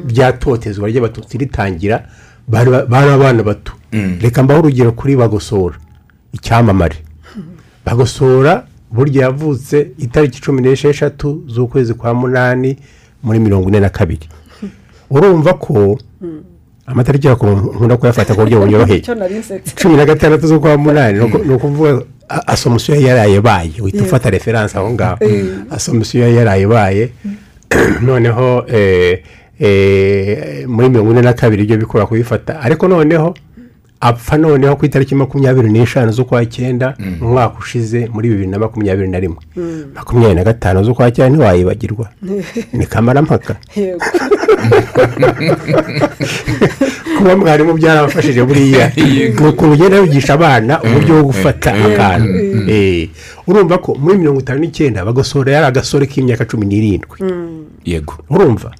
Byatotezwa 0.05 0.87
ry'abatutsi 0.89 1.37
ritangira 1.37 2.07
bari 2.47 2.69
ba- 2.71 2.85
bari 2.85 3.09
abana 3.11 3.43
bato. 3.43 3.73
Reka 4.21 4.43
mbaho 4.43 4.59
urugero 4.59 4.91
kuri 4.91 5.15
bagosora 5.15 5.75
icyamamare. 6.33 6.95
Bagosora 7.85 8.65
burya 8.91 9.21
yavutse 9.25 9.91
itariki 9.97 10.41
cumi 10.41 10.61
n'esheshatu 10.61 11.43
z'ukwezi 11.47 11.93
kwa 11.93 12.13
munani 12.13 12.77
muri 13.23 13.39
mirongo 13.39 13.69
ine 13.69 13.79
na 13.79 13.89
kabiri. 13.89 14.29
Urumva 15.13 15.53
ko 15.53 15.97
amatariki 16.85 17.27
nkunda 17.29 17.97
kuyafata 17.97 18.33
ku 18.35 18.41
buryo 18.41 18.59
bunyoroheye. 18.59 19.01
Cumi 19.79 19.95
na 19.97 20.05
gatandatu 20.05 20.47
z'ukwa 20.47 20.77
munani 20.77 21.19
ni 21.19 21.25
uku- 21.25 21.43
ni 21.47 21.53
ukuvuga 21.53 22.01
a- 22.29 22.47
asomusiyo 22.47 22.95
yari 22.97 23.07
yarayibaye 23.07 23.71
uhita 23.81 24.03
ufata 24.03 24.29
referanse 24.29 24.77
aho 24.77 24.89
ngaho. 24.91 25.17
Asomusiyo 25.71 26.23
yari 26.23 26.35
yarayibaye 26.37 27.09
noneho 28.05 28.65
eh, 28.67 29.23
eh, 29.59 30.67
muri 30.67 30.89
mirongo 30.89 31.11
ine 31.11 31.21
na 31.21 31.33
kabiri 31.33 31.63
ibyo 31.63 31.77
bikora 31.77 32.05
kubifata. 32.05 32.59
Ariko 32.61 32.87
noneho 32.87 33.33
apfa 34.03 34.37
noneho 34.37 34.75
ku 34.75 34.85
itariki 34.85 35.15
makumyabiri 35.15 35.69
n'eshanu 35.71 36.11
z'ukwa 36.11 36.45
cyenda 36.45 36.95
mu 37.19 37.27
mwaka 37.31 37.55
ushize 37.59 38.09
muri 38.13 38.29
bibiri 38.29 38.47
na 38.47 38.59
makumyabiri 38.59 39.07
na 39.07 39.19
rimwe. 39.19 39.37
Makumyabiri 39.95 40.35
na 40.35 40.43
gatanu 40.43 40.83
z'ukwa 40.83 41.11
cyenda 41.11 41.29
ntiwayibagirwa. 41.29 42.09
Ni 42.77 42.85
kamarampaka. 42.85 43.55
Kuba 47.17 47.37
mwarimu 47.37 47.73
byarabafashije 47.73 48.43
buriya. 48.43 48.91
Ni 49.39 49.47
ukuntu 49.47 49.71
ugenda 49.73 49.99
wigisha 49.99 50.33
abana 50.33 50.83
uburyo 50.83 51.13
bwo 51.15 51.23
gufata 51.23 51.73
akantu. 51.73 52.27
Eh, 52.67 53.09
urumva 53.47 53.77
ko 53.77 53.95
muri 53.95 54.17
mirongo 54.17 54.39
itanu 54.39 54.59
n'icyenda 54.59 55.05
bagosora 55.05 55.51
yari 55.51 55.65
agasore 55.65 56.05
k'imyaka 56.07 56.45
cumi 56.45 56.65
n'irindwi. 56.65 57.17
Yego. 57.85 58.13
Urumva? 58.29 58.71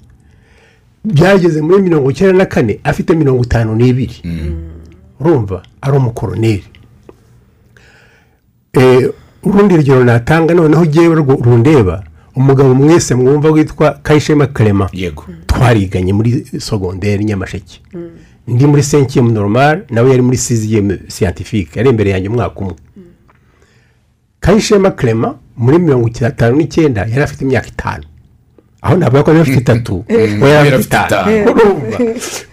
Byageze 1.05 1.61
muri 1.61 1.82
mirongo 1.84 2.11
icyenda 2.11 2.38
na 2.38 2.45
kane 2.45 2.80
afite 2.84 3.15
mirongo 3.15 3.43
itanu 3.43 3.76
n'ibiri. 3.76 4.15
Urumva 5.24 5.63
ari 5.82 5.97
umukoroneri. 5.97 6.63
Eh, 8.74 9.09
urundi 9.43 9.76
rugero 9.78 10.03
natanga 10.03 10.53
noneho 10.53 10.82
ugiye 10.82 11.07
rundeba 11.45 12.03
umugabo 12.36 12.74
mwese 12.76 13.15
mwumva 13.15 13.49
witwa 13.51 13.91
kayishema 14.03 14.47
karema 14.47 14.89
yego. 14.93 15.26
Twariganye 15.47 16.13
muri 16.13 16.45
sogonderi 16.59 17.26
nyamasheke. 17.26 17.82
Ndi 18.47 18.65
muri 18.67 18.84
senkiyemu 18.84 19.32
normal 19.32 19.84
nawe 19.89 20.09
yari 20.09 20.21
muri 20.21 20.38
siziyemu 20.38 20.97
siyantifike 21.07 21.80
yari 21.80 21.89
imbere 21.89 22.09
yanjye 22.09 22.30
umwaka 22.30 22.59
umwe. 22.59 22.76
Kayishema 24.39 24.91
clement 24.91 25.36
muri 25.57 25.80
mirongo 25.80 26.07
itanu 26.07 26.55
n'icyenda 26.57 27.01
yari 27.01 27.21
afite 27.24 27.41
imyaka 27.45 27.67
itanu. 27.67 28.03
Aho 28.84 28.95
navuga 28.97 29.23
ko 29.25 29.31
yari 29.31 29.41
afite 29.41 29.59
itatu. 29.61 30.03
we 30.41 30.57
afite 30.57 30.84
itanu 30.84 31.51
urumva 31.51 31.97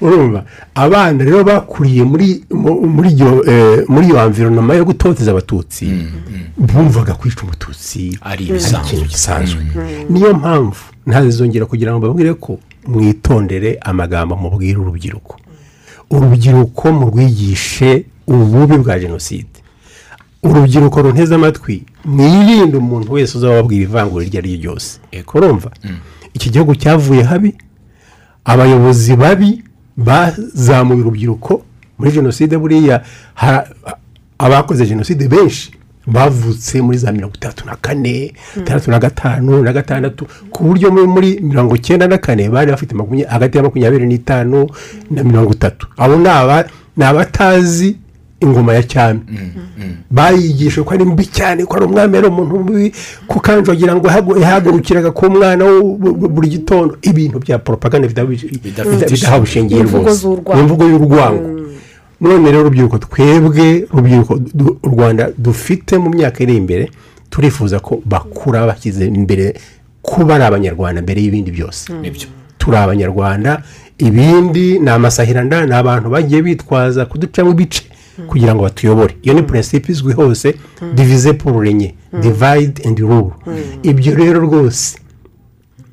urumva. 0.01 0.41
Abana 0.75 1.25
rero 1.25 1.45
bakuriye 1.45 2.03
muri 2.05 2.45
mu- 2.51 2.87
muri 2.87 3.09
iyo 3.19 3.43
eh, 3.51 3.85
iyo 4.07 4.17
environoma 4.27 4.75
yo 4.75 4.85
gutoteza 4.85 5.31
abatutsi 5.31 5.87
bumvaga 6.57 7.15
kwica 7.15 7.43
umututsi. 7.43 8.19
Ari 8.23 8.45
ikintu 8.45 8.55
ibisanzwe. 8.55 9.05
gisanzwe. 9.09 9.61
Niyo 10.11 10.35
mpamvu 10.35 10.83
ntazongera 11.07 11.67
kugira 11.67 11.91
ngo 11.93 11.99
mbabwire 11.99 12.35
ko 12.35 12.59
mwitondere 12.87 13.79
amagambo 13.83 14.37
mubwira 14.37 14.79
urubyiruko. 14.81 15.37
Urubyiruko 16.11 16.93
murwigishe 16.93 18.05
ububi 18.27 18.77
bwa 18.79 18.99
jenoside. 18.99 19.51
Urubyiruko 20.43 21.03
runteze 21.03 21.35
amatwi 21.35 21.83
mwirinde 22.05 22.77
umuntu 22.77 23.13
wese 23.13 23.39
uzababwira 23.39 23.83
ivangura 23.83 24.25
iryo 24.25 24.39
ari 24.39 24.49
ryo 24.57 24.59
ryose. 24.73 24.99
Urumva? 25.35 25.71
Iki 26.35 26.51
gihugu 26.51 26.75
cyavuye 26.75 27.23
habi. 27.23 27.55
Abayobozi 28.45 29.17
babi 29.17 29.63
bazamuye 29.97 31.01
urubyiruko 31.01 31.63
muri 31.99 32.13
jenoside 32.13 32.57
buriya. 32.59 33.03
Abakoze 34.39 34.87
jenoside 34.87 35.29
benshi 35.29 35.71
bavutse 36.07 36.81
muri 36.81 36.99
za 36.99 37.13
mirongo 37.13 37.35
itandatu 37.37 37.67
na 37.67 37.77
kane 37.77 38.33
itandatu 38.57 38.91
na 38.91 38.99
gatanu 38.99 39.63
na 39.63 39.73
gatandatu 39.73 40.27
ku 40.51 40.65
buryo 40.65 40.91
muri- 40.91 41.41
mirongo 41.41 41.77
icyenda 41.77 42.09
na 42.09 42.19
kane 42.19 42.49
bari 42.49 42.71
bafite 42.71 42.95
hagati 43.29 43.57
ya 43.59 43.63
makumyabiri 43.63 44.07
n'itanu 44.07 44.67
na 45.11 45.25
mirongo 45.25 45.53
itatu. 45.53 45.87
Abo 45.97 46.17
ni 46.97 47.05
abatazi 47.05 47.97
ingoma 48.41 48.75
ya 48.75 48.83
cyami. 48.83 49.21
Bayigishije 50.11 50.83
ko 50.83 50.95
ari 50.95 51.05
mbi 51.05 51.25
cyane 51.27 51.65
ko 51.65 51.77
ari 51.77 51.85
umwami 51.85 52.19
ari 52.19 52.27
umuntu 52.27 52.59
mubi 52.59 52.93
wagira 53.69 53.95
ngo 53.97 54.07
yahagurukiraga 54.41 55.11
ku 55.13 55.31
mwana 55.31 55.65
we 55.65 55.81
bu- 55.83 56.15
bu- 56.15 56.29
buri 56.29 56.49
gitondo. 56.49 56.97
Ibintu 57.03 57.39
bya 57.39 57.59
poropaganda 57.59 58.09
bidahawe 58.09 59.45
ishingiye 59.45 59.81
Imvugo 59.81 60.05
rwose 60.09 60.27
ni 60.55 60.61
imvugo 60.61 60.85
y'urwango. 60.85 61.61
None 62.21 62.51
rero 62.51 62.61
urubyiruko 62.61 62.99
twebwe 62.99 63.87
urubyiruko 63.93 64.35
u 64.83 64.89
rwanda 64.89 65.31
dufite 65.39 65.99
mu 65.99 66.11
myaka 66.11 66.43
iri 66.43 66.57
imbere 66.57 66.91
turifuza 67.31 67.81
ko 67.81 68.03
bakura 68.05 68.67
bashyize 68.67 69.07
imbere 69.07 69.55
kuba 70.03 70.35
ari 70.35 70.45
abanyarwanda 70.45 71.03
mbere 71.03 71.23
y'ibindi 71.23 71.51
byose. 71.51 71.93
Nibyo. 71.93 72.29
Turi 72.59 72.77
abanyarwanda 72.77 73.63
ibindi 73.99 74.79
ni 74.79 74.91
amasahiranda 74.91 75.67
ni 75.67 75.73
abantu 75.75 76.11
bagiye 76.11 76.43
bitwaza 76.43 77.07
kuducamo 77.07 77.51
ibice. 77.57 77.83
Kugira 78.29 78.55
ngo 78.55 78.63
batuyobore. 78.63 79.17
Iyo 79.23 79.35
ni 79.35 79.43
purinsipe 79.43 79.93
izwi 79.93 80.13
hose 80.13 80.55
divize 80.95 81.33
pour 81.33 81.63
renye 81.65 81.95
divide 82.23 82.83
and 82.89 82.99
rule. 82.99 83.31
Ibyo 83.83 84.15
rero 84.15 84.41
rwose 84.41 84.99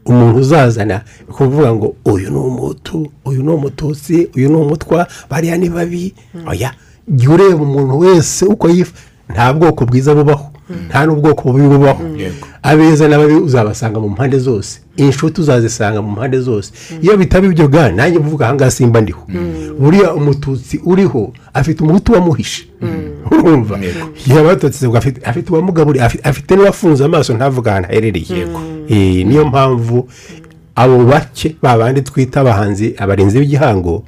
umuntu 0.05 0.39
uzazana 0.39 1.01
kuvuga 1.31 1.73
ngo 1.75 1.95
uyu 2.05 2.29
ni 2.29 2.37
umutu 2.37 3.11
uyu 3.25 3.43
ni 3.43 3.49
umututsi 3.49 4.29
uyu 4.35 4.49
ni 4.49 4.55
umutwa 4.55 5.07
bariya 5.29 5.57
ni 5.57 5.69
babi. 5.69 6.13
Oya 6.47 6.73
jya 7.07 7.29
ureba 7.29 7.55
umuntu 7.63 7.99
wese 7.99 8.45
uko 8.45 8.69
yifa 8.69 8.93
nta 9.29 9.53
bwoko 9.53 9.85
bwiza 9.85 10.15
bubaho. 10.15 10.51
Nta 10.89 11.05
n'ubwoko 11.05 11.51
bubi 11.51 11.67
bubaho. 11.67 12.03
Yego. 12.17 12.47
abeza 12.63 13.07
n'ababi 13.07 13.33
uzabasanga 13.33 13.99
mu 13.99 14.09
mpande 14.09 14.37
zose. 14.39 14.79
Inshuti 14.97 15.41
uzazisanga 15.41 16.01
mu 16.01 16.11
mpande 16.11 16.39
zose. 16.39 16.71
Iyo 17.01 17.17
bitaba 17.17 17.45
ibyo 17.47 17.67
ga 17.67 17.91
nanjye 17.91 18.19
mvuga 18.19 18.45
ahangaha 18.45 18.71
simba 18.71 19.01
ndiho. 19.01 19.23
Buriya 19.79 20.13
umututsi 20.13 20.81
uriho 20.85 21.33
afite 21.53 21.83
umuhutu 21.83 22.11
wamuhishe. 22.13 22.67
Urumva? 23.31 23.79
Yaba 24.27 24.51
afite 25.23 25.49
uwamugaburiye 25.51 26.05
afi- 26.05 26.19
afite 26.23 26.55
n'uwafunze 26.55 27.03
amaso 27.05 27.33
ntavuga 27.33 27.71
ahantu 27.71 27.89
aherereye. 27.89 28.47
Eh, 28.89 29.25
niyo 29.27 29.45
mpamvu 29.45 30.07
abo 30.75 31.05
bake 31.05 31.55
ba 31.61 31.77
bandi 31.77 32.01
twita 32.01 32.41
abahanzi 32.41 32.93
abarinzi 32.97 33.39
b'igihango 33.39 34.03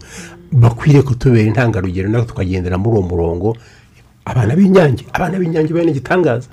bakwiriye 0.52 1.02
kutubera 1.04 1.44
intangarugero 1.48 2.10
natwe 2.10 2.28
tukagendera 2.28 2.78
muri 2.78 2.98
uwo 2.98 3.02
murongo. 3.08 3.58
Abana 4.32 4.56
b'inyange 4.56 5.04
abana 5.14 5.40
b'inyange 5.40 5.74
bene 5.74 5.92
igitangaza 5.92 6.48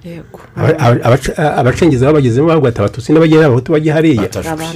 abacengezi 1.37 2.05
babagezemo 2.05 2.47
bavuga 2.49 2.68
ati 2.68 2.81
abatutsi 2.81 3.12
n'abageni 3.12 3.41
n'abahutu 3.43 3.72
bajya 3.72 3.95
hariya. 3.95 4.29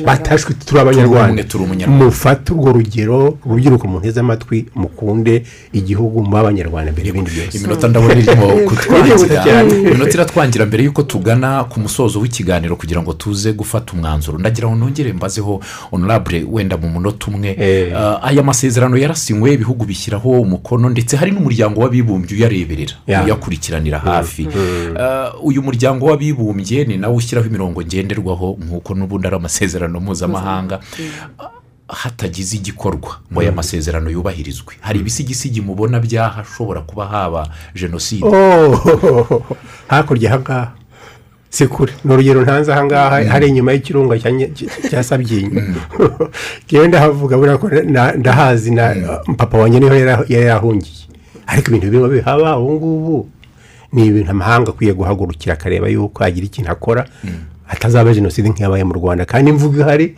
Batashwe. 0.07 0.55
Turi 0.67 0.81
abanyarwanda. 0.81 1.45
Mufate 1.89 2.53
urwo 2.53 2.73
rugero 2.73 3.39
rubyiruko 3.47 3.89
munteze 3.89 4.21
amatwi 4.21 4.67
mukunde 4.75 5.43
igihugu 5.73 6.23
muba 6.23 6.41
abanyarwanda 6.41 6.93
mbere 6.93 7.07
y'ibindi 7.07 7.31
byose. 7.31 7.59
Iminota 7.59 7.89
ndabona 7.89 8.15
irimo 8.15 8.47
kutwangira. 8.69 9.63
Iminota 9.65 10.15
iratwangira 10.15 10.67
mbere 10.67 10.85
y'uko 10.85 11.03
tugana 11.03 11.65
ku 11.65 11.81
musozo 11.81 12.21
w'ikiganiro 12.21 12.77
kugira 12.77 13.03
ngo 13.03 13.13
tuze 13.13 13.53
gufata 13.53 13.93
umwanzuro. 13.93 14.39
Ndagira 14.39 14.69
ngo 14.69 14.77
nongere 14.77 15.13
mbazeho 15.13 15.61
honorable 15.91 16.45
wenda 16.51 16.77
mu 16.77 16.89
munota 16.89 17.27
umwe. 17.27 17.57
Eh. 17.59 17.93
Ah, 17.97 18.23
aya 18.23 18.43
masezerano 18.43 18.97
yarasinywe 18.97 19.53
ibihugu 19.53 19.85
bishyiraho 19.85 20.31
umukono 20.31 20.89
ndetse 20.89 21.17
hari 21.17 21.31
n'umuryango 21.33 21.81
w'abibumbye 21.81 22.37
uyareberera. 22.37 22.90
Ya. 23.07 23.25
uyakurikiranira 23.25 23.99
hafi. 23.99 24.49
Ah, 24.99 25.33
uyu 25.43 25.63
muryango 25.63 26.07
w'abibumbye 26.07 26.85
ni 26.85 26.97
nawe 26.97 27.15
ushyiraho 27.15 27.49
imirongo 27.49 27.83
ngenderwaho 27.83 28.59
nk'uko 28.65 28.95
n'ubundi 28.95 29.27
ari 29.27 29.37
amasezerano 29.37 30.01
mpuzamahanga. 30.01 30.81
Hatagize 31.89 32.57
igikorwa 32.57 33.19
ngo 33.33 33.41
aya 33.41 33.53
masezerano 33.53 34.11
yubahirizwe. 34.11 34.75
Hari 34.81 35.01
ibisigisigi 35.01 35.61
mubona 35.61 36.01
byahashobora 36.01 36.81
kuba 36.81 37.07
haba 37.07 37.49
jenoside 37.75 38.23
Oh, 38.27 39.43
hakurya 39.91 40.31
ahangaha 40.31 40.73
si 41.51 41.67
kure 41.67 41.93
ni 42.05 42.13
urugero 42.15 42.43
ntanze 42.43 42.73
ahangaha 42.73 43.25
hari 43.25 43.49
inyuma 43.49 43.73
y'ikirunga 43.73 44.15
cya 44.91 45.03
sabyinyo 45.03 45.63
ngewe 46.67 46.87
ndahavuga 46.89 47.37
buriya 47.37 47.59
ko 47.59 47.67
ndahazi 48.19 48.71
na 48.71 48.95
papa 49.37 49.59
wanjye 49.59 49.81
ni 49.81 49.89
ho 49.89 49.95
yari 49.95 50.35
yarahungiye 50.35 50.95
ariko 51.51 51.69
ibintu 51.75 51.87
birimo 51.91 52.09
bihaba 52.09 52.59
ubu 52.59 52.73
ngubu 52.75 53.29
ni 53.93 54.07
ibintu 54.07 54.31
amahanga 54.31 54.71
akwiye 54.71 54.93
guhagurukira 54.95 55.55
akareba 55.59 55.89
yuko 55.91 56.23
hagira 56.25 56.47
ikintu 56.47 56.71
akora 56.71 57.03
hatazaba 57.67 58.15
jenoside 58.15 58.49
nk'iyabaye 58.51 58.85
mu 58.87 58.95
rwanda. 58.95 59.25
Kandi 59.27 59.51
imvugo 59.51 59.81
ihari 59.83 60.15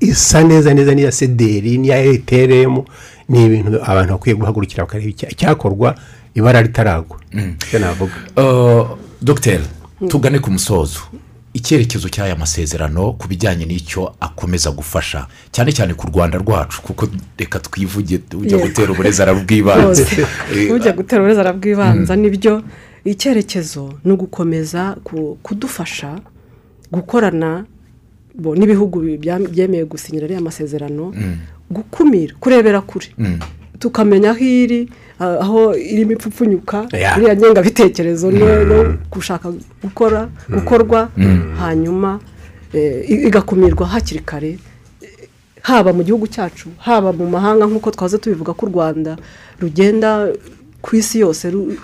isa 0.00 0.42
neza 0.44 0.74
neza 0.74 0.94
n'iya 0.94 1.12
sederi 1.12 1.78
n'iya 1.78 1.98
eteremu 2.02 2.84
ni 3.28 3.44
ibintu 3.46 3.78
abantu 3.84 4.12
bakwiye 4.18 4.34
guhagurukira 4.36 4.84
bakareba. 4.84 5.10
Icya- 5.10 5.30
icyakorwa 5.30 5.94
ibara 6.34 6.62
ritaragwa. 6.62 7.18
Icyo 7.66 7.78
navuga. 7.78 8.14
Uh, 8.36 8.98
dogiteri 9.22 9.64
tugane 10.08 10.38
ku 10.38 10.50
musozo. 10.50 11.00
Icyerekezo 11.58 12.08
cy'aya 12.08 12.36
masezerano 12.36 13.12
ku 13.18 13.28
bijyanye 13.28 13.66
n'icyo 13.66 14.14
akomeza 14.20 14.70
gufasha 14.70 15.26
cyane 15.50 15.72
cyane 15.72 15.94
ku 15.94 16.06
rwanda 16.06 16.38
rwacu 16.38 16.82
kuko 16.82 17.08
reka 17.38 17.58
twivuge 17.60 18.20
ujya 18.34 18.58
gutera 18.58 18.92
uburezara 18.92 19.34
bw'ibanze 19.34 20.02
rwose. 20.04 20.26
Eh, 20.54 20.70
ujya 20.74 20.92
gutera 20.92 21.20
uburezara 21.22 21.52
bw'ibanza 21.52 22.16
ni 22.16 22.30
byo 22.30 22.62
icyerekezo 23.04 23.94
ni 24.04 24.12
ugukomeza 24.12 24.96
ku- 25.04 25.38
kudufasha 25.42 26.20
gukorana 26.92 27.64
bo 28.34 28.54
n'ibihugu 28.54 29.00
byemeye 29.50 29.84
gusinyira 29.84 30.24
ariya 30.24 30.40
masezerano 30.40 31.12
gukumira 31.70 32.34
kurebera 32.40 32.80
kure. 32.80 33.06
Tukamenya 33.78 34.30
aho 34.30 34.42
iri 34.44 34.88
aho 35.18 35.74
irimo 35.74 36.12
ipfupfunyuka 36.12 36.86
iriya 37.18 37.36
ngengabitekerezo 37.36 38.30
no 38.30 38.46
no 38.70 38.78
gushaka 39.10 39.52
gukora 39.82 40.28
gukorwa 40.48 41.08
hanyuma 41.58 42.20
eh, 42.72 43.10
igakumirwa 43.10 43.86
hakiri 43.86 44.20
kare 44.20 44.58
haba 45.62 45.92
mu 45.92 46.02
gihugu 46.04 46.26
cyacu 46.26 46.68
haba 46.78 47.12
mu 47.12 47.26
mahanga 47.30 47.66
nk'uko 47.66 47.90
twaze 47.90 48.18
tubivuga 48.18 48.52
ko 48.54 48.66
u 48.66 48.70
rwanda 48.72 49.16
rugenda 49.60 50.28
ku 50.82 50.96
isi 50.96 51.18
yose 51.20 51.50
ru- 51.50 51.74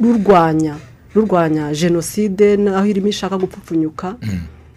rurwanya 0.00 0.76
rurwanya 1.14 1.72
jenoside 1.74 2.56
n'aho 2.56 2.86
irimo 2.86 3.08
ishaka 3.10 3.36
gupfupfunyuka 3.38 4.16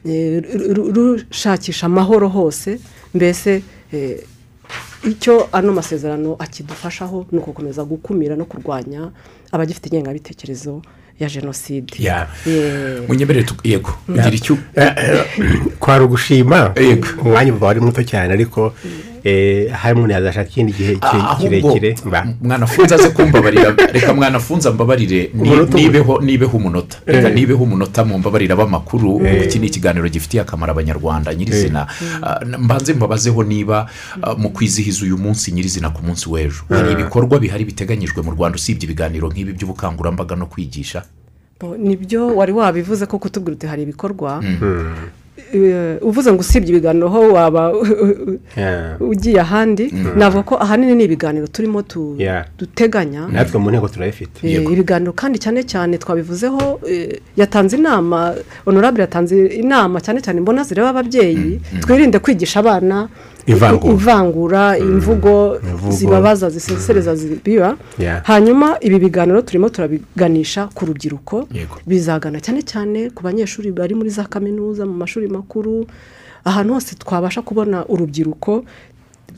eh, 0.06 0.42
ru- 0.42 0.74
ru- 0.96 1.18
rushakisha 1.30 1.86
amahoro 1.86 2.28
hose 2.30 2.80
mbese 3.14 3.62
eh, 3.94 4.18
icyo 5.10 5.50
ano 5.52 5.74
masezerano 5.74 6.36
akidufashaho 6.40 7.26
ni 7.32 7.38
ugukomeza 7.40 7.84
gukumira 7.84 8.36
no 8.36 8.46
kurwanya 8.46 9.12
abagifite 9.52 9.88
ingengabitekerezo 9.90 10.82
ya 11.20 11.30
jenoside. 11.30 11.94
Munyemerere 13.08 13.46
tu- 13.46 13.56
yego. 13.64 13.90
Ugira 14.10 14.30
icyo 14.36 14.58
kwari 15.80 16.04
ugushima 16.06 16.74
Yego. 16.76 17.08
umwanya 17.22 17.54
uba 17.54 17.68
wari 17.68 17.80
muto 17.80 18.04
cyane 18.04 18.34
ariko 18.34 18.74
eh, 19.28 19.68
hari 19.72 19.94
umuntu 19.96 20.14
yazashaka 20.14 20.50
ikindi 20.50 20.72
gihe 20.74 20.94
kirekire 21.40 21.96
mba 22.06 22.20
mwanafunze 22.42 22.96
aze 22.96 23.10
kumbabarira 23.10 23.76
reka 23.94 24.14
mwanafunze 24.14 24.70
ambabarire 24.70 25.32
ni- 25.34 25.42
Umunota 25.44 25.76
umwe. 25.78 25.82
nibeho 25.84 26.14
nibeho 26.22 26.58
umunota 26.58 26.98
reka 27.06 27.30
nibeho 27.30 27.64
umunota 27.64 28.06
mu 28.06 28.18
mbabarira 28.20 28.56
b'amakuru. 28.56 29.20
Iki 29.44 29.60
ni 29.60 29.68
ikiganiro 29.68 30.08
gifitiye 30.10 30.42
akamaro 30.42 30.72
abanyarwanda 30.72 31.34
nyirizina. 31.36 31.88
Ah, 32.24 32.40
mbanze 32.46 32.94
mbabazeho 32.94 33.44
niba 33.44 33.90
ah, 34.22 34.36
mu 34.36 34.50
kwizihiza 34.50 35.04
uyu 35.06 35.18
munsi 35.18 35.52
nyirizina 35.52 35.90
ku 35.90 36.00
munsi 36.06 36.30
w'ejo. 36.30 36.64
Hari 36.70 36.92
ibikorwa 36.94 37.40
bihari 37.40 37.66
biteganyijwe 37.66 38.22
mu 38.24 38.32
rwanda. 38.32 38.56
Usibye 38.56 38.86
ibiganiro 38.88 39.28
nk'ibi 39.30 39.54
by'ubukangurambaga 39.54 40.36
no 40.36 40.46
kwigisha. 40.46 41.04
Nibyo 41.78 42.36
wari 42.38 42.52
wabivuze 42.54 43.06
ko 43.06 43.20
kutubwira 43.20 43.56
uti 43.58 43.66
hari 43.68 43.82
ibikorwa 43.84 44.40
Eh, 44.46 44.94
uvuze 46.02 46.32
ngo 46.32 46.40
usibye 46.40 46.70
ibiganiro 46.70 47.10
ho 47.10 47.20
waba 47.34 47.74
ugiye 49.00 49.40
ahandi? 49.42 49.94
Navuga 50.16 50.44
ko 50.44 50.56
ahanini 50.58 50.96
ni 50.96 51.04
ibiganiro 51.04 51.48
turimo 51.48 51.82
duteganya. 52.58 53.28
Natwe 53.32 53.60
mu 53.60 53.72
nteko 53.72 53.88
turabifite. 53.88 54.44
Eh, 54.44 54.64
ibiganiro 54.72 55.14
kandi 55.14 55.40
cyane 55.40 55.64
cyane 55.64 55.98
twabivuzeho 55.98 56.80
eh, 56.90 57.22
yatanze 57.38 57.78
inama 57.78 58.34
honorable 58.66 59.02
yatanze 59.02 59.48
inama 59.48 60.02
cyane 60.02 60.22
cyane 60.22 60.42
mbona 60.42 60.64
zireba 60.64 60.90
ababyeyi. 60.90 61.62
Twirinde 61.82 62.20
kwigisha 62.20 62.60
abana 62.60 63.08
Ivangura. 63.48 63.94
ivangura 63.94 64.78
imvugo 64.78 65.60
zibabaza 65.90 66.50
zisesereza 66.50 67.16
zibiba. 67.16 67.78
Yeah. 68.00 68.24
hanyuma 68.26 68.78
ibi 68.82 69.00
biganiro 69.00 69.42
turimo 69.42 69.70
turabiganisha 69.70 70.68
ku 70.74 70.86
rubyiruko. 70.86 71.48
Bizagana 71.88 72.40
cyane 72.42 72.62
cyane 72.62 73.10
ku 73.10 73.24
banyeshuri 73.24 73.72
bari 73.72 73.96
muri 73.96 74.10
za 74.10 74.24
kaminuza 74.28 74.86
mu 74.86 74.94
mashuri 74.94 75.28
makuru 75.28 75.88
ahantu 76.46 76.74
hose 76.74 76.96
twabasha 76.96 77.42
kubona 77.42 77.86
urubyiruko 77.88 78.64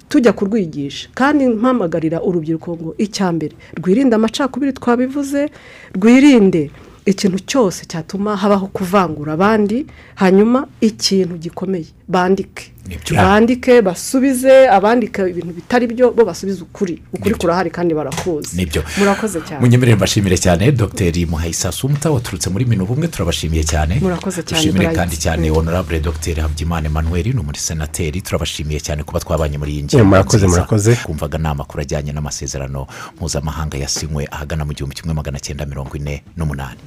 tujya 0.10 0.34
kurwigisha. 0.34 1.10
Kandi 1.14 1.48
mpamagarira 1.48 2.22
urubyiruko 2.22 2.74
ngo 2.76 2.90
icya 2.98 3.32
mbere 3.32 3.54
rwirinde 3.78 4.16
amacakubiri 4.16 4.74
twabivuze 4.74 5.50
rwirinde 5.96 6.72
ikintu 7.06 7.40
cyose 7.46 7.86
cyatuma 7.86 8.36
habaho 8.38 8.68
kuvangura 8.74 9.34
abandi 9.34 9.86
hanyuma 10.16 10.68
ikintu 10.82 11.38
gikomeye. 11.38 11.90
Bandike. 12.10 12.72
Bandike 13.16 13.82
basubize 13.82 14.68
abandika 14.70 15.28
ibintu 15.30 15.54
bitari 15.54 15.88
byo 15.88 16.10
bo 16.12 16.26
basubize 16.26 16.62
ukuri. 16.66 17.02
Ukuri 17.14 17.36
kurahari 17.36 17.70
kandi 17.70 17.94
barakuzi. 17.94 18.58
Nibyo. 18.58 18.82
murakoze 18.98 19.42
cyane. 19.46 19.62
Munyemerere 19.62 19.96
mbashimire 19.96 20.38
cyane. 20.38 20.72
Dogiteri 20.72 21.26
muhayisa 21.26 21.72
sumuta 21.72 22.10
waturutse 22.12 22.50
muri 22.50 22.66
minu 22.66 22.86
bumwe 22.90 23.08
turabashimiye 23.08 23.64
cyane. 23.64 24.00
Murakoze 24.02 24.42
cyane, 24.44 24.62
dushimire 24.66 24.90
kandi 24.96 25.18
cyane 25.22 25.50
honorable 25.54 26.00
dogiteri 26.02 26.42
habyimana 26.42 26.88
emmanuel 26.90 27.28
ni 27.34 27.40
umusenateri 27.40 28.22
turabashimiye 28.26 28.80
cyane 28.82 29.04
kuba 29.06 29.20
twabanye 29.22 29.58
muri 29.62 29.72
iyi 29.72 29.86
Yeah, 29.94 30.06
murakoze, 30.06 30.48
murakoze. 30.48 30.96
twumvaga 30.96 31.38
ni 31.38 31.48
amakuru 31.48 31.82
ajyanye 31.82 32.12
n'amasezerano 32.12 32.88
mpuzamahanga 33.22 33.78
yasinywe 33.78 34.26
ahagana 34.32 34.66
mu 34.66 34.74
gihumbi 34.74 34.96
kimwe 34.98 35.14
magana 35.14 35.38
cyenda 35.40 35.66
mirongo 35.66 35.94
ine 35.98 36.24
n'umunani. 36.38 36.80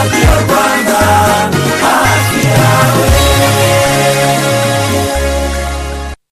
radiyo 0.00 0.32
rwanda 0.48 0.98
hafi 1.82 2.40
yawe 2.56 3.08